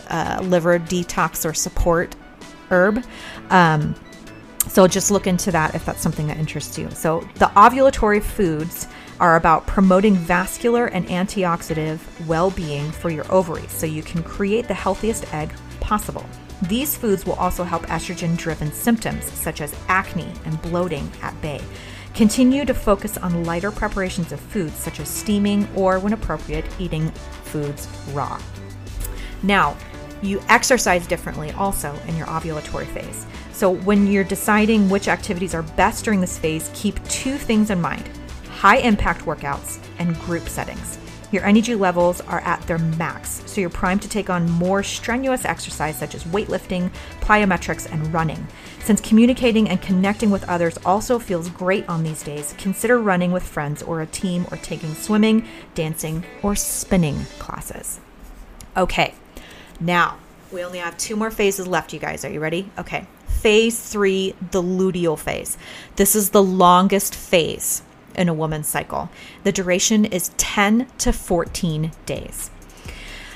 uh, 0.09 0.39
liver 0.43 0.79
detox 0.79 1.49
or 1.49 1.53
support 1.53 2.15
herb. 2.69 3.03
Um, 3.49 3.95
so 4.67 4.87
just 4.87 5.11
look 5.11 5.27
into 5.27 5.51
that 5.51 5.75
if 5.75 5.85
that's 5.85 6.01
something 6.01 6.27
that 6.27 6.37
interests 6.37 6.77
you. 6.77 6.89
So 6.91 7.27
the 7.35 7.47
ovulatory 7.47 8.21
foods 8.21 8.87
are 9.19 9.35
about 9.35 9.67
promoting 9.67 10.15
vascular 10.15 10.87
and 10.87 11.05
antioxidant 11.07 11.99
well 12.27 12.51
being 12.51 12.91
for 12.91 13.09
your 13.09 13.29
ovaries 13.31 13.71
so 13.71 13.85
you 13.85 14.03
can 14.03 14.23
create 14.23 14.67
the 14.67 14.73
healthiest 14.73 15.31
egg 15.33 15.53
possible. 15.79 16.25
These 16.69 16.95
foods 16.95 17.25
will 17.25 17.33
also 17.33 17.65
help 17.65 17.83
estrogen 17.87 18.37
driven 18.37 18.71
symptoms 18.71 19.25
such 19.25 19.59
as 19.59 19.75
acne 19.89 20.31
and 20.45 20.61
bloating 20.61 21.11
at 21.21 21.39
bay. 21.41 21.61
Continue 22.13 22.63
to 22.63 22.73
focus 22.73 23.17
on 23.17 23.43
lighter 23.43 23.69
preparations 23.69 24.31
of 24.31 24.39
foods 24.39 24.75
such 24.75 25.01
as 25.01 25.09
steaming 25.09 25.67
or, 25.75 25.99
when 25.99 26.13
appropriate, 26.13 26.65
eating 26.79 27.09
foods 27.43 27.87
raw. 28.13 28.39
Now, 29.41 29.75
you 30.21 30.41
exercise 30.47 31.05
differently 31.05 31.51
also 31.51 31.93
in 32.07 32.15
your 32.15 32.27
ovulatory 32.27 32.87
phase. 32.87 33.25
So, 33.51 33.69
when 33.69 34.07
you're 34.07 34.23
deciding 34.23 34.89
which 34.89 35.09
activities 35.09 35.53
are 35.53 35.63
best 35.63 36.05
during 36.05 36.21
this 36.21 36.37
phase, 36.37 36.71
keep 36.73 37.03
two 37.09 37.37
things 37.37 37.71
in 37.71 37.81
mind 37.81 38.09
high 38.49 38.77
impact 38.77 39.25
workouts 39.25 39.83
and 39.99 40.17
group 40.21 40.47
settings. 40.47 40.97
Your 41.33 41.43
energy 41.45 41.73
levels 41.73 42.21
are 42.21 42.41
at 42.41 42.61
their 42.67 42.77
max, 42.77 43.41
so 43.47 43.59
you're 43.59 43.71
primed 43.71 44.03
to 44.03 44.07
take 44.07 44.29
on 44.29 44.47
more 44.47 44.83
strenuous 44.83 45.45
exercise 45.45 45.97
such 45.97 46.13
as 46.13 46.23
weightlifting, 46.25 46.91
plyometrics, 47.21 47.91
and 47.91 48.13
running. 48.13 48.47
Since 48.83 49.01
communicating 49.01 49.67
and 49.67 49.81
connecting 49.81 50.29
with 50.29 50.47
others 50.47 50.77
also 50.85 51.17
feels 51.17 51.49
great 51.49 51.89
on 51.89 52.03
these 52.03 52.21
days, 52.21 52.53
consider 52.59 52.99
running 52.99 53.31
with 53.31 53.41
friends 53.41 53.81
or 53.81 53.99
a 53.99 54.05
team 54.05 54.45
or 54.51 54.57
taking 54.57 54.93
swimming, 54.93 55.47
dancing, 55.73 56.23
or 56.43 56.55
spinning 56.55 57.25
classes. 57.39 57.99
Okay, 58.77 59.15
now 59.79 60.19
we 60.51 60.63
only 60.63 60.77
have 60.77 60.95
two 60.99 61.15
more 61.15 61.31
phases 61.31 61.65
left, 61.65 61.93
you 61.93 61.99
guys. 61.99 62.23
Are 62.23 62.31
you 62.31 62.39
ready? 62.41 62.69
Okay. 62.77 63.07
Phase 63.25 63.81
three, 63.91 64.35
the 64.51 64.61
luteal 64.61 65.17
phase. 65.17 65.57
This 65.95 66.15
is 66.15 66.29
the 66.29 66.43
longest 66.43 67.15
phase 67.15 67.81
in 68.15 68.29
a 68.29 68.33
woman's 68.33 68.67
cycle. 68.67 69.09
The 69.43 69.51
duration 69.51 70.05
is 70.05 70.31
10 70.37 70.87
to 70.99 71.13
14 71.13 71.91
days. 72.05 72.49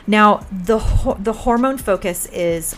Now, 0.05 0.45
the, 0.51 0.79
the 1.19 1.33
hormone 1.33 1.77
focus 1.77 2.27
is 2.27 2.77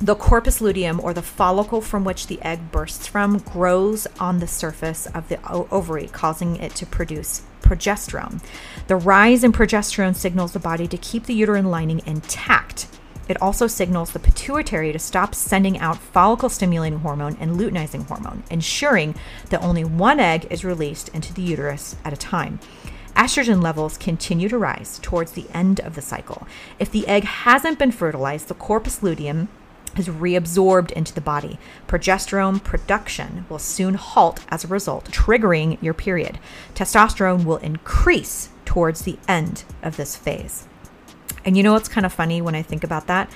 the 0.00 0.14
corpus 0.14 0.60
luteum, 0.60 1.00
or 1.00 1.14
the 1.14 1.22
follicle 1.22 1.80
from 1.80 2.04
which 2.04 2.26
the 2.26 2.40
egg 2.42 2.70
bursts 2.70 3.06
from, 3.06 3.38
grows 3.38 4.06
on 4.20 4.40
the 4.40 4.46
surface 4.46 5.06
of 5.06 5.28
the 5.28 5.38
ovary, 5.50 6.08
causing 6.08 6.56
it 6.56 6.74
to 6.74 6.84
produce 6.84 7.42
progesterone. 7.62 8.42
The 8.88 8.96
rise 8.96 9.42
in 9.42 9.52
progesterone 9.52 10.14
signals 10.14 10.52
the 10.52 10.58
body 10.58 10.86
to 10.88 10.98
keep 10.98 11.24
the 11.24 11.34
uterine 11.34 11.70
lining 11.70 12.02
intact 12.04 12.88
it 13.28 13.40
also 13.42 13.66
signals 13.66 14.12
the 14.12 14.18
pituitary 14.18 14.92
to 14.92 14.98
stop 14.98 15.34
sending 15.34 15.78
out 15.78 15.98
follicle 15.98 16.48
stimulating 16.48 17.00
hormone 17.00 17.36
and 17.40 17.56
luteinizing 17.56 18.06
hormone, 18.06 18.44
ensuring 18.50 19.14
that 19.50 19.62
only 19.62 19.84
one 19.84 20.20
egg 20.20 20.46
is 20.50 20.64
released 20.64 21.08
into 21.10 21.34
the 21.34 21.42
uterus 21.42 21.96
at 22.04 22.12
a 22.12 22.16
time. 22.16 22.58
Estrogen 23.16 23.62
levels 23.62 23.96
continue 23.96 24.48
to 24.48 24.58
rise 24.58 24.98
towards 25.02 25.32
the 25.32 25.46
end 25.54 25.80
of 25.80 25.94
the 25.94 26.02
cycle. 26.02 26.46
If 26.78 26.90
the 26.90 27.08
egg 27.08 27.24
hasn't 27.24 27.78
been 27.78 27.90
fertilized, 27.90 28.48
the 28.48 28.54
corpus 28.54 29.02
luteum 29.02 29.48
is 29.96 30.08
reabsorbed 30.08 30.92
into 30.92 31.14
the 31.14 31.20
body. 31.22 31.58
Progesterone 31.88 32.62
production 32.62 33.46
will 33.48 33.58
soon 33.58 33.94
halt 33.94 34.44
as 34.48 34.64
a 34.64 34.68
result, 34.68 35.06
triggering 35.06 35.82
your 35.82 35.94
period. 35.94 36.38
Testosterone 36.74 37.44
will 37.44 37.56
increase 37.58 38.50
towards 38.66 39.02
the 39.02 39.18
end 39.26 39.64
of 39.82 39.96
this 39.96 40.16
phase. 40.16 40.66
And 41.46 41.56
you 41.56 41.62
know 41.62 41.72
what's 41.72 41.88
kind 41.88 42.04
of 42.04 42.12
funny 42.12 42.42
when 42.42 42.54
I 42.54 42.62
think 42.62 42.84
about 42.84 43.06
that 43.06 43.30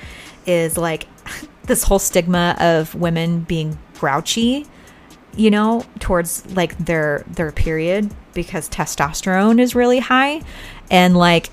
is 0.44 0.76
like 0.76 1.06
this 1.64 1.84
whole 1.84 2.00
stigma 2.00 2.56
of 2.58 2.94
women 2.94 3.40
being 3.40 3.78
grouchy, 3.94 4.66
you 5.36 5.50
know, 5.50 5.86
towards 6.00 6.44
like 6.54 6.76
their 6.76 7.24
their 7.28 7.52
period 7.52 8.12
because 8.34 8.68
testosterone 8.68 9.61
is 9.61 9.74
really 9.74 10.00
high 10.00 10.42
and 10.90 11.16
like 11.16 11.50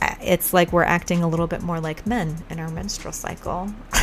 uh, 0.00 0.14
it's 0.22 0.54
like 0.54 0.72
we're 0.72 0.84
acting 0.84 1.22
a 1.22 1.28
little 1.28 1.46
bit 1.46 1.62
more 1.62 1.80
like 1.80 2.06
men 2.06 2.44
in 2.50 2.60
our 2.60 2.70
menstrual 2.70 3.12
cycle. 3.12 3.72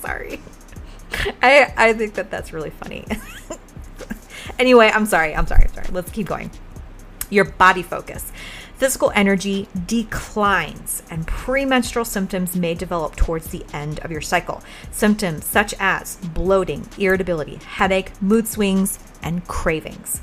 sorry. 0.00 0.40
I 1.42 1.72
I 1.76 1.92
think 1.92 2.14
that 2.14 2.30
that's 2.30 2.52
really 2.52 2.70
funny. 2.70 3.04
anyway, 4.58 4.90
I'm 4.94 5.04
sorry. 5.04 5.34
I'm 5.34 5.46
sorry. 5.46 5.64
I'm 5.64 5.74
sorry. 5.74 5.88
Let's 5.90 6.10
keep 6.10 6.26
going. 6.26 6.50
Your 7.30 7.44
body 7.44 7.82
focus. 7.82 8.32
Physical 8.78 9.10
energy 9.12 9.66
declines, 9.88 11.02
and 11.10 11.26
premenstrual 11.26 12.04
symptoms 12.04 12.54
may 12.54 12.74
develop 12.74 13.16
towards 13.16 13.48
the 13.48 13.64
end 13.72 13.98
of 14.00 14.12
your 14.12 14.20
cycle. 14.20 14.62
Symptoms 14.92 15.44
such 15.46 15.74
as 15.80 16.14
bloating, 16.14 16.88
irritability, 16.96 17.56
headache, 17.56 18.12
mood 18.22 18.46
swings, 18.46 19.00
and 19.20 19.44
cravings. 19.48 20.20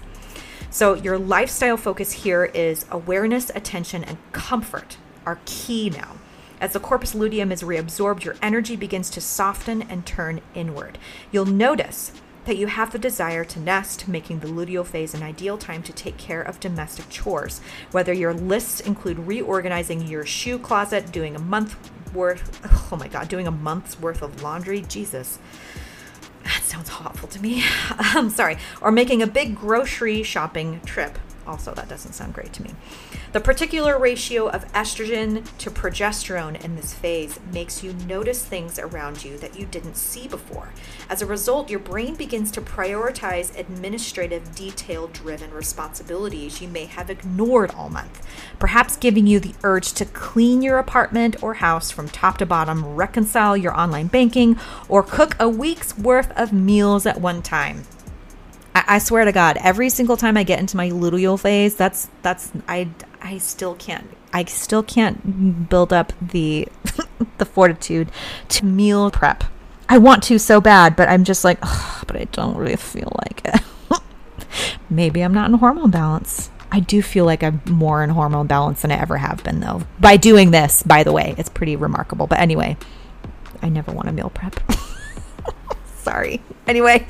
So, 0.70 0.94
your 0.94 1.18
lifestyle 1.18 1.76
focus 1.76 2.14
here 2.14 2.46
is 2.46 2.86
awareness, 2.92 3.52
attention, 3.54 4.06
and 4.06 4.18
comfort 4.32 5.00
are 5.26 5.40
key 5.44 5.90
now. 5.90 6.14
As 6.62 6.72
the 6.72 6.80
corpus 6.80 7.14
luteum 7.14 7.52
is 7.52 7.62
reabsorbed, 7.62 8.24
your 8.24 8.38
energy 8.42 8.78
begins 8.78 9.10
to 9.10 9.20
soften 9.20 9.82
and 9.82 10.06
turn 10.06 10.40
inward. 10.54 10.98
You'll 11.30 11.46
notice 11.46 12.14
that 12.46 12.58
you 12.58 12.68
have 12.68 12.92
the 12.92 13.00
desire 13.00 13.44
to 13.46 13.60
nest, 13.60 14.08
making 14.08 14.40
the 14.40 14.48
luteal 14.48 14.86
phase 14.86 15.14
an 15.14 15.24
ideal 15.24 15.58
time 15.58 15.84
to 15.84 15.94
take 15.94 16.18
care 16.18 16.42
of 16.42 16.60
domestic 16.60 17.10
chores. 17.10 17.60
Whether 17.92 18.14
your 18.14 18.34
lists 18.34 18.80
include 18.80 19.20
reorganizing 19.20 20.08
your 20.08 20.26
shoe 20.26 20.58
closet, 20.58 21.12
doing 21.12 21.36
a 21.36 21.40
month 21.40 21.76
worth, 22.14 22.92
oh 22.92 22.96
my 22.96 23.08
God, 23.08 23.28
doing 23.28 23.48
a 23.48 23.52
month's 23.52 24.00
worth 24.00 24.22
of 24.22 24.42
laundry, 24.42 24.82
Jesus. 24.82 25.40
That 26.44 26.62
sounds 26.64 26.90
awful 26.92 27.28
to 27.30 27.42
me. 27.42 27.64
I'm 27.90 28.30
sorry. 28.30 28.58
Or 28.82 28.92
making 28.92 29.22
a 29.22 29.28
big 29.28 29.56
grocery 29.56 30.24
shopping 30.24 30.80
trip. 30.86 31.18
Also, 31.48 31.74
that 31.74 31.88
doesn't 31.88 32.14
sound 32.14 32.34
great 32.34 32.54
to 32.54 32.64
me. 32.64 32.72
The 33.34 33.40
particular 33.40 34.00
ratio 34.00 34.50
of 34.50 34.72
estrogen 34.74 35.46
to 35.58 35.70
progesterone 35.70 36.64
in 36.64 36.76
this 36.76 36.94
phase 36.94 37.40
makes 37.54 37.84
you 37.84 37.94
notice 38.08 38.44
things 38.44 38.80
around 38.80 39.24
you 39.24 39.38
that 39.38 39.60
you 39.60 39.66
didn't 39.66 39.96
see 39.96 40.28
before. 40.28 40.70
As 41.10 41.22
a 41.22 41.26
result, 41.26 41.70
your 41.70 41.80
brain 41.80 42.16
begins 42.16 42.52
to 42.52 42.62
prioritize 42.62 43.58
administrative, 43.58 44.56
detail 44.56 45.08
driven 45.08 45.52
responsibilities 45.52 46.62
you 46.62 46.68
may 46.68 46.86
have 46.86 47.10
ignored 47.10 47.72
all 47.72 47.90
month, 47.90 48.26
perhaps 48.58 48.98
giving 48.98 49.28
you 49.28 49.40
the 49.40 49.54
urge 49.64 49.94
to 49.94 50.06
clean 50.06 50.62
your 50.62 50.78
apartment 50.78 51.42
or 51.44 51.56
house 51.56 51.92
from 51.92 52.10
top 52.10 52.38
to 52.40 52.46
bottom, 52.46 52.96
reconcile 52.96 53.56
your 53.56 53.78
online 53.80 54.08
banking, 54.08 54.58
or 54.90 55.04
cook 55.04 55.36
a 55.40 55.48
week's 55.48 55.98
worth 55.98 56.32
of 56.38 56.52
meals 56.52 57.06
at 57.06 57.22
one 57.22 57.42
time. 57.42 57.86
I, 58.76 58.84
I 58.88 58.98
swear 59.00 59.26
to 59.26 59.32
God, 59.32 59.58
every 59.62 59.90
single 59.90 60.18
time 60.18 60.38
I 60.38 60.44
get 60.44 60.60
into 60.60 60.78
my 60.78 60.90
luteal 60.90 61.40
phase, 61.40 61.76
that's 61.76 62.10
that's 62.22 62.52
I 62.68 62.90
I 63.22 63.40
still 63.40 63.74
can't 63.76 64.06
I 64.34 64.44
still 64.44 64.84
can't 64.84 65.70
build 65.70 65.94
up 65.94 66.14
the 66.22 66.68
the 67.38 67.46
fortitude 67.46 68.12
to 68.50 68.66
meal 68.66 69.10
prep. 69.10 69.46
I 69.88 69.98
want 69.98 70.24
to 70.24 70.38
so 70.38 70.60
bad, 70.60 70.96
but 70.96 71.10
I'm 71.10 71.24
just 71.24 71.44
like, 71.44 71.60
but 72.08 72.16
I 72.16 72.26
don't 72.32 72.58
really 72.58 72.76
feel 72.76 73.12
like 73.24 73.42
it. 73.46 73.62
Maybe 74.90 75.22
I'm 75.22 75.34
not 75.34 75.50
in 75.50 75.58
hormone 75.58 75.92
balance. 75.92 76.50
I 76.72 76.80
do 76.80 77.02
feel 77.02 77.24
like 77.24 77.44
I'm 77.44 77.62
more 77.70 78.04
in 78.04 78.10
hormone 78.10 78.48
balance 78.48 78.82
than 78.82 78.92
I 78.92 79.00
ever 79.00 79.18
have 79.18 79.44
been, 79.44 79.60
though. 79.60 79.84
By 80.00 80.18
doing 80.18 80.52
this, 80.52 80.84
by 80.84 81.04
the 81.04 81.14
way, 81.14 81.36
it's 81.38 81.50
pretty 81.50 81.76
remarkable. 81.76 82.28
But 82.28 82.40
anyway, 82.40 82.76
I 83.62 83.70
never 83.70 83.92
want 83.92 84.08
to 84.08 84.12
meal 84.12 84.32
prep. 84.32 84.60
Sorry. 86.06 86.40
Anyway, 86.68 87.08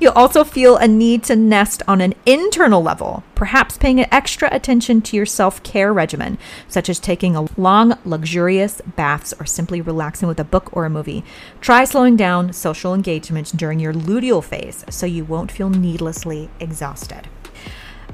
you'll 0.00 0.14
also 0.14 0.44
feel 0.44 0.78
a 0.78 0.88
need 0.88 1.24
to 1.24 1.36
nest 1.36 1.82
on 1.86 2.00
an 2.00 2.14
internal 2.24 2.82
level, 2.82 3.22
perhaps 3.34 3.76
paying 3.76 4.00
extra 4.10 4.48
attention 4.50 5.02
to 5.02 5.14
your 5.14 5.26
self 5.26 5.62
care 5.62 5.92
regimen, 5.92 6.38
such 6.66 6.88
as 6.88 6.98
taking 6.98 7.36
a 7.36 7.46
long, 7.60 7.98
luxurious 8.06 8.80
baths 8.96 9.34
or 9.38 9.44
simply 9.44 9.82
relaxing 9.82 10.26
with 10.26 10.40
a 10.40 10.44
book 10.44 10.70
or 10.72 10.86
a 10.86 10.90
movie. 10.90 11.22
Try 11.60 11.84
slowing 11.84 12.16
down 12.16 12.54
social 12.54 12.94
engagement 12.94 13.54
during 13.54 13.78
your 13.78 13.92
luteal 13.92 14.42
phase 14.42 14.86
so 14.88 15.04
you 15.04 15.26
won't 15.26 15.52
feel 15.52 15.68
needlessly 15.68 16.48
exhausted. 16.58 17.28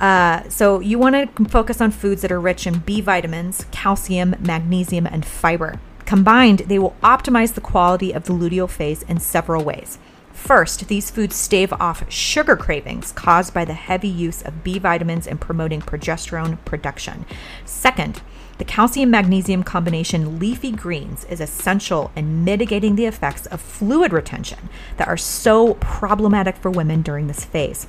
Uh, 0.00 0.42
so, 0.48 0.80
you 0.80 0.98
want 0.98 1.36
to 1.36 1.44
focus 1.44 1.80
on 1.80 1.92
foods 1.92 2.22
that 2.22 2.32
are 2.32 2.40
rich 2.40 2.66
in 2.66 2.80
B 2.80 3.00
vitamins, 3.00 3.64
calcium, 3.70 4.34
magnesium, 4.40 5.06
and 5.06 5.24
fiber. 5.24 5.78
Combined, 6.04 6.60
they 6.60 6.80
will 6.80 6.96
optimize 7.02 7.54
the 7.54 7.60
quality 7.60 8.12
of 8.12 8.24
the 8.24 8.32
luteal 8.32 8.68
phase 8.68 9.02
in 9.04 9.18
several 9.18 9.62
ways. 9.64 9.98
First, 10.46 10.86
these 10.86 11.10
foods 11.10 11.34
stave 11.34 11.72
off 11.72 12.08
sugar 12.08 12.54
cravings 12.54 13.10
caused 13.10 13.52
by 13.52 13.64
the 13.64 13.74
heavy 13.74 14.06
use 14.06 14.42
of 14.42 14.62
B 14.62 14.78
vitamins 14.78 15.26
in 15.26 15.38
promoting 15.38 15.80
progesterone 15.80 16.64
production. 16.64 17.26
Second, 17.64 18.22
the 18.58 18.64
calcium 18.64 19.10
magnesium 19.10 19.64
combination 19.64 20.38
leafy 20.38 20.70
greens 20.70 21.24
is 21.24 21.40
essential 21.40 22.12
in 22.14 22.44
mitigating 22.44 22.94
the 22.94 23.06
effects 23.06 23.46
of 23.46 23.60
fluid 23.60 24.12
retention 24.12 24.68
that 24.98 25.08
are 25.08 25.16
so 25.16 25.74
problematic 25.74 26.56
for 26.58 26.70
women 26.70 27.02
during 27.02 27.26
this 27.26 27.44
phase. 27.44 27.88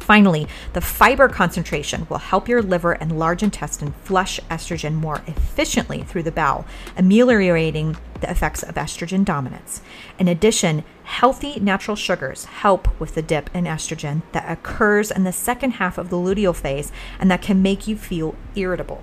Finally, 0.00 0.48
the 0.72 0.80
fiber 0.80 1.28
concentration 1.28 2.06
will 2.08 2.18
help 2.18 2.48
your 2.48 2.62
liver 2.62 2.92
and 2.92 3.18
large 3.18 3.42
intestine 3.42 3.92
flush 4.04 4.40
estrogen 4.50 4.94
more 4.94 5.22
efficiently 5.26 6.02
through 6.02 6.22
the 6.22 6.32
bowel, 6.32 6.66
ameliorating 6.96 7.96
the 8.20 8.30
effects 8.30 8.62
of 8.62 8.74
estrogen 8.74 9.24
dominance. 9.24 9.82
In 10.18 10.28
addition, 10.28 10.84
healthy 11.04 11.60
natural 11.60 11.96
sugars 11.96 12.46
help 12.46 12.98
with 12.98 13.14
the 13.14 13.22
dip 13.22 13.54
in 13.54 13.64
estrogen 13.64 14.22
that 14.32 14.50
occurs 14.50 15.10
in 15.10 15.24
the 15.24 15.32
second 15.32 15.72
half 15.72 15.98
of 15.98 16.08
the 16.10 16.16
luteal 16.16 16.54
phase 16.54 16.90
and 17.20 17.30
that 17.30 17.42
can 17.42 17.62
make 17.62 17.86
you 17.86 17.96
feel 17.96 18.34
irritable. 18.54 19.02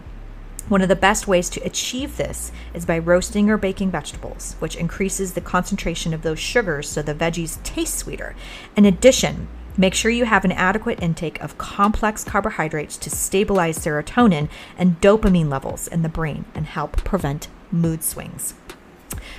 One 0.67 0.81
of 0.81 0.89
the 0.89 0.95
best 0.95 1.27
ways 1.27 1.49
to 1.51 1.61
achieve 1.61 2.17
this 2.17 2.51
is 2.73 2.85
by 2.85 2.99
roasting 2.99 3.49
or 3.49 3.57
baking 3.57 3.89
vegetables, 3.89 4.55
which 4.59 4.75
increases 4.75 5.33
the 5.33 5.41
concentration 5.41 6.13
of 6.13 6.21
those 6.21 6.39
sugars 6.39 6.87
so 6.87 7.01
the 7.01 7.15
veggies 7.15 7.61
taste 7.63 7.97
sweeter. 7.97 8.35
In 8.75 8.85
addition, 8.85 9.47
Make 9.79 9.93
sure 9.93 10.11
you 10.11 10.25
have 10.25 10.43
an 10.43 10.51
adequate 10.51 11.01
intake 11.01 11.41
of 11.41 11.57
complex 11.57 12.25
carbohydrates 12.25 12.97
to 12.97 13.09
stabilize 13.09 13.79
serotonin 13.79 14.49
and 14.77 14.99
dopamine 14.99 15.49
levels 15.49 15.87
in 15.87 16.01
the 16.01 16.09
brain 16.09 16.43
and 16.53 16.65
help 16.65 16.97
prevent 17.05 17.47
mood 17.71 18.03
swings. 18.03 18.55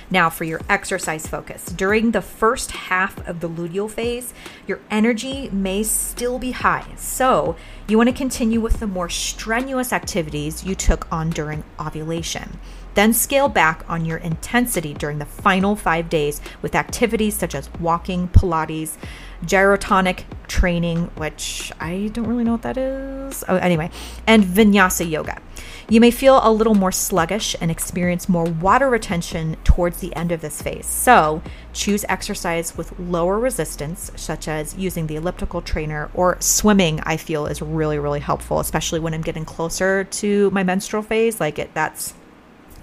Now, 0.09 0.31
for 0.31 0.43
your 0.43 0.59
exercise 0.67 1.27
focus. 1.27 1.65
During 1.65 2.09
the 2.09 2.23
first 2.23 2.71
half 2.71 3.25
of 3.27 3.39
the 3.39 3.47
luteal 3.47 3.89
phase, 3.89 4.33
your 4.65 4.79
energy 4.89 5.47
may 5.51 5.83
still 5.83 6.39
be 6.39 6.51
high. 6.51 6.87
So, 6.97 7.55
you 7.87 7.97
want 7.97 8.09
to 8.09 8.15
continue 8.15 8.59
with 8.59 8.79
the 8.79 8.87
more 8.87 9.09
strenuous 9.09 9.93
activities 9.93 10.63
you 10.63 10.73
took 10.73 11.09
on 11.11 11.29
during 11.29 11.63
ovulation. 11.79 12.57
Then 12.95 13.13
scale 13.13 13.47
back 13.47 13.85
on 13.87 14.05
your 14.05 14.17
intensity 14.17 14.93
during 14.93 15.19
the 15.19 15.25
final 15.25 15.75
five 15.75 16.09
days 16.09 16.41
with 16.61 16.75
activities 16.75 17.35
such 17.35 17.55
as 17.55 17.69
walking, 17.79 18.27
Pilates, 18.27 18.97
gyrotonic 19.45 20.23
training, 20.47 21.05
which 21.15 21.71
I 21.79 22.09
don't 22.13 22.27
really 22.27 22.43
know 22.43 22.53
what 22.53 22.61
that 22.63 22.77
is. 22.77 23.43
Oh, 23.47 23.55
anyway, 23.55 23.89
and 24.27 24.43
vinyasa 24.43 25.09
yoga. 25.09 25.41
You 25.89 25.99
may 25.99 26.11
feel 26.11 26.39
a 26.41 26.51
little 26.51 26.75
more 26.75 26.91
sluggish 26.91 27.55
and 27.59 27.69
experience 27.69 28.29
more 28.29 28.45
water 28.45 28.89
retention 28.89 29.57
towards 29.63 29.99
the 29.99 30.15
end 30.15 30.31
of 30.31 30.41
this 30.41 30.61
phase. 30.61 30.85
So, 30.85 31.41
choose 31.73 32.05
exercise 32.07 32.77
with 32.77 32.97
lower 32.97 33.39
resistance, 33.39 34.11
such 34.15 34.47
as 34.47 34.77
using 34.77 35.07
the 35.07 35.17
elliptical 35.17 35.61
trainer 35.61 36.09
or 36.13 36.37
swimming. 36.39 37.01
I 37.03 37.17
feel 37.17 37.45
is 37.45 37.61
really, 37.61 37.99
really 37.99 38.21
helpful, 38.21 38.59
especially 38.59 38.99
when 38.99 39.13
I'm 39.13 39.21
getting 39.21 39.45
closer 39.45 40.05
to 40.05 40.49
my 40.51 40.63
menstrual 40.63 41.03
phase. 41.03 41.39
Like 41.39 41.59
it, 41.59 41.73
that's 41.73 42.13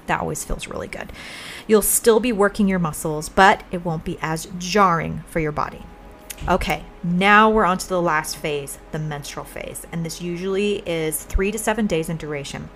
that 0.07 0.21
always 0.21 0.45
feels 0.45 0.69
really 0.69 0.89
good. 0.89 1.13
You'll 1.67 1.83
still 1.83 2.19
be 2.19 2.33
working 2.33 2.67
your 2.67 2.79
muscles, 2.79 3.29
but 3.29 3.63
it 3.71 3.85
won't 3.85 4.05
be 4.05 4.19
as 4.21 4.49
jarring 4.59 5.23
for 5.29 5.39
your 5.39 5.53
body. 5.53 5.85
Okay, 6.47 6.85
now 7.03 7.51
we're 7.51 7.65
on 7.65 7.79
to 7.79 7.89
the 7.89 8.01
last 8.01 8.37
phase, 8.37 8.79
the 8.93 8.99
menstrual 8.99 9.45
phase, 9.45 9.87
and 9.91 10.05
this 10.05 10.23
usually 10.23 10.77
is 10.89 11.25
three 11.25 11.51
to 11.51 11.59
seven 11.59 11.87
days 11.87 12.09
in 12.09 12.17
duration. 12.17 12.71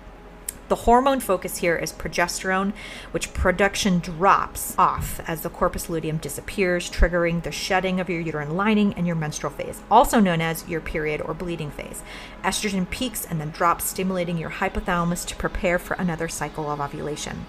The 0.67 0.75
hormone 0.75 1.19
focus 1.19 1.57
here 1.57 1.75
is 1.75 1.91
progesterone, 1.91 2.73
which 3.11 3.33
production 3.33 3.99
drops 3.99 4.75
off 4.77 5.19
as 5.27 5.41
the 5.41 5.49
corpus 5.49 5.89
luteum 5.89 6.17
disappears, 6.17 6.89
triggering 6.89 7.43
the 7.43 7.51
shedding 7.51 7.99
of 7.99 8.09
your 8.09 8.21
uterine 8.21 8.55
lining 8.55 8.93
and 8.93 9.07
your 9.07 9.15
menstrual 9.15 9.51
phase, 9.51 9.81
also 9.89 10.19
known 10.19 10.39
as 10.39 10.67
your 10.67 10.81
period 10.81 11.21
or 11.21 11.33
bleeding 11.33 11.71
phase. 11.71 12.01
Estrogen 12.43 12.89
peaks 12.89 13.25
and 13.25 13.41
then 13.41 13.49
drops, 13.51 13.85
stimulating 13.85 14.37
your 14.37 14.51
hypothalamus 14.51 15.25
to 15.27 15.35
prepare 15.35 15.79
for 15.79 15.95
another 15.95 16.27
cycle 16.27 16.69
of 16.69 16.79
ovulation. 16.79 17.45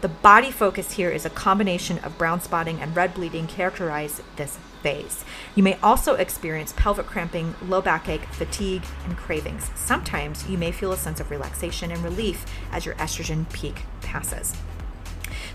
The 0.00 0.08
body 0.08 0.52
focus 0.52 0.92
here 0.92 1.10
is 1.10 1.24
a 1.26 1.30
combination 1.30 1.98
of 1.98 2.16
brown 2.16 2.40
spotting 2.40 2.80
and 2.80 2.94
red 2.94 3.14
bleeding 3.14 3.48
characterize 3.48 4.22
this 4.36 4.56
phase. 4.80 5.24
You 5.56 5.64
may 5.64 5.76
also 5.82 6.14
experience 6.14 6.72
pelvic 6.76 7.06
cramping, 7.06 7.56
low 7.66 7.82
backache, 7.82 8.24
fatigue, 8.26 8.84
and 9.04 9.16
cravings. 9.16 9.72
Sometimes 9.74 10.48
you 10.48 10.56
may 10.56 10.70
feel 10.70 10.92
a 10.92 10.96
sense 10.96 11.18
of 11.18 11.32
relaxation 11.32 11.90
and 11.90 12.02
relief 12.04 12.46
as 12.70 12.86
your 12.86 12.94
estrogen 12.94 13.52
peak 13.52 13.82
passes. 14.00 14.54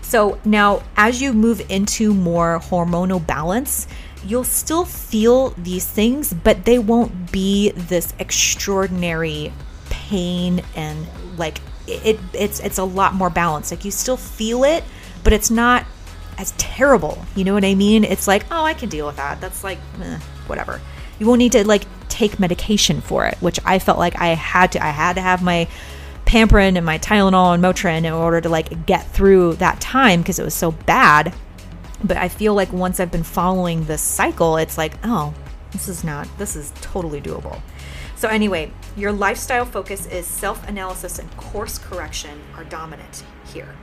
So 0.02 0.38
now, 0.44 0.82
as 0.98 1.22
you 1.22 1.32
move 1.32 1.64
into 1.70 2.12
more 2.12 2.60
hormonal 2.60 3.26
balance, 3.26 3.88
you'll 4.26 4.44
still 4.44 4.84
feel 4.84 5.50
these 5.50 5.86
things, 5.86 6.34
but 6.34 6.66
they 6.66 6.78
won't 6.78 7.32
be 7.32 7.70
this 7.70 8.12
extraordinary 8.18 9.52
pain 9.88 10.62
and 10.76 11.06
like 11.38 11.60
it, 11.86 12.18
it's 12.32 12.60
it's 12.60 12.78
a 12.78 12.84
lot 12.84 13.14
more 13.14 13.30
balanced. 13.30 13.70
Like 13.70 13.84
you 13.84 13.90
still 13.90 14.16
feel 14.16 14.64
it, 14.64 14.84
but 15.22 15.32
it's 15.32 15.50
not 15.50 15.86
as 16.38 16.52
terrible. 16.52 17.24
You 17.34 17.44
know 17.44 17.54
what 17.54 17.64
I 17.64 17.74
mean? 17.74 18.04
It's 18.04 18.26
like, 18.26 18.46
oh, 18.50 18.64
I 18.64 18.74
can 18.74 18.88
deal 18.88 19.06
with 19.06 19.16
that. 19.16 19.40
That's 19.40 19.62
like, 19.62 19.78
eh, 20.02 20.18
whatever. 20.46 20.80
You 21.18 21.26
won't 21.26 21.38
need 21.38 21.52
to 21.52 21.66
like 21.66 21.84
take 22.08 22.40
medication 22.40 23.00
for 23.00 23.26
it, 23.26 23.36
which 23.38 23.58
I 23.64 23.78
felt 23.78 23.98
like 23.98 24.20
I 24.20 24.28
had 24.28 24.72
to. 24.72 24.84
I 24.84 24.90
had 24.90 25.14
to 25.14 25.20
have 25.20 25.42
my 25.42 25.68
Pamprin 26.26 26.76
and 26.76 26.84
my 26.84 26.98
Tylenol 26.98 27.54
and 27.54 27.62
Motrin 27.62 27.98
in 27.98 28.12
order 28.12 28.40
to 28.40 28.48
like 28.48 28.86
get 28.86 29.06
through 29.10 29.54
that 29.56 29.80
time 29.80 30.20
because 30.20 30.38
it 30.38 30.44
was 30.44 30.54
so 30.54 30.72
bad. 30.72 31.34
But 32.02 32.16
I 32.16 32.28
feel 32.28 32.54
like 32.54 32.72
once 32.72 33.00
I've 33.00 33.12
been 33.12 33.22
following 33.22 33.84
this 33.84 34.02
cycle, 34.02 34.56
it's 34.56 34.76
like, 34.76 34.94
oh, 35.04 35.32
this 35.72 35.88
is 35.88 36.04
not, 36.04 36.28
this 36.38 36.54
is 36.56 36.72
totally 36.80 37.20
doable. 37.20 37.60
So, 38.16 38.28
anyway, 38.28 38.70
your 38.96 39.12
lifestyle 39.12 39.64
focus 39.64 40.06
is 40.06 40.26
self 40.26 40.66
analysis 40.68 41.18
and 41.18 41.36
course 41.36 41.78
correction 41.78 42.40
are 42.56 42.64
dominant 42.64 43.24
here. 43.52 43.74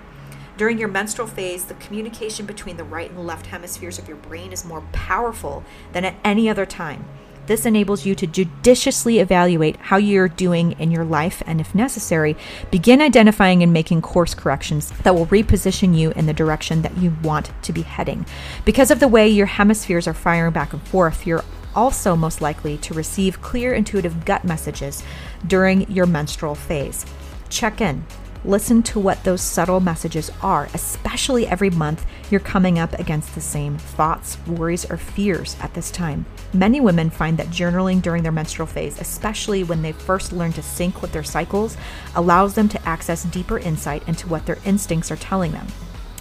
During 0.57 0.77
your 0.77 0.87
menstrual 0.87 1.27
phase, 1.27 1.65
the 1.65 1.73
communication 1.75 2.45
between 2.45 2.77
the 2.77 2.83
right 2.83 3.09
and 3.09 3.25
left 3.25 3.47
hemispheres 3.47 3.99
of 3.99 4.07
your 4.07 4.17
brain 4.17 4.53
is 4.53 4.63
more 4.63 4.81
powerful 4.91 5.63
than 5.91 6.05
at 6.05 6.15
any 6.23 6.49
other 6.49 6.65
time. 6.65 7.05
This 7.47 7.65
enables 7.65 8.05
you 8.05 8.15
to 8.15 8.27
judiciously 8.27 9.19
evaluate 9.19 9.75
how 9.77 9.97
you're 9.97 10.29
doing 10.29 10.73
in 10.73 10.91
your 10.91 11.03
life 11.03 11.41
and, 11.45 11.59
if 11.59 11.73
necessary, 11.73 12.37
begin 12.69 13.01
identifying 13.01 13.63
and 13.63 13.73
making 13.73 14.01
course 14.03 14.33
corrections 14.33 14.91
that 15.03 15.15
will 15.15 15.25
reposition 15.25 15.97
you 15.97 16.11
in 16.11 16.27
the 16.27 16.33
direction 16.33 16.83
that 16.83 16.97
you 16.97 17.13
want 17.23 17.51
to 17.63 17.73
be 17.73 17.81
heading. 17.81 18.25
Because 18.63 18.91
of 18.91 18.99
the 18.99 19.07
way 19.07 19.27
your 19.27 19.47
hemispheres 19.47 20.07
are 20.07 20.13
firing 20.13 20.53
back 20.53 20.71
and 20.71 20.81
forth, 20.83 21.25
you're 21.25 21.43
also 21.75 22.15
most 22.15 22.41
likely 22.41 22.77
to 22.79 22.93
receive 22.93 23.41
clear, 23.41 23.73
intuitive 23.73 24.25
gut 24.25 24.43
messages 24.43 25.03
during 25.47 25.89
your 25.91 26.05
menstrual 26.05 26.55
phase. 26.55 27.05
Check 27.49 27.81
in. 27.81 28.05
Listen 28.43 28.81
to 28.81 28.99
what 28.99 29.23
those 29.23 29.41
subtle 29.41 29.79
messages 29.79 30.31
are, 30.41 30.67
especially 30.73 31.45
every 31.45 31.69
month 31.69 32.07
you're 32.31 32.39
coming 32.39 32.79
up 32.79 32.97
against 32.97 33.35
the 33.35 33.41
same 33.41 33.77
thoughts, 33.77 34.35
worries, 34.47 34.89
or 34.89 34.97
fears 34.97 35.55
at 35.61 35.75
this 35.75 35.91
time. 35.91 36.25
Many 36.51 36.81
women 36.81 37.11
find 37.11 37.37
that 37.37 37.47
journaling 37.47 38.01
during 38.01 38.23
their 38.23 38.31
menstrual 38.31 38.65
phase, 38.65 38.99
especially 38.99 39.63
when 39.63 39.83
they 39.83 39.91
first 39.91 40.33
learn 40.33 40.53
to 40.53 40.63
sync 40.63 41.03
with 41.03 41.11
their 41.11 41.23
cycles, 41.23 41.77
allows 42.15 42.55
them 42.55 42.67
to 42.69 42.87
access 42.87 43.25
deeper 43.25 43.59
insight 43.59 44.07
into 44.07 44.27
what 44.27 44.47
their 44.47 44.57
instincts 44.65 45.11
are 45.11 45.17
telling 45.17 45.51
them. 45.51 45.67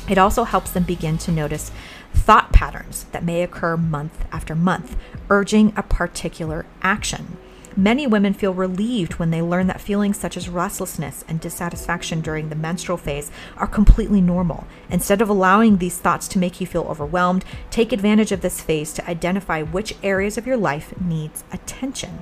It 0.07 0.18
also 0.18 0.44
helps 0.44 0.72
them 0.72 0.82
begin 0.82 1.16
to 1.18 1.32
notice 1.32 1.70
thought 2.14 2.52
patterns 2.52 3.06
that 3.12 3.24
may 3.24 3.42
occur 3.42 3.76
month 3.76 4.24
after 4.32 4.54
month, 4.54 4.96
urging 5.28 5.72
a 5.76 5.82
particular 5.82 6.66
action. 6.82 7.36
Many 7.76 8.06
women 8.06 8.34
feel 8.34 8.52
relieved 8.52 9.14
when 9.14 9.30
they 9.30 9.40
learn 9.40 9.68
that 9.68 9.80
feelings 9.80 10.18
such 10.18 10.36
as 10.36 10.48
restlessness 10.48 11.24
and 11.28 11.40
dissatisfaction 11.40 12.20
during 12.20 12.48
the 12.48 12.56
menstrual 12.56 12.98
phase 12.98 13.30
are 13.56 13.66
completely 13.66 14.20
normal. 14.20 14.66
Instead 14.90 15.22
of 15.22 15.28
allowing 15.28 15.78
these 15.78 15.96
thoughts 15.96 16.26
to 16.28 16.38
make 16.38 16.61
you 16.61 16.66
feel 16.66 16.82
overwhelmed, 16.82 17.44
take 17.70 17.92
advantage 17.92 18.32
of 18.32 18.40
this 18.40 18.61
phase 18.61 18.92
to 18.94 19.08
identify 19.08 19.62
which 19.62 19.94
areas 20.02 20.36
of 20.36 20.46
your 20.46 20.56
life 20.56 20.92
needs 21.00 21.44
attention. 21.52 22.18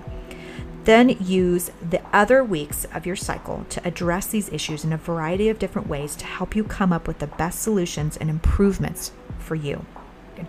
Then 0.84 1.10
use 1.20 1.70
the 1.90 2.02
other 2.12 2.44
weeks 2.44 2.86
of 2.94 3.06
your 3.06 3.16
cycle 3.16 3.66
to 3.70 3.86
address 3.86 4.26
these 4.26 4.52
issues 4.52 4.84
in 4.84 4.92
a 4.92 4.98
variety 4.98 5.48
of 5.48 5.58
different 5.58 5.88
ways 5.88 6.14
to 6.16 6.26
help 6.26 6.54
you 6.54 6.64
come 6.64 6.92
up 6.92 7.06
with 7.06 7.18
the 7.18 7.26
best 7.26 7.60
solutions 7.62 8.16
and 8.18 8.28
improvements 8.28 9.12
for 9.48 9.54
you. 9.54 9.84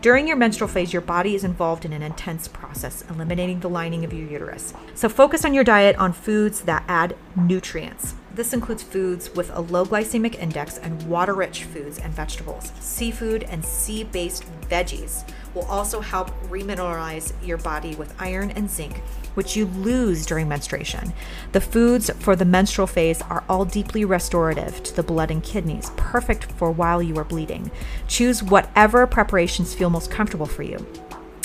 During 0.02 0.28
your 0.28 0.38
menstrual 0.38 0.68
phase, 0.68 0.94
your 0.94 1.02
body 1.02 1.34
is 1.34 1.44
involved 1.44 1.84
in 1.84 1.94
an 1.94 2.04
intense 2.04 2.48
process, 2.48 3.04
eliminating 3.10 3.62
the 3.62 3.70
lining 3.70 4.06
of 4.06 4.14
your 4.14 4.30
uterus. 4.30 4.74
So, 4.94 5.10
focus 5.10 5.44
on 5.46 5.56
your 5.56 5.64
diet 5.64 5.96
on 5.96 6.14
foods 6.14 6.62
that 6.62 6.84
add 6.88 7.16
nutrients. 7.36 8.14
This 8.36 8.54
includes 8.54 8.84
foods 8.84 9.34
with 9.34 9.50
a 9.50 9.62
low 9.62 9.86
glycemic 9.86 10.36
index 10.36 10.78
and 10.78 11.02
water 11.10 11.34
rich 11.34 11.64
foods 11.64 11.98
and 11.98 12.14
vegetables. 12.14 12.72
Seafood 12.80 13.44
and 13.44 13.66
sea 13.66 14.04
based 14.04 14.46
veggies 14.70 15.28
will 15.56 15.66
also 15.66 16.02
help 16.02 16.30
remineralize 16.50 17.34
your 17.44 17.58
body 17.58 17.96
with 17.96 18.14
iron 18.22 18.52
and 18.52 18.70
zinc, 18.70 19.02
which 19.40 19.56
you 19.56 19.68
lose 19.68 20.26
during 20.26 20.50
menstruation. 20.50 21.14
The 21.54 21.62
foods 21.62 22.10
for 22.20 22.36
the 22.36 22.44
menstrual 22.44 22.88
phase 22.88 23.22
are 23.22 23.46
all 23.48 23.64
deeply 23.64 24.04
restorative 24.04 24.84
to 24.84 24.94
the 24.94 25.02
blood 25.02 25.32
and 25.32 25.42
kidneys, 25.42 25.92
perfect 25.96 26.52
for 26.52 26.72
while 26.72 27.02
you 27.02 27.16
are 27.16 27.24
bleeding. 27.24 27.72
Choose 28.10 28.44
whatever 28.44 29.08
preparations 29.08 29.74
feel 29.74 29.90
most 29.90 30.12
comfortable 30.12 30.46
for 30.46 30.64
you. 30.64 30.86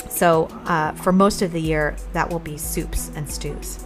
So, 0.09 0.47
uh, 0.65 0.91
for 0.91 1.13
most 1.13 1.41
of 1.41 1.53
the 1.53 1.61
year, 1.61 1.95
that 2.11 2.29
will 2.29 2.39
be 2.39 2.57
soups 2.57 3.13
and 3.15 3.29
stews. 3.29 3.85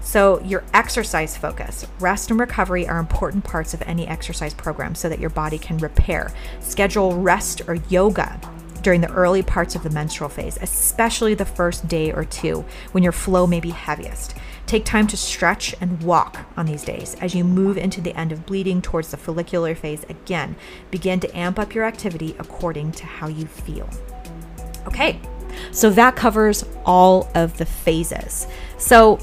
So, 0.00 0.40
your 0.40 0.64
exercise 0.72 1.36
focus, 1.36 1.86
rest 2.00 2.30
and 2.30 2.40
recovery 2.40 2.88
are 2.88 2.98
important 2.98 3.44
parts 3.44 3.74
of 3.74 3.82
any 3.82 4.08
exercise 4.08 4.54
program 4.54 4.94
so 4.94 5.10
that 5.10 5.20
your 5.20 5.28
body 5.28 5.58
can 5.58 5.76
repair. 5.76 6.32
Schedule 6.60 7.20
rest 7.20 7.60
or 7.68 7.74
yoga 7.90 8.40
during 8.82 9.00
the 9.00 9.12
early 9.12 9.42
parts 9.42 9.74
of 9.74 9.82
the 9.82 9.90
menstrual 9.90 10.28
phase, 10.28 10.58
especially 10.60 11.34
the 11.34 11.44
first 11.44 11.88
day 11.88 12.12
or 12.12 12.24
two 12.24 12.64
when 12.92 13.02
your 13.02 13.12
flow 13.12 13.46
may 13.46 13.60
be 13.60 13.70
heaviest. 13.70 14.34
Take 14.66 14.84
time 14.84 15.06
to 15.08 15.16
stretch 15.16 15.74
and 15.80 16.02
walk 16.02 16.46
on 16.56 16.66
these 16.66 16.84
days. 16.84 17.16
As 17.20 17.34
you 17.34 17.44
move 17.44 17.76
into 17.76 18.00
the 18.00 18.16
end 18.16 18.32
of 18.32 18.46
bleeding 18.46 18.80
towards 18.80 19.10
the 19.10 19.16
follicular 19.16 19.74
phase 19.74 20.04
again, 20.08 20.56
begin 20.90 21.20
to 21.20 21.36
amp 21.36 21.58
up 21.58 21.74
your 21.74 21.84
activity 21.84 22.34
according 22.38 22.92
to 22.92 23.06
how 23.06 23.28
you 23.28 23.46
feel. 23.46 23.88
Okay, 24.86 25.20
so 25.70 25.90
that 25.90 26.16
covers 26.16 26.64
all 26.84 27.30
of 27.34 27.58
the 27.58 27.66
phases. 27.66 28.46
So, 28.78 29.16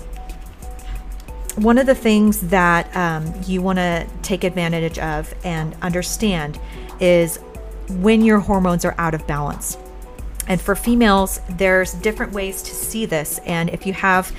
one 1.55 1.77
of 1.77 1.87
the 1.87 1.95
things 1.95 2.41
that 2.49 2.95
um, 2.95 3.33
you 3.45 3.61
want 3.61 3.79
to 3.79 4.07
take 4.21 4.43
advantage 4.43 4.97
of 4.99 5.33
and 5.43 5.75
understand 5.81 6.59
is 6.99 7.39
when 7.89 8.23
your 8.23 8.39
hormones 8.39 8.85
are 8.85 8.95
out 8.97 9.13
of 9.13 9.25
balance. 9.27 9.77
And 10.47 10.59
for 10.59 10.75
females, 10.75 11.39
there's 11.49 11.93
different 11.93 12.33
ways 12.33 12.61
to 12.63 12.73
see 12.73 13.05
this. 13.05 13.39
And 13.45 13.69
if 13.69 13.85
you 13.85 13.93
have 13.93 14.33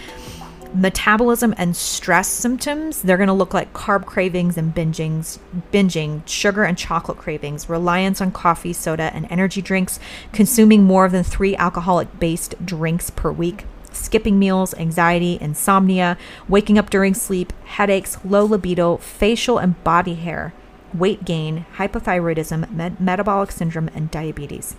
metabolism 0.75 1.55
and 1.57 1.77
stress 1.77 2.29
symptoms, 2.29 3.03
they're 3.03 3.17
going 3.17 3.29
to 3.29 3.33
look 3.33 3.55
like 3.55 3.73
carb 3.73 4.07
cravings 4.07 4.57
and 4.57 4.75
bingings, 4.75 5.39
binging, 5.73 6.27
sugar 6.27 6.65
and 6.65 6.77
chocolate 6.77 7.19
cravings, 7.19 7.69
reliance 7.69 8.21
on 8.21 8.33
coffee, 8.33 8.73
soda, 8.73 9.11
and 9.15 9.27
energy 9.31 9.63
drinks, 9.63 9.99
consuming 10.33 10.85
more 10.85 11.09
than 11.09 11.25
three 11.25 11.57
alcoholic 11.57 12.19
based 12.19 12.55
drinks 12.65 13.11
per 13.11 13.31
week, 13.31 13.65
skipping 13.93 14.39
meals, 14.39 14.75
anxiety, 14.75 15.39
insomnia, 15.41 16.17
waking 16.49 16.79
up 16.79 16.91
during 16.91 17.15
sleep, 17.15 17.53
headaches, 17.65 18.19
low 18.25 18.45
libido, 18.45 18.97
facial 18.97 19.59
and 19.59 19.83
body 19.85 20.15
hair, 20.15 20.53
weight 20.95 21.25
gain, 21.25 21.67
hypothyroidism, 21.77 22.71
med- 22.71 23.01
metabolic 23.01 23.53
syndrome, 23.53 23.89
and 23.95 24.11
diabetes. 24.11 24.77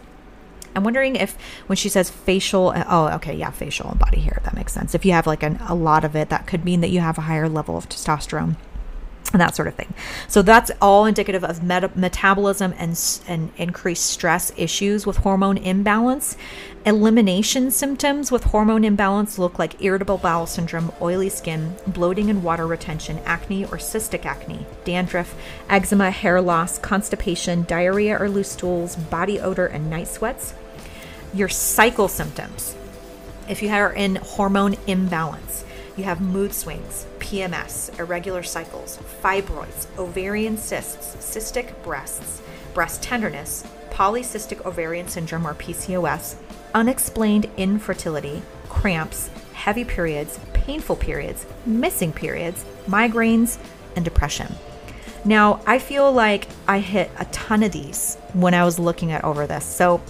I'm 0.75 0.83
wondering 0.83 1.15
if 1.15 1.37
when 1.67 1.75
she 1.75 1.89
says 1.89 2.09
facial, 2.09 2.73
oh, 2.75 3.09
okay, 3.15 3.35
yeah, 3.35 3.51
facial 3.51 3.89
and 3.89 3.99
body 3.99 4.21
hair, 4.21 4.39
that 4.43 4.55
makes 4.55 4.73
sense. 4.73 4.95
If 4.95 5.05
you 5.05 5.11
have 5.11 5.27
like 5.27 5.43
an, 5.43 5.57
a 5.67 5.75
lot 5.75 6.05
of 6.05 6.15
it, 6.15 6.29
that 6.29 6.47
could 6.47 6.63
mean 6.63 6.81
that 6.81 6.89
you 6.89 7.01
have 7.01 7.17
a 7.17 7.21
higher 7.21 7.49
level 7.49 7.77
of 7.77 7.89
testosterone 7.89 8.55
and 9.33 9.41
that 9.41 9.55
sort 9.55 9.67
of 9.67 9.75
thing. 9.75 9.93
So 10.27 10.41
that's 10.41 10.71
all 10.81 11.05
indicative 11.05 11.43
of 11.43 11.63
meta- 11.63 11.91
metabolism 11.95 12.73
and, 12.77 12.99
and 13.27 13.51
increased 13.57 14.05
stress 14.05 14.51
issues 14.57 15.05
with 15.05 15.17
hormone 15.17 15.57
imbalance. 15.57 16.35
Elimination 16.85 17.69
symptoms 17.69 18.31
with 18.31 18.45
hormone 18.45 18.83
imbalance 18.83 19.37
look 19.37 19.59
like 19.59 19.81
irritable 19.83 20.17
bowel 20.17 20.47
syndrome, 20.47 20.91
oily 21.01 21.29
skin, 21.29 21.75
bloating 21.85 22.29
and 22.29 22.43
water 22.43 22.65
retention, 22.65 23.19
acne 23.25 23.65
or 23.65 23.77
cystic 23.77 24.25
acne, 24.25 24.65
dandruff, 24.83 25.35
eczema, 25.69 26.09
hair 26.09 26.41
loss, 26.41 26.79
constipation, 26.79 27.63
diarrhea 27.63 28.19
or 28.19 28.29
loose 28.29 28.51
stools, 28.51 28.95
body 28.95 29.39
odor, 29.39 29.67
and 29.67 29.89
night 29.89 30.07
sweats. 30.07 30.55
Your 31.33 31.49
cycle 31.49 32.07
symptoms. 32.07 32.75
If 33.47 33.61
you 33.61 33.69
are 33.69 33.93
in 33.93 34.15
hormone 34.15 34.75
imbalance, 34.87 35.63
you 35.97 36.03
have 36.03 36.21
mood 36.21 36.53
swings, 36.53 37.05
PMS, 37.19 37.97
irregular 37.99 38.43
cycles, 38.43 38.97
fibroids, 39.21 39.87
ovarian 39.97 40.57
cysts, 40.57 41.15
cystic 41.17 41.73
breasts, 41.83 42.41
breast 42.73 43.03
tenderness, 43.03 43.65
polycystic 43.89 44.65
ovarian 44.65 45.07
syndrome 45.07 45.45
or 45.45 45.53
PCOS, 45.53 46.35
unexplained 46.73 47.49
infertility, 47.57 48.41
cramps, 48.69 49.29
heavy 49.53 49.83
periods, 49.83 50.39
painful 50.53 50.95
periods, 50.95 51.45
missing 51.65 52.13
periods, 52.13 52.63
migraines, 52.87 53.57
and 53.95 54.05
depression. 54.05 54.55
Now, 55.23 55.61
I 55.67 55.77
feel 55.77 56.11
like 56.11 56.47
I 56.67 56.79
hit 56.79 57.11
a 57.19 57.25
ton 57.25 57.63
of 57.63 57.71
these 57.71 58.15
when 58.33 58.53
I 58.53 58.63
was 58.63 58.79
looking 58.79 59.11
at 59.11 59.23
over 59.23 59.45
this. 59.45 59.65
So 59.65 60.01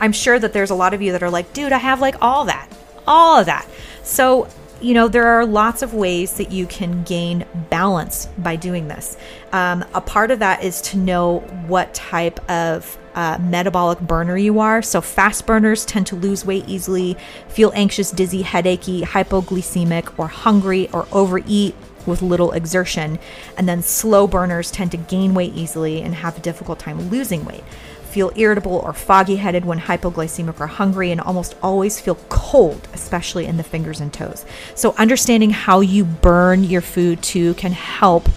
I'm 0.00 0.12
sure 0.12 0.38
that 0.38 0.52
there's 0.52 0.70
a 0.70 0.74
lot 0.74 0.92
of 0.92 1.00
you 1.00 1.12
that 1.12 1.22
are 1.22 1.30
like, 1.30 1.52
dude, 1.52 1.72
I 1.72 1.78
have 1.78 2.00
like 2.00 2.16
all 2.20 2.44
that, 2.44 2.68
all 3.06 3.40
of 3.40 3.46
that. 3.46 3.66
So 4.02 4.48
you 4.80 4.94
know, 4.94 5.08
there 5.08 5.26
are 5.26 5.44
lots 5.44 5.82
of 5.82 5.94
ways 5.94 6.36
that 6.36 6.52
you 6.52 6.66
can 6.66 7.02
gain 7.02 7.44
balance 7.68 8.26
by 8.38 8.56
doing 8.56 8.88
this. 8.88 9.16
Um, 9.52 9.84
a 9.94 10.00
part 10.00 10.30
of 10.30 10.38
that 10.38 10.62
is 10.62 10.80
to 10.82 10.98
know 10.98 11.40
what 11.66 11.92
type 11.94 12.38
of 12.50 12.96
uh, 13.14 13.38
metabolic 13.40 13.98
burner 14.00 14.36
you 14.36 14.60
are. 14.60 14.80
So, 14.82 15.00
fast 15.00 15.46
burners 15.46 15.84
tend 15.84 16.06
to 16.08 16.16
lose 16.16 16.44
weight 16.44 16.64
easily, 16.68 17.16
feel 17.48 17.72
anxious, 17.74 18.12
dizzy, 18.12 18.42
headachy, 18.42 19.02
hypoglycemic, 19.02 20.16
or 20.16 20.28
hungry, 20.28 20.88
or 20.92 21.08
overeat 21.10 21.74
with 22.06 22.22
little 22.22 22.52
exertion. 22.52 23.18
And 23.56 23.68
then 23.68 23.82
slow 23.82 24.28
burners 24.28 24.70
tend 24.70 24.92
to 24.92 24.96
gain 24.96 25.34
weight 25.34 25.54
easily 25.54 26.02
and 26.02 26.14
have 26.14 26.38
a 26.38 26.40
difficult 26.40 26.78
time 26.78 27.10
losing 27.10 27.44
weight 27.44 27.64
feel 28.08 28.32
irritable 28.36 28.76
or 28.76 28.92
foggy 28.92 29.36
headed 29.36 29.64
when 29.64 29.78
hypoglycemic 29.78 30.60
or 30.60 30.66
hungry, 30.66 31.10
and 31.10 31.20
almost 31.20 31.54
always 31.62 32.00
feel 32.00 32.16
cold, 32.28 32.88
especially 32.92 33.46
in 33.46 33.56
the 33.56 33.62
fingers 33.62 34.00
and 34.00 34.12
toes. 34.12 34.44
So, 34.74 34.94
understanding 34.98 35.50
how 35.50 35.80
you 35.80 36.04
burn 36.04 36.64
your 36.64 36.80
food 36.80 37.22
too 37.22 37.54
can 37.54 37.72
help 37.72 38.28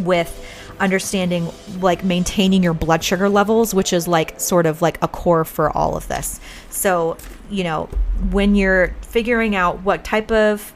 with 0.00 0.44
understanding 0.80 1.50
like 1.80 2.04
maintaining 2.04 2.62
your 2.62 2.74
blood 2.74 3.02
sugar 3.02 3.28
levels, 3.28 3.74
which 3.74 3.92
is 3.92 4.06
like 4.06 4.38
sort 4.38 4.66
of 4.66 4.82
like 4.82 5.02
a 5.02 5.08
core 5.08 5.44
for 5.44 5.70
all 5.76 5.96
of 5.96 6.08
this. 6.08 6.40
So, 6.70 7.16
you 7.50 7.64
know, 7.64 7.86
when 8.30 8.54
you're 8.54 8.94
figuring 9.02 9.56
out 9.56 9.82
what 9.82 10.04
type 10.04 10.30
of 10.30 10.72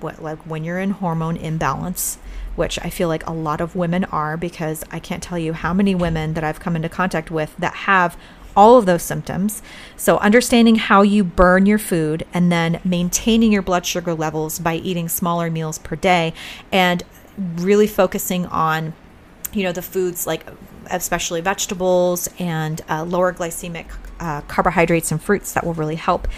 what 0.00 0.22
like 0.22 0.38
when 0.46 0.64
you're 0.64 0.80
in 0.80 0.90
hormone 0.90 1.36
imbalance, 1.36 2.18
which 2.56 2.78
I 2.82 2.90
feel 2.90 3.08
like 3.08 3.26
a 3.26 3.32
lot 3.32 3.60
of 3.60 3.76
women 3.76 4.04
are 4.04 4.36
because 4.36 4.84
I 4.90 4.98
can't 4.98 5.22
tell 5.22 5.38
you 5.38 5.52
how 5.52 5.72
many 5.72 5.94
women 5.94 6.34
that 6.34 6.44
I've 6.44 6.60
come 6.60 6.76
into 6.76 6.88
contact 6.88 7.30
with 7.30 7.56
that 7.58 7.74
have 7.74 8.16
all 8.56 8.76
of 8.76 8.86
those 8.86 9.02
symptoms. 9.02 9.62
So, 9.96 10.18
understanding 10.18 10.76
how 10.76 11.02
you 11.02 11.24
burn 11.24 11.66
your 11.66 11.78
food 11.78 12.26
and 12.34 12.52
then 12.52 12.80
maintaining 12.84 13.52
your 13.52 13.62
blood 13.62 13.86
sugar 13.86 14.14
levels 14.14 14.58
by 14.58 14.74
eating 14.76 15.08
smaller 15.08 15.50
meals 15.50 15.78
per 15.78 15.96
day 15.96 16.34
and 16.70 17.02
really 17.38 17.86
focusing 17.86 18.46
on 18.46 18.92
you 19.52 19.62
know 19.62 19.72
the 19.72 19.82
foods 19.82 20.26
like 20.26 20.46
especially 20.90 21.40
vegetables 21.40 22.28
and 22.38 22.82
uh, 22.88 23.04
lower 23.04 23.32
glycemic 23.32 23.86
uh, 24.20 24.40
carbohydrates 24.42 25.10
and 25.10 25.22
fruits 25.22 25.52
that 25.52 25.64
will 25.64 25.74
really 25.74 25.96
help 25.96 26.28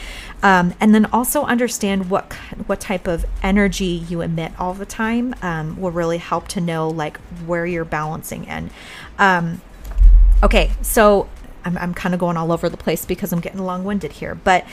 um, 0.44 0.74
and 0.78 0.94
then 0.94 1.06
also 1.06 1.42
understand 1.42 2.08
what 2.08 2.32
what 2.66 2.80
type 2.80 3.08
of 3.08 3.24
energy 3.42 4.04
you 4.08 4.20
emit 4.20 4.52
all 4.58 4.74
the 4.74 4.86
time 4.86 5.34
um, 5.42 5.80
will 5.80 5.90
really 5.90 6.18
help 6.18 6.46
to 6.48 6.60
know 6.60 6.88
like 6.88 7.16
where 7.46 7.66
you're 7.66 7.84
balancing 7.84 8.44
in. 8.44 8.70
Um, 9.18 9.60
okay 10.42 10.70
so 10.82 11.28
i'm, 11.64 11.78
I'm 11.78 11.94
kind 11.94 12.12
of 12.12 12.20
going 12.20 12.36
all 12.36 12.52
over 12.52 12.68
the 12.68 12.76
place 12.76 13.04
because 13.04 13.32
i'm 13.32 13.40
getting 13.40 13.60
long-winded 13.60 14.12
here 14.12 14.34
but 14.34 14.64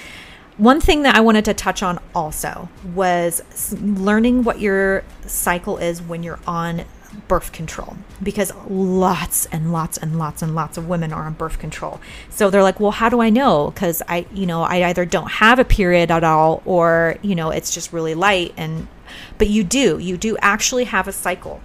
one 0.57 0.82
thing 0.82 1.03
that 1.03 1.15
I 1.15 1.22
wanted 1.22 1.45
to 1.45 1.53
touch 1.53 1.82
on 1.82 1.97
also 2.13 2.69
was 2.93 3.41
learning 3.82 4.43
what 4.43 4.59
your 4.59 5.03
cycle 5.26 5.78
is 5.78 6.01
when 6.01 6.24
you're 6.24 6.39
on 6.45 6.84
birth 7.28 7.51
control 7.51 7.97
because 8.22 8.53
lots 8.68 9.45
and 9.47 9.72
lots 9.72 9.97
and 9.97 10.18
lots 10.18 10.41
and 10.41 10.55
lots 10.55 10.78
of 10.78 10.88
women 10.88 11.12
are 11.14 11.26
on 11.26 11.34
birth 11.34 11.59
control. 11.59 11.99
So 12.30 12.49
they're 12.49 12.64
like, 12.64 12.80
"Well, 12.80 12.91
how 12.91 13.09
do 13.09 13.22
I 13.22 13.30
know?" 13.30 13.72
cuz 13.76 14.01
I, 14.07 14.26
you 14.34 14.45
know, 14.45 14.64
I 14.64 14.84
either 14.86 15.05
don't 15.05 15.32
have 15.32 15.59
a 15.59 15.66
period 15.66 16.12
at 16.12 16.24
all 16.24 16.62
or, 16.66 17.18
you 17.22 17.36
know, 17.36 17.49
it's 17.49 17.74
just 17.74 17.93
really 17.93 18.16
light 18.16 18.53
and 18.57 18.88
but 19.38 19.49
you 19.49 19.64
do. 19.64 19.97
You 19.97 20.18
do 20.18 20.38
actually 20.41 20.86
have 20.86 21.07
a 21.07 21.12
cycle. 21.12 21.62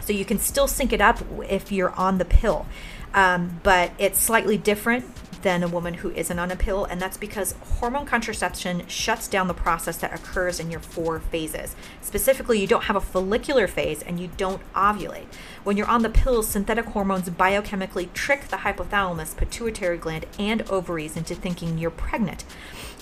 So 0.00 0.12
you 0.12 0.24
can 0.24 0.38
still 0.38 0.68
sync 0.68 0.92
it 0.92 1.00
up 1.00 1.20
if 1.48 1.72
you're 1.72 1.92
on 1.92 2.18
the 2.18 2.24
pill. 2.26 2.66
Um, 3.14 3.60
but 3.62 3.92
it's 3.96 4.20
slightly 4.20 4.58
different 4.58 5.04
than 5.44 5.62
a 5.62 5.68
woman 5.68 5.94
who 5.94 6.10
isn't 6.12 6.38
on 6.38 6.50
a 6.50 6.56
pill, 6.56 6.86
and 6.86 7.00
that's 7.00 7.18
because 7.18 7.54
hormone 7.78 8.06
contraception 8.06 8.82
shuts 8.88 9.28
down 9.28 9.46
the 9.46 9.54
process 9.54 9.98
that 9.98 10.14
occurs 10.14 10.58
in 10.58 10.70
your 10.70 10.80
four 10.80 11.20
phases. 11.20 11.76
Specifically, 12.00 12.58
you 12.58 12.66
don't 12.66 12.84
have 12.84 12.96
a 12.96 13.00
follicular 13.00 13.68
phase 13.68 14.02
and 14.02 14.18
you 14.18 14.30
don't 14.38 14.62
ovulate. 14.72 15.26
When 15.62 15.76
you're 15.76 15.86
on 15.86 16.02
the 16.02 16.08
pills, 16.08 16.48
synthetic 16.48 16.86
hormones 16.86 17.28
biochemically 17.28 18.10
trick 18.14 18.48
the 18.48 18.56
hypothalamus, 18.56 19.36
pituitary 19.36 19.98
gland, 19.98 20.24
and 20.38 20.62
ovaries 20.70 21.14
into 21.14 21.34
thinking 21.34 21.76
you're 21.76 21.90
pregnant. 21.90 22.44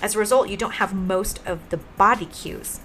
As 0.03 0.17
a 0.17 0.19
result, 0.19 0.49
you 0.49 0.57
don't 0.57 0.73
have 0.73 0.93
most 0.93 1.41
of 1.47 1.71
the 1.71 1.77
body 1.77 2.27
cues, 2.27 2.81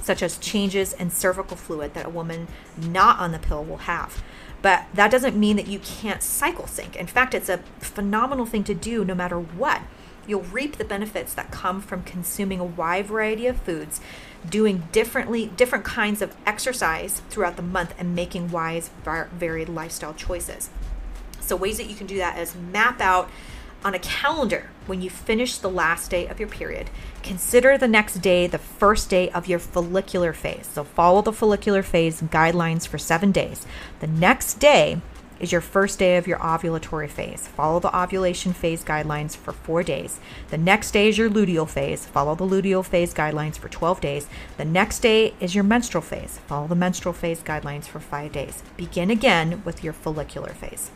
such 0.00 0.22
as 0.22 0.38
changes 0.38 0.92
in 0.92 1.10
cervical 1.10 1.56
fluid 1.56 1.94
that 1.94 2.06
a 2.06 2.10
woman 2.10 2.46
not 2.78 3.18
on 3.18 3.32
the 3.32 3.40
pill 3.40 3.64
will 3.64 3.78
have. 3.78 4.22
But 4.62 4.84
that 4.94 5.10
doesn't 5.10 5.38
mean 5.38 5.56
that 5.56 5.68
you 5.68 5.78
can't 5.78 6.22
cycle 6.22 6.66
sync. 6.66 6.96
In 6.96 7.06
fact, 7.06 7.34
it's 7.34 7.48
a 7.48 7.58
phenomenal 7.78 8.46
thing 8.46 8.64
to 8.64 8.74
do 8.74 9.04
no 9.04 9.14
matter 9.14 9.38
what. 9.38 9.82
You'll 10.26 10.42
reap 10.42 10.76
the 10.76 10.84
benefits 10.84 11.32
that 11.34 11.50
come 11.50 11.80
from 11.80 12.02
consuming 12.02 12.60
a 12.60 12.64
wide 12.64 13.06
variety 13.06 13.46
of 13.46 13.60
foods, 13.62 14.00
doing 14.48 14.88
differently 14.92 15.46
different 15.46 15.84
kinds 15.84 16.22
of 16.22 16.36
exercise 16.46 17.22
throughout 17.30 17.56
the 17.56 17.62
month 17.62 17.94
and 17.98 18.14
making 18.14 18.50
wise 18.50 18.90
varied 19.04 19.68
lifestyle 19.68 20.14
choices. 20.14 20.70
So 21.40 21.56
ways 21.56 21.78
that 21.78 21.88
you 21.88 21.96
can 21.96 22.06
do 22.06 22.18
that 22.18 22.38
is 22.38 22.54
map 22.54 23.00
out 23.00 23.30
on 23.84 23.94
a 23.94 23.98
calendar 23.98 24.70
when 24.86 25.00
you 25.00 25.10
finish 25.10 25.58
the 25.58 25.70
last 25.70 26.10
day 26.10 26.26
of 26.26 26.38
your 26.38 26.48
period. 26.48 26.90
Consider 27.22 27.78
the 27.78 27.88
next 27.88 28.16
day 28.16 28.46
the 28.46 28.58
first 28.58 29.08
day 29.08 29.30
of 29.30 29.46
your 29.46 29.58
follicular 29.58 30.32
phase. 30.32 30.66
So 30.66 30.84
follow 30.84 31.22
the 31.22 31.32
follicular 31.32 31.82
phase 31.82 32.20
guidelines 32.22 32.86
for 32.86 32.98
seven 32.98 33.32
days. 33.32 33.66
The 34.00 34.06
next 34.06 34.54
day 34.54 35.00
is 35.38 35.52
your 35.52 35.62
first 35.62 35.98
day 35.98 36.18
of 36.18 36.26
your 36.26 36.38
ovulatory 36.38 37.08
phase. 37.08 37.48
Follow 37.48 37.80
the 37.80 37.96
ovulation 37.96 38.52
phase 38.52 38.84
guidelines 38.84 39.34
for 39.34 39.52
four 39.52 39.82
days. 39.82 40.20
The 40.50 40.58
next 40.58 40.90
day 40.90 41.08
is 41.08 41.16
your 41.16 41.30
luteal 41.30 41.68
phase. 41.68 42.04
Follow 42.04 42.34
the 42.34 42.46
luteal 42.46 42.84
phase 42.84 43.14
guidelines 43.14 43.56
for 43.56 43.70
12 43.70 44.00
days. 44.02 44.26
The 44.58 44.66
next 44.66 44.98
day 45.00 45.34
is 45.40 45.54
your 45.54 45.64
menstrual 45.64 46.02
phase. 46.02 46.38
Follow 46.46 46.66
the 46.66 46.74
menstrual 46.74 47.14
phase 47.14 47.42
guidelines 47.42 47.84
for 47.84 48.00
five 48.00 48.32
days. 48.32 48.62
Begin 48.76 49.10
again 49.10 49.62
with 49.64 49.82
your 49.82 49.94
follicular 49.94 50.50
phase. 50.50 50.90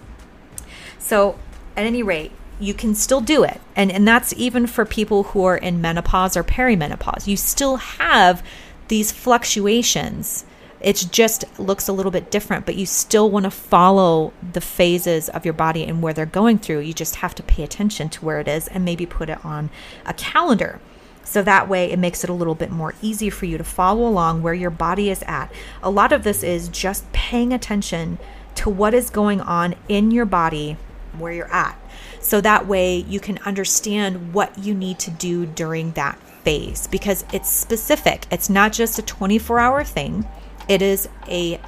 So, 0.99 1.39
at 1.77 1.87
any 1.87 2.03
rate, 2.03 2.33
you 2.61 2.75
can 2.75 2.95
still 2.95 3.21
do 3.21 3.45
it. 3.45 3.61
And 3.77 3.91
and 3.91 4.07
that's 4.07 4.33
even 4.37 4.67
for 4.67 4.85
people 4.85 5.25
who 5.25 5.45
are 5.45 5.57
in 5.57 5.81
menopause 5.81 6.37
or 6.37 6.45
perimenopause. 6.45 7.27
You 7.27 7.37
still 7.37 7.77
have 7.77 8.43
these 8.89 9.13
fluctuations. 9.13 10.45
It 10.81 11.09
just 11.11 11.45
looks 11.59 11.89
a 11.89 11.95
little 11.95 12.13
bit 12.13 12.31
different, 12.31 12.67
but 12.67 12.77
you 12.77 12.85
still 12.85 13.31
want 13.31 13.45
to 13.45 13.51
follow 13.51 14.35
the 14.53 14.61
phases 14.61 15.31
of 15.31 15.47
your 15.47 15.55
body 15.55 15.83
and 15.85 16.03
where 16.03 16.13
they're 16.13 16.27
going 16.27 16.59
through. 16.59 16.81
You 16.81 16.93
just 16.93 17.17
have 17.17 17.35
to 17.37 17.43
pay 17.43 17.63
attention 17.63 18.11
to 18.11 18.25
where 18.25 18.39
it 18.39 18.49
is 18.49 18.69
and 18.69 18.85
maybe 18.85 19.07
put 19.07 19.31
it 19.31 19.43
on 19.45 19.71
a 20.05 20.13
calendar. 20.13 20.81
So 21.25 21.41
that 21.43 21.71
way 21.71 21.91
it 21.91 21.99
makes 21.99 22.23
it 22.23 22.29
a 22.29 22.35
little 22.35 22.55
bit 22.55 22.71
more 22.71 22.95
easy 23.01 23.31
for 23.31 23.47
you 23.47 23.57
to 23.57 23.65
follow 23.65 24.07
along 24.07 24.43
where 24.43 24.53
your 24.53 24.71
body 24.71 25.09
is 25.09 25.23
at. 25.27 25.51
A 25.83 25.89
lot 25.89 26.13
of 26.13 26.23
this 26.23 26.43
is 26.43 26.69
just 26.69 27.11
paying 27.13 27.55
attention 27.55 28.19
to 28.57 28.69
what 28.69 28.93
is 28.93 29.09
going 29.09 29.41
on 29.41 29.75
in 29.89 30.11
your 30.11 30.27
body 30.27 30.77
where 31.17 31.33
you're 31.33 31.53
at 31.53 31.79
so 32.25 32.41
that 32.41 32.67
way 32.67 32.97
you 32.97 33.21
can 33.21 33.37
understand 33.39 34.33
what 34.33 34.59
you 34.59 34.75
need 34.75 34.99
to 35.01 35.11
do 35.11 35.45
during 35.45 35.93
that 35.93 36.19
phase 36.43 36.87
because 36.87 37.23
it's 37.35 37.51
specific. 37.51 38.27
It's 38.31 38.49
not 38.49 38.73
just 38.73 38.99
a 38.99 39.03
24 39.03 39.59
hour 39.59 39.85
thing, 39.85 40.27
it 40.67 40.81
is 40.81 41.07
a, 41.29 41.61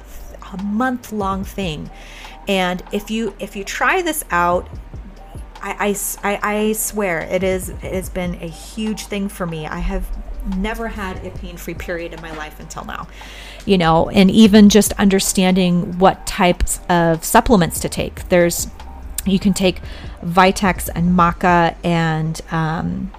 a 0.53 0.63
month 0.63 1.11
long 1.11 1.43
thing. 1.43 1.91
And 2.47 2.81
if 2.91 3.11
you 3.11 3.35
if 3.39 3.55
you 3.55 3.63
try 3.63 4.01
this 4.01 4.23
out, 4.31 4.67
I, 5.61 5.95
I, 6.23 6.39
I 6.41 6.73
swear 6.73 7.19
it 7.19 7.43
is 7.43 7.69
it 7.69 7.81
has 7.81 8.09
been 8.09 8.35
a 8.35 8.47
huge 8.47 9.05
thing 9.05 9.29
for 9.29 9.45
me. 9.45 9.67
I 9.67 9.79
have 9.79 10.07
never 10.55 10.87
had 10.87 11.23
a 11.25 11.29
pain 11.31 11.57
free 11.57 11.73
period 11.73 12.13
in 12.13 12.21
my 12.21 12.35
life 12.35 12.59
until 12.59 12.85
now. 12.85 13.07
You 13.65 13.77
know, 13.77 14.09
and 14.09 14.31
even 14.31 14.69
just 14.69 14.93
understanding 14.93 15.99
what 15.99 16.25
types 16.25 16.79
of 16.89 17.23
supplements 17.23 17.79
to 17.81 17.89
take. 17.89 18.29
There's 18.29 18.67
you 19.27 19.39
can 19.39 19.53
take 19.53 19.81
Vitex 20.23 20.89
and 20.93 21.17
Maca 21.17 21.75
and 21.83 22.39
um, 22.51 23.11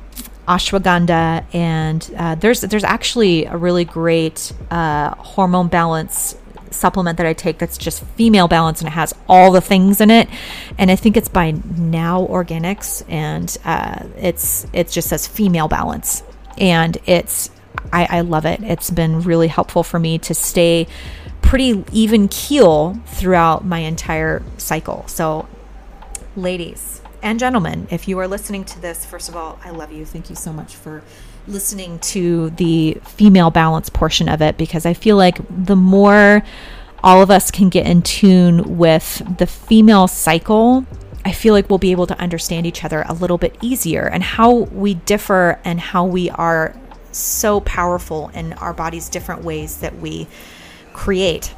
ashwagandha, 0.46 1.44
and 1.54 2.10
uh, 2.16 2.34
there's 2.34 2.62
there's 2.62 2.84
actually 2.84 3.44
a 3.44 3.56
really 3.56 3.84
great 3.84 4.52
uh, 4.70 5.14
hormone 5.16 5.68
balance 5.68 6.36
supplement 6.70 7.16
that 7.16 7.26
I 7.26 7.32
take 7.32 7.58
that's 7.58 7.78
just 7.78 8.04
female 8.04 8.46
balance 8.46 8.80
and 8.80 8.88
it 8.88 8.92
has 8.92 9.14
all 9.28 9.52
the 9.52 9.60
things 9.60 10.00
in 10.00 10.10
it. 10.10 10.28
And 10.76 10.90
I 10.90 10.96
think 10.96 11.16
it's 11.16 11.28
by 11.28 11.52
Now 11.76 12.26
Organics, 12.26 13.04
and 13.08 13.56
uh, 13.64 14.04
it's 14.16 14.66
it 14.72 14.88
just 14.88 15.08
says 15.08 15.26
female 15.26 15.68
balance, 15.68 16.22
and 16.56 16.96
it's 17.06 17.50
I, 17.92 18.18
I 18.18 18.20
love 18.22 18.46
it. 18.46 18.62
It's 18.62 18.90
been 18.90 19.20
really 19.20 19.48
helpful 19.48 19.82
for 19.82 19.98
me 19.98 20.18
to 20.18 20.34
stay 20.34 20.86
pretty 21.42 21.84
even 21.92 22.28
keel 22.28 22.98
throughout 23.06 23.64
my 23.64 23.78
entire 23.80 24.42
cycle. 24.58 25.06
So 25.08 25.48
ladies 26.38 27.02
and 27.22 27.38
gentlemen, 27.38 27.88
if 27.90 28.06
you 28.06 28.18
are 28.20 28.28
listening 28.28 28.64
to 28.64 28.80
this, 28.80 29.04
first 29.04 29.28
of 29.28 29.36
all, 29.36 29.58
I 29.64 29.70
love 29.70 29.90
you. 29.92 30.06
Thank 30.06 30.30
you 30.30 30.36
so 30.36 30.52
much 30.52 30.74
for 30.76 31.02
listening 31.48 31.98
to 31.98 32.50
the 32.50 32.98
female 33.04 33.50
balance 33.50 33.88
portion 33.88 34.28
of 34.28 34.40
it 34.40 34.56
because 34.56 34.86
I 34.86 34.94
feel 34.94 35.16
like 35.16 35.38
the 35.50 35.76
more 35.76 36.42
all 37.02 37.22
of 37.22 37.30
us 37.30 37.50
can 37.50 37.68
get 37.68 37.86
in 37.86 38.02
tune 38.02 38.78
with 38.78 39.22
the 39.38 39.46
female 39.46 40.06
cycle, 40.06 40.84
I 41.24 41.32
feel 41.32 41.54
like 41.54 41.68
we'll 41.68 41.78
be 41.78 41.90
able 41.90 42.06
to 42.06 42.18
understand 42.20 42.66
each 42.66 42.84
other 42.84 43.04
a 43.08 43.14
little 43.14 43.38
bit 43.38 43.56
easier 43.60 44.06
and 44.06 44.22
how 44.22 44.52
we 44.52 44.94
differ 44.94 45.60
and 45.64 45.80
how 45.80 46.04
we 46.04 46.30
are 46.30 46.74
so 47.10 47.60
powerful 47.60 48.28
in 48.28 48.52
our 48.54 48.72
bodies' 48.72 49.08
different 49.08 49.42
ways 49.42 49.78
that 49.78 49.98
we 49.98 50.28
create 50.92 51.54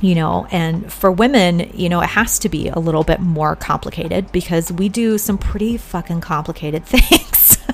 you 0.00 0.14
know 0.14 0.46
and 0.50 0.92
for 0.92 1.10
women 1.10 1.70
you 1.74 1.88
know 1.88 2.00
it 2.00 2.08
has 2.08 2.38
to 2.38 2.48
be 2.48 2.68
a 2.68 2.78
little 2.78 3.04
bit 3.04 3.20
more 3.20 3.56
complicated 3.56 4.30
because 4.32 4.72
we 4.72 4.88
do 4.88 5.18
some 5.18 5.38
pretty 5.38 5.76
fucking 5.76 6.20
complicated 6.20 6.84
things. 6.86 7.58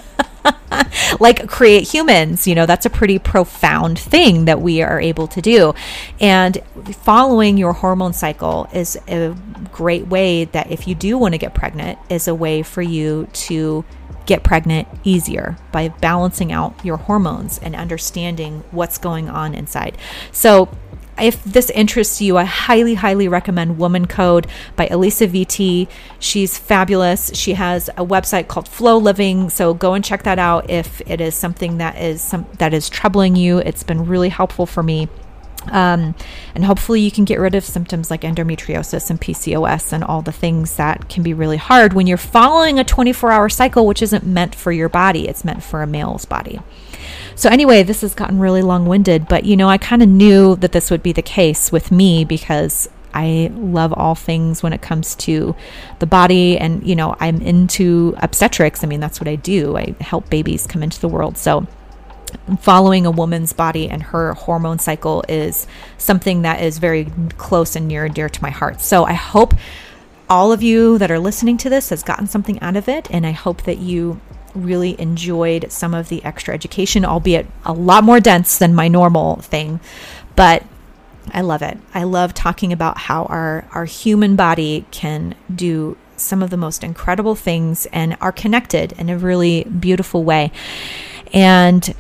Like 1.21 1.49
create 1.49 1.89
humans 1.89 2.47
you 2.47 2.55
know 2.55 2.67
that's 2.67 2.87
a 2.87 2.91
pretty 2.91 3.19
profound 3.19 3.99
thing 3.99 4.45
that 4.47 4.61
we 4.61 4.83
are 4.83 5.01
able 5.01 5.27
to 5.29 5.41
do. 5.41 5.75
And 6.21 6.59
following 7.03 7.57
your 7.57 7.73
hormone 7.73 8.13
cycle 8.13 8.69
is 8.73 8.99
a 9.09 9.35
great 9.73 10.07
way 10.09 10.45
that 10.45 10.71
if 10.71 10.87
you 10.87 10.95
do 10.95 11.17
want 11.19 11.35
to 11.35 11.39
get 11.39 11.55
pregnant 11.55 11.99
is 12.09 12.29
a 12.29 12.35
way 12.35 12.63
for 12.63 12.83
you 12.83 13.29
to 13.33 13.85
get 14.27 14.43
pregnant 14.43 14.89
easier 15.05 15.57
by 15.73 15.89
balancing 15.89 16.53
out 16.53 16.85
your 16.85 16.97
hormones 16.97 17.59
and 17.59 17.75
understanding 17.75 18.63
what's 18.73 18.99
going 18.99 19.31
on 19.31 19.55
inside. 19.55 19.97
So 20.33 20.69
if 21.21 21.43
this 21.45 21.71
interests 21.71 22.21
you, 22.21 22.37
I 22.37 22.45
highly, 22.45 22.95
highly 22.95 23.29
recommend 23.29 23.79
Woman 23.79 24.07
Code 24.07 24.47
by 24.77 24.87
Alisa 24.89 25.29
Vitti. 25.29 25.89
She's 26.19 26.59
fabulous. 26.59 27.31
She 27.35 27.55
has 27.55 27.89
a 27.91 28.05
website 28.05 28.49
called 28.49 28.69
FLO 28.69 28.99
Living, 28.99 29.51
so 29.51 29.75
go 29.75 29.95
and 29.95 30.05
check 30.05 30.25
that 30.25 30.39
out 30.39 30.69
if 30.71 31.01
it 31.07 31.21
is 31.21 31.35
something 31.35 31.79
that 31.79 31.97
is 32.01 32.21
some 32.21 32.47
that 32.59 32.75
is 32.75 32.89
troubling 32.89 33.37
you. 33.37 33.59
It's 33.59 33.83
been 33.83 34.07
really 34.07 34.29
helpful 34.29 34.67
for 34.67 34.83
me. 34.83 35.09
Um, 35.71 36.15
and 36.55 36.65
hopefully, 36.65 37.01
you 37.01 37.11
can 37.11 37.25
get 37.25 37.41
rid 37.41 37.55
of 37.55 37.65
symptoms 37.65 38.11
like 38.11 38.21
endometriosis 38.21 39.11
and 39.11 39.21
PCOS 39.21 39.93
and 39.93 40.05
all 40.05 40.23
the 40.23 40.33
things 40.33 40.77
that 40.77 41.09
can 41.09 41.23
be 41.23 41.35
really 41.35 41.57
hard 41.57 41.93
when 41.93 42.07
you're 42.07 42.17
following 42.17 42.79
a 42.79 42.85
24 42.85 43.33
hour 43.33 43.49
cycle, 43.49 43.87
which 43.87 44.03
isn't 44.03 44.25
meant 44.25 44.55
for 44.55 44.71
your 44.71 44.89
body, 44.89 45.29
it's 45.29 45.45
meant 45.45 45.63
for 45.63 45.83
a 45.83 45.87
male's 45.87 46.25
body. 46.25 46.61
So, 47.37 47.51
anyway, 47.51 47.83
this 47.83 48.01
has 48.01 48.15
gotten 48.15 48.39
really 48.39 48.63
long 48.63 48.87
winded, 48.87 49.29
but 49.29 49.45
you 49.45 49.59
know, 49.59 49.69
I 49.69 49.77
kind 49.77 50.03
of 50.03 50.09
knew 50.09 50.57
that 50.57 50.73
this 50.73 50.91
would 50.91 51.03
be 51.03 51.13
the 51.13 51.23
case 51.23 51.71
with 51.71 51.93
me 51.93 52.25
because 52.25 52.89
I 53.13 53.51
love 53.55 53.93
all 53.93 54.15
things 54.15 54.63
when 54.63 54.73
it 54.73 54.81
comes 54.81 55.15
to 55.17 55.55
the 55.99 56.07
body. 56.07 56.59
And, 56.59 56.87
you 56.87 56.97
know, 56.97 57.15
I'm 57.21 57.41
into 57.43 58.15
obstetrics. 58.19 58.83
I 58.83 58.87
mean, 58.87 59.01
that's 59.01 59.21
what 59.21 59.29
I 59.29 59.37
do. 59.37 59.77
I 59.77 59.95
help 60.01 60.31
babies 60.31 60.67
come 60.67 60.83
into 60.83 61.01
the 61.01 61.09
world. 61.09 61.37
So, 61.37 61.67
following 62.61 63.07
a 63.07 63.11
woman's 63.11 63.53
body 63.53 63.89
and 63.89 64.03
her 64.03 64.35
hormone 64.35 64.79
cycle 64.79 65.23
is 65.29 65.67
something 65.99 66.43
that 66.43 66.63
is 66.63 66.79
very 66.79 67.11
close 67.37 67.77
and 67.77 67.87
near 67.87 68.05
and 68.05 68.15
dear 68.15 68.29
to 68.31 68.43
my 68.43 68.51
heart. 68.51 68.81
So, 68.81 69.05
I 69.05 69.15
hope 69.15 69.55
all 70.29 70.53
of 70.53 70.63
you 70.63 70.99
that 70.99 71.11
are 71.11 71.19
listening 71.19 71.57
to 71.59 71.71
this 71.71 71.91
has 71.91 72.03
gotten 72.03 72.27
something 72.27 72.61
out 72.61 72.77
of 72.77 72.89
it. 72.89 73.11
And 73.11 73.27
I 73.27 73.33
hope 73.33 73.63
that 73.63 73.79
you 73.79 74.21
really 74.57 75.01
enjoyed 75.01 75.71
some 75.71 75.95
of 75.95 76.09
the 76.09 76.25
extra 76.25 76.55
education, 76.55 77.05
albeit 77.05 77.47
a 77.65 77.73
lot 77.73 78.05
more 78.05 78.21
dense 78.21 78.59
than 78.59 78.75
my 78.75 78.89
normal 78.89 79.37
thing. 79.37 79.81
But 80.35 80.65
I 81.33 81.41
love 81.41 81.63
it. 81.63 81.79
I 81.95 82.05
love 82.05 82.35
talking 82.35 82.73
about 82.73 82.99
how 82.99 83.25
our, 83.25 83.69
our 83.73 83.85
human 83.85 84.37
body 84.37 84.87
can 84.91 85.35
do 85.55 85.97
some 86.17 86.43
of 86.43 86.51
the 86.51 86.57
most 86.57 86.83
incredible 86.83 87.35
things 87.35 87.87
and 87.87 88.17
are 88.21 88.33
connected 88.33 88.93
in 88.93 89.11
a 89.11 89.19
really 89.19 89.65
beautiful 89.65 90.25
way. 90.25 90.51
And 91.33 91.95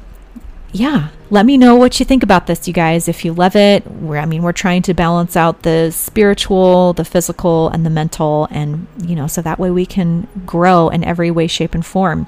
yeah, 0.73 1.09
let 1.31 1.47
me 1.47 1.57
know 1.57 1.75
what 1.75 1.99
you 1.99 2.07
think 2.07 2.23
about 2.23 2.47
this, 2.47 2.69
you 2.69 2.75
guys. 2.75 3.09
If 3.09 3.25
you 3.25 3.33
love 3.33 3.57
it, 3.57 3.87
we're, 3.91 4.19
I 4.19 4.27
mean, 4.27 4.43
we're 4.43 4.53
trying 4.53 4.83
to 4.83 4.95
balance 4.95 5.37
out 5.37 5.63
the 5.63 5.91
spiritual, 5.91 6.93
the 6.93 7.05
physical, 7.05 7.69
and 7.69 7.85
the 7.85 7.91
mental, 7.91 8.47
and 8.51 8.87
you 9.03 9.17
know, 9.17 9.27
so 9.27 9.43
that 9.43 9.59
way 9.59 9.71
we 9.71 9.87
can 9.87 10.29
grow 10.45 10.89
in 10.89 11.03
every 11.03 11.31
way, 11.31 11.47
shape, 11.47 11.75
and 11.75 11.85
form. 11.85 12.27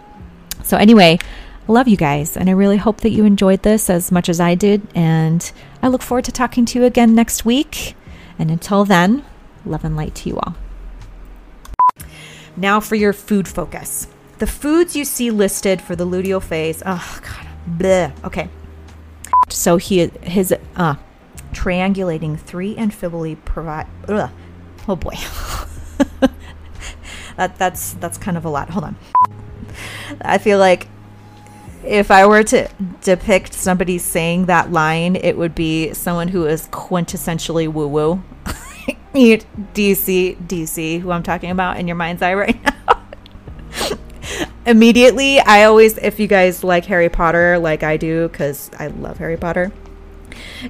So, 0.62 0.76
anyway, 0.76 1.18
love 1.66 1.88
you 1.88 1.96
guys, 1.96 2.36
and 2.36 2.48
I 2.48 2.52
really 2.52 2.76
hope 2.76 3.00
that 3.02 3.11
you 3.11 3.24
enjoyed 3.24 3.62
this 3.62 3.88
as 3.90 4.11
much 4.12 4.28
as 4.28 4.40
I 4.40 4.54
did. 4.54 4.86
And 4.94 5.50
I 5.82 5.88
look 5.88 6.02
forward 6.02 6.24
to 6.26 6.32
talking 6.32 6.64
to 6.66 6.78
you 6.78 6.84
again 6.84 7.14
next 7.14 7.44
week. 7.44 7.94
And 8.38 8.50
until 8.50 8.84
then, 8.84 9.24
love 9.64 9.84
and 9.84 9.96
light 9.96 10.14
to 10.16 10.28
you 10.28 10.38
all. 10.38 10.54
Now 12.56 12.80
for 12.80 12.96
your 12.96 13.12
food 13.12 13.46
focus. 13.46 14.09
The 14.38 14.46
foods 14.46 14.96
you 14.96 15.04
see 15.04 15.30
listed 15.30 15.80
for 15.80 15.94
the 15.96 16.06
luteal 16.06 16.42
phase. 16.42 16.82
Oh 16.84 17.20
God, 17.22 17.46
bleh. 17.78 18.24
Okay. 18.24 18.48
So 19.48 19.76
he 19.76 20.09
his 20.22 20.52
uh 20.76 20.96
triangulating 21.52 22.38
three 22.38 22.74
amphibole 22.76 23.36
provide. 23.44 23.86
Ugh. 24.09 24.30
Oh 24.88 24.96
boy. 24.96 25.14
that 27.36 27.56
that's 27.59 27.94
that's 27.94 28.18
kind 28.18 28.36
of 28.36 28.44
a 28.44 28.50
lot. 28.50 28.70
Hold 28.70 28.84
on. 28.84 28.96
I 30.20 30.38
feel 30.38 30.58
like 30.58 30.88
if 31.84 32.10
I 32.10 32.26
were 32.26 32.42
to 32.44 32.68
depict 33.02 33.54
somebody 33.54 33.98
saying 33.98 34.46
that 34.46 34.72
line, 34.72 35.16
it 35.16 35.36
would 35.36 35.54
be 35.54 35.94
someone 35.94 36.28
who 36.28 36.46
is 36.46 36.68
quintessentially 36.68 37.72
woo 37.72 37.88
woo. 37.88 38.22
do 39.12 39.82
you 39.82 39.94
see 39.94 40.34
do 40.34 40.56
you 40.56 40.66
see 40.66 40.98
who 40.98 41.10
I'm 41.10 41.22
talking 41.22 41.50
about 41.50 41.78
in 41.78 41.86
your 41.88 41.96
mind's 41.96 42.22
eye 42.22 42.34
right 42.34 42.62
now? 42.86 43.02
Immediately, 44.66 45.40
I 45.40 45.64
always 45.64 45.96
if 45.98 46.20
you 46.20 46.26
guys 46.26 46.62
like 46.62 46.84
Harry 46.86 47.08
Potter 47.08 47.58
like 47.58 47.82
I 47.82 47.96
do 47.96 48.28
cuz 48.28 48.70
I 48.78 48.88
love 48.88 49.18
Harry 49.18 49.36
Potter. 49.36 49.72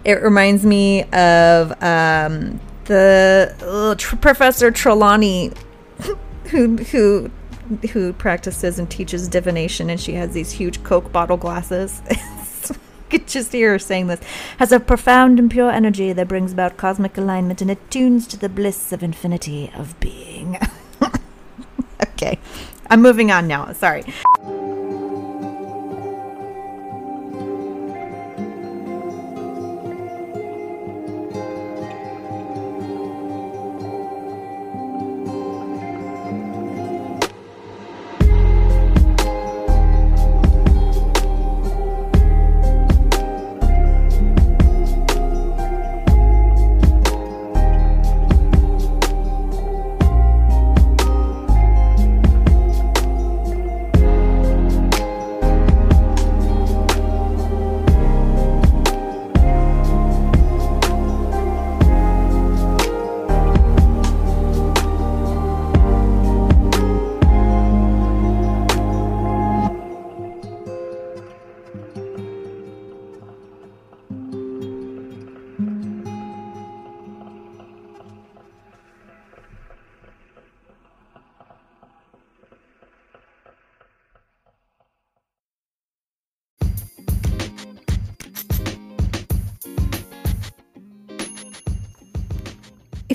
It 0.04 0.22
reminds 0.22 0.64
me 0.64 1.02
of 1.04 1.82
um, 1.82 2.60
the 2.84 3.54
uh, 3.60 3.94
tr- 3.96 4.16
Professor 4.16 4.70
Trelawney 4.70 5.52
who 6.50 6.76
who 6.76 7.30
who 7.92 8.12
practices 8.12 8.78
and 8.78 8.90
teaches 8.90 9.28
divination, 9.28 9.90
and 9.90 10.00
she 10.00 10.14
has 10.14 10.32
these 10.32 10.52
huge 10.52 10.82
Coke 10.82 11.12
bottle 11.12 11.36
glasses. 11.36 12.02
could 13.08 13.26
just 13.26 13.52
hear 13.52 13.72
her 13.72 13.78
saying 13.78 14.06
this. 14.06 14.20
Has 14.58 14.72
a 14.72 14.80
profound 14.80 15.38
and 15.38 15.50
pure 15.50 15.70
energy 15.70 16.12
that 16.12 16.28
brings 16.28 16.52
about 16.52 16.76
cosmic 16.76 17.16
alignment 17.16 17.62
and 17.62 17.70
attunes 17.70 18.26
to 18.28 18.36
the 18.36 18.48
bliss 18.48 18.92
of 18.92 19.02
infinity 19.02 19.70
of 19.74 19.98
being. 20.00 20.58
okay, 22.02 22.38
I'm 22.90 23.02
moving 23.02 23.30
on 23.30 23.46
now. 23.46 23.72
Sorry. 23.72 24.04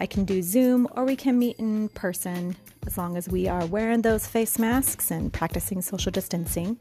I 0.00 0.06
can 0.06 0.24
do 0.24 0.42
Zoom 0.42 0.88
or 0.96 1.04
we 1.04 1.14
can 1.14 1.38
meet 1.38 1.60
in 1.60 1.90
person 1.90 2.56
as 2.88 2.98
long 2.98 3.16
as 3.16 3.28
we 3.28 3.46
are 3.46 3.66
wearing 3.66 4.02
those 4.02 4.26
face 4.26 4.58
masks 4.58 5.12
and 5.12 5.32
practicing 5.32 5.80
social 5.80 6.10
distancing 6.10 6.80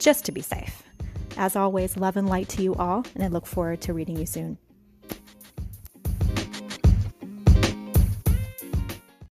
just 0.00 0.24
to 0.24 0.32
be 0.32 0.40
safe. 0.40 0.82
As 1.36 1.56
always, 1.56 1.96
love 1.96 2.16
and 2.16 2.28
light 2.28 2.48
to 2.50 2.62
you 2.62 2.74
all, 2.74 3.04
and 3.14 3.24
I 3.24 3.28
look 3.28 3.46
forward 3.46 3.80
to 3.82 3.94
reading 3.94 4.18
you 4.18 4.26
soon. 4.26 4.58